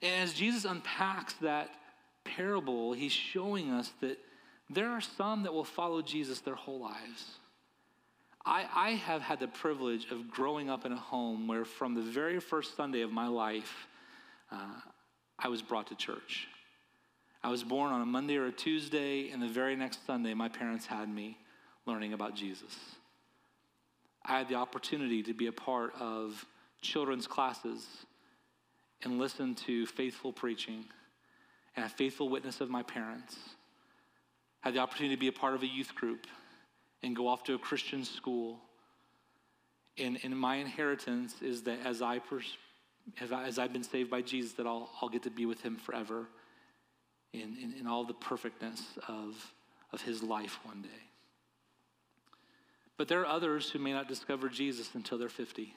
And 0.01 0.23
as 0.23 0.33
Jesus 0.33 0.63
unpacks 0.63 1.33
that 1.41 1.71
parable, 2.23 2.93
he's 2.93 3.11
showing 3.11 3.71
us 3.71 3.91
that 4.01 4.19
there 4.69 4.89
are 4.89 5.01
some 5.01 5.43
that 5.43 5.53
will 5.53 5.65
follow 5.65 6.01
Jesus 6.01 6.39
their 6.39 6.55
whole 6.55 6.79
lives. 6.79 7.37
I, 8.45 8.65
I 8.73 8.89
have 8.91 9.21
had 9.21 9.39
the 9.39 9.47
privilege 9.47 10.09
of 10.11 10.31
growing 10.31 10.69
up 10.69 10.85
in 10.85 10.91
a 10.91 10.97
home 10.97 11.47
where, 11.47 11.65
from 11.65 11.93
the 11.93 12.01
very 12.01 12.39
first 12.39 12.75
Sunday 12.75 13.01
of 13.01 13.11
my 13.11 13.27
life, 13.27 13.87
uh, 14.51 14.79
I 15.37 15.47
was 15.47 15.61
brought 15.61 15.87
to 15.87 15.95
church. 15.95 16.47
I 17.43 17.49
was 17.49 17.63
born 17.63 17.91
on 17.91 18.01
a 18.01 18.05
Monday 18.05 18.37
or 18.37 18.47
a 18.47 18.51
Tuesday, 18.51 19.29
and 19.29 19.41
the 19.41 19.47
very 19.47 19.75
next 19.75 20.05
Sunday, 20.05 20.33
my 20.33 20.47
parents 20.49 20.85
had 20.85 21.09
me 21.09 21.37
learning 21.85 22.13
about 22.13 22.35
Jesus. 22.35 22.77
I 24.23 24.37
had 24.37 24.47
the 24.47 24.55
opportunity 24.55 25.23
to 25.23 25.33
be 25.33 25.47
a 25.47 25.51
part 25.51 25.93
of 25.99 26.45
children's 26.81 27.27
classes 27.27 27.85
and 29.03 29.19
listen 29.19 29.55
to 29.55 29.85
faithful 29.87 30.31
preaching 30.31 30.85
and 31.75 31.85
a 31.85 31.89
faithful 31.89 32.29
witness 32.29 32.61
of 32.61 32.69
my 32.69 32.83
parents. 32.83 33.37
Had 34.61 34.73
the 34.73 34.79
opportunity 34.79 35.15
to 35.15 35.19
be 35.19 35.27
a 35.27 35.31
part 35.31 35.53
of 35.55 35.63
a 35.63 35.67
youth 35.67 35.95
group 35.95 36.27
and 37.03 37.15
go 37.15 37.27
off 37.27 37.43
to 37.45 37.55
a 37.55 37.57
Christian 37.57 38.05
school. 38.05 38.59
And, 39.97 40.19
and 40.23 40.37
my 40.37 40.57
inheritance 40.57 41.35
is 41.41 41.63
that 41.63 41.79
as, 41.85 42.01
I 42.01 42.19
pers- 42.19 42.57
as 43.19 43.57
I've 43.57 43.73
been 43.73 43.83
saved 43.83 44.09
by 44.09 44.21
Jesus, 44.21 44.53
that 44.53 44.67
I'll, 44.67 44.89
I'll 45.01 45.09
get 45.09 45.23
to 45.23 45.29
be 45.29 45.45
with 45.45 45.61
him 45.61 45.77
forever 45.77 46.27
in, 47.33 47.57
in, 47.61 47.73
in 47.79 47.87
all 47.87 48.03
the 48.03 48.13
perfectness 48.13 48.81
of, 49.07 49.51
of 49.91 50.01
his 50.01 50.21
life 50.21 50.59
one 50.63 50.81
day. 50.81 50.89
But 52.97 53.07
there 53.07 53.21
are 53.21 53.25
others 53.25 53.69
who 53.69 53.79
may 53.79 53.93
not 53.93 54.07
discover 54.07 54.47
Jesus 54.47 54.89
until 54.93 55.17
they're 55.17 55.29
50 55.29 55.73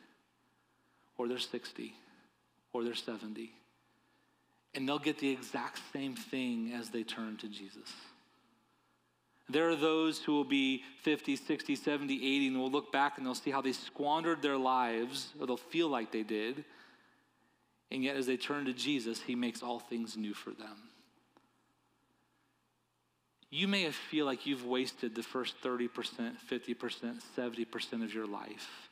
or 1.17 1.29
they're 1.29 1.39
60 1.39 1.95
or 2.73 2.85
they're 2.85 2.95
70. 2.95 3.51
And 4.75 4.89
they'll 4.89 4.99
get 4.99 5.19
the 5.19 5.31
exact 5.31 5.81
same 5.93 6.17
thing 6.17 6.73
as 6.73 6.91
they 6.91 7.05
turn 7.05 7.37
to 7.39 7.49
Jesus. 7.49 7.93
There 9.49 9.69
are 9.69 9.77
those 9.77 10.21
who 10.21 10.33
will 10.33 10.45
be 10.45 10.83
50, 11.03 11.37
60, 11.37 11.77
70, 11.77 12.15
80, 12.15 12.47
and 12.49 12.59
will 12.59 12.71
look 12.71 12.91
back 12.91 13.19
and 13.19 13.27
they'll 13.27 13.35
see 13.35 13.51
how 13.51 13.61
they 13.61 13.73
squandered 13.73 14.41
their 14.41 14.57
lives, 14.57 15.33
or 15.39 15.47
they'll 15.47 15.57
feel 15.57 15.89
like 15.89 16.11
they 16.11 16.23
did. 16.23 16.65
And 17.91 18.03
yet, 18.03 18.17
as 18.17 18.27
they 18.27 18.37
turn 18.37 18.65
to 18.65 18.73
Jesus, 18.73 19.21
He 19.21 19.35
makes 19.35 19.63
all 19.63 19.79
things 19.79 20.17
new 20.17 20.35
for 20.35 20.51
them. 20.51 20.77
You 23.51 23.69
may 23.69 23.89
feel 23.93 24.27
like 24.27 24.47
you've 24.47 24.67
wasted 24.67 25.15
the 25.15 25.23
first 25.23 25.55
30%, 25.63 25.89
50%, 26.51 27.23
70% 27.39 28.03
of 28.03 28.13
your 28.13 28.27
life, 28.27 28.89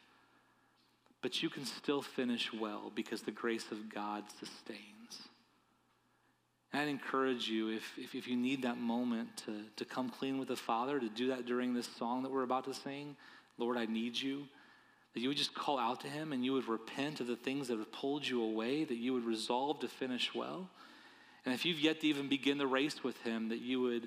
but 1.21 1.43
you 1.43 1.51
can 1.51 1.65
still 1.65 2.01
finish 2.01 2.53
well 2.53 2.93
because 2.95 3.23
the 3.23 3.33
grace 3.33 3.73
of 3.73 3.93
God 3.93 4.23
sustains. 4.39 5.29
I'd 6.75 6.89
encourage 6.89 7.49
you, 7.49 7.69
if, 7.69 7.99
if, 7.99 8.15
if, 8.15 8.27
you 8.27 8.37
need 8.37 8.63
that 8.63 8.79
moment 8.79 9.29
to, 9.45 9.65
to 9.77 9.85
come 9.85 10.09
clean 10.09 10.39
with 10.39 10.49
the 10.49 10.57
Father, 10.57 10.99
to 10.99 11.09
do 11.09 11.29
that 11.29 11.45
during 11.45 11.75
this 11.75 11.87
song 11.99 12.23
that 12.23 12.33
we're 12.33 12.45
about 12.45 12.65
to 12.65 12.73
sing, 12.73 13.15
Lord, 13.59 13.77
I 13.77 13.85
need 13.85 14.19
you, 14.19 14.45
that 15.13 15.21
you 15.21 15.29
would 15.29 15.37
just 15.37 15.55
call 15.55 15.79
out 15.79 16.01
to 16.01 16.09
Him 16.09 16.33
and 16.33 16.43
you 16.43 16.55
would 16.55 16.69
repent 16.69 17.21
of 17.21 17.27
the 17.27 17.37
things 17.37 17.69
that 17.69 17.79
have 17.79 17.93
pulled 17.93 18.27
you 18.27 18.43
away, 18.43 18.85
that 18.85 18.97
you 18.97 19.13
would 19.13 19.25
resolve 19.25 19.81
to 19.81 19.89
finish 19.89 20.35
well. 20.35 20.71
And 21.45 21.55
if 21.55 21.67
you've 21.67 21.81
yet 21.81 22.01
to 22.01 22.07
even 22.07 22.29
begin 22.29 22.57
the 22.57 22.67
race 22.67 23.05
with 23.05 23.21
Him, 23.23 23.51
that 23.51 23.61
you 23.61 23.83
would 23.83 24.05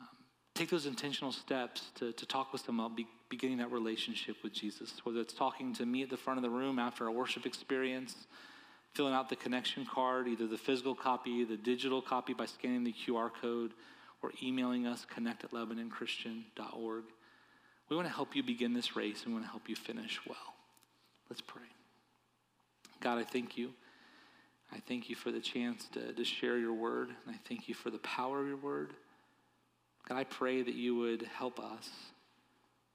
um, 0.00 0.08
take 0.54 0.70
those 0.70 0.86
intentional 0.86 1.32
steps 1.32 1.90
to, 1.96 2.12
to 2.12 2.24
talk 2.24 2.54
with 2.54 2.66
Him 2.66 2.80
about 2.80 2.96
be, 2.96 3.06
beginning 3.28 3.58
that 3.58 3.70
relationship 3.70 4.36
with 4.42 4.54
Jesus, 4.54 4.94
whether 5.04 5.20
it's 5.20 5.34
talking 5.34 5.74
to 5.74 5.84
me 5.84 6.02
at 6.02 6.08
the 6.08 6.16
front 6.16 6.38
of 6.38 6.42
the 6.42 6.48
room 6.48 6.78
after 6.78 7.06
a 7.06 7.12
worship 7.12 7.44
experience 7.44 8.26
filling 8.96 9.12
out 9.12 9.28
the 9.28 9.36
connection 9.36 9.84
card, 9.84 10.26
either 10.26 10.46
the 10.46 10.56
physical 10.56 10.94
copy, 10.94 11.44
the 11.44 11.56
digital 11.56 12.00
copy 12.00 12.32
by 12.32 12.46
scanning 12.46 12.82
the 12.82 12.94
QR 12.94 13.30
code, 13.42 13.72
or 14.22 14.32
emailing 14.42 14.86
us, 14.86 15.04
connect 15.04 15.44
at 15.44 15.50
LebanonChristian.org. 15.50 17.04
We 17.90 17.96
want 17.96 18.08
to 18.08 18.14
help 18.14 18.34
you 18.34 18.42
begin 18.42 18.72
this 18.72 18.96
race 18.96 19.22
and 19.22 19.28
we 19.28 19.34
want 19.34 19.44
to 19.44 19.50
help 19.50 19.68
you 19.68 19.76
finish 19.76 20.18
well. 20.26 20.54
Let's 21.28 21.42
pray. 21.42 21.62
God, 23.00 23.18
I 23.18 23.24
thank 23.24 23.58
you. 23.58 23.72
I 24.72 24.78
thank 24.88 25.10
you 25.10 25.14
for 25.14 25.30
the 25.30 25.40
chance 25.40 25.86
to, 25.92 26.12
to 26.12 26.24
share 26.24 26.58
your 26.58 26.72
word, 26.72 27.10
and 27.26 27.34
I 27.34 27.38
thank 27.46 27.68
you 27.68 27.74
for 27.74 27.90
the 27.90 27.98
power 27.98 28.40
of 28.40 28.48
your 28.48 28.56
word. 28.56 28.94
God, 30.08 30.16
I 30.16 30.24
pray 30.24 30.62
that 30.62 30.74
you 30.74 30.96
would 30.96 31.22
help 31.22 31.60
us. 31.60 31.90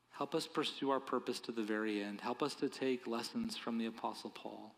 Help 0.09 0.33
us 0.33 0.47
pursue 0.47 0.89
our 0.89 0.99
purpose 0.99 1.39
to 1.41 1.51
the 1.51 1.63
very 1.63 2.03
end. 2.03 2.21
Help 2.21 2.41
us 2.41 2.55
to 2.55 2.69
take 2.69 3.07
lessons 3.07 3.55
from 3.55 3.77
the 3.77 3.85
Apostle 3.85 4.31
Paul. 4.31 4.73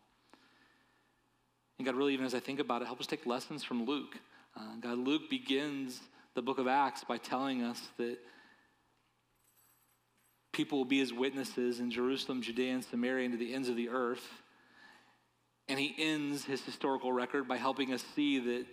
And 1.78 1.86
God, 1.86 1.96
really, 1.96 2.14
even 2.14 2.26
as 2.26 2.34
I 2.34 2.40
think 2.40 2.60
about 2.60 2.82
it, 2.82 2.86
help 2.86 3.00
us 3.00 3.06
take 3.06 3.26
lessons 3.26 3.64
from 3.64 3.84
Luke. 3.84 4.16
Uh, 4.56 4.76
God, 4.80 4.98
Luke 4.98 5.28
begins 5.28 6.00
the 6.34 6.42
book 6.42 6.58
of 6.58 6.66
Acts 6.68 7.04
by 7.04 7.18
telling 7.18 7.62
us 7.62 7.80
that 7.98 8.18
people 10.52 10.78
will 10.78 10.84
be 10.84 11.00
his 11.00 11.12
witnesses 11.12 11.80
in 11.80 11.90
Jerusalem, 11.90 12.42
Judea, 12.42 12.74
and 12.74 12.84
Samaria, 12.84 13.24
and 13.26 13.32
to 13.32 13.38
the 13.38 13.52
ends 13.52 13.68
of 13.68 13.76
the 13.76 13.88
earth. 13.88 14.24
And 15.68 15.78
he 15.78 15.94
ends 15.98 16.44
his 16.44 16.62
historical 16.62 17.12
record 17.12 17.48
by 17.48 17.56
helping 17.56 17.92
us 17.92 18.04
see 18.14 18.38
that 18.38 18.66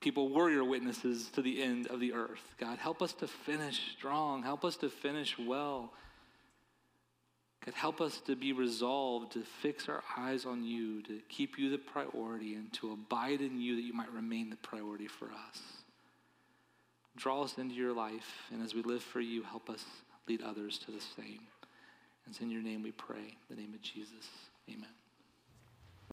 people 0.00 0.32
were 0.32 0.50
your 0.50 0.64
witnesses 0.64 1.30
to 1.30 1.42
the 1.42 1.62
end 1.62 1.88
of 1.88 1.98
the 1.98 2.12
earth. 2.12 2.42
God, 2.58 2.78
help 2.78 3.02
us 3.02 3.12
to 3.14 3.26
finish 3.26 3.80
strong. 3.96 4.42
Help 4.42 4.64
us 4.64 4.76
to 4.76 4.88
finish 4.88 5.36
well. 5.38 5.92
God, 7.64 7.74
help 7.74 8.00
us 8.00 8.20
to 8.26 8.36
be 8.36 8.52
resolved 8.52 9.32
to 9.32 9.42
fix 9.60 9.88
our 9.88 10.02
eyes 10.16 10.46
on 10.46 10.64
you, 10.64 11.02
to 11.02 11.20
keep 11.28 11.58
you 11.58 11.70
the 11.70 11.78
priority, 11.78 12.54
and 12.54 12.72
to 12.74 12.92
abide 12.92 13.40
in 13.40 13.60
you 13.60 13.76
that 13.76 13.82
you 13.82 13.92
might 13.92 14.10
remain 14.12 14.50
the 14.50 14.56
priority 14.56 15.08
for 15.08 15.26
us. 15.26 15.60
Draw 17.16 17.42
us 17.42 17.58
into 17.58 17.74
your 17.74 17.92
life, 17.92 18.48
and 18.50 18.62
as 18.62 18.74
we 18.74 18.82
live 18.82 19.02
for 19.02 19.20
you, 19.20 19.42
help 19.42 19.68
us 19.68 19.84
lead 20.26 20.42
others 20.42 20.78
to 20.78 20.90
the 20.90 21.00
same. 21.00 21.40
And 22.24 22.32
it's 22.32 22.40
in 22.40 22.50
your 22.50 22.62
name 22.62 22.82
we 22.82 22.92
pray, 22.92 23.36
the 23.50 23.56
name 23.56 23.74
of 23.74 23.82
Jesus. 23.82 24.26
Amen. 24.68 24.99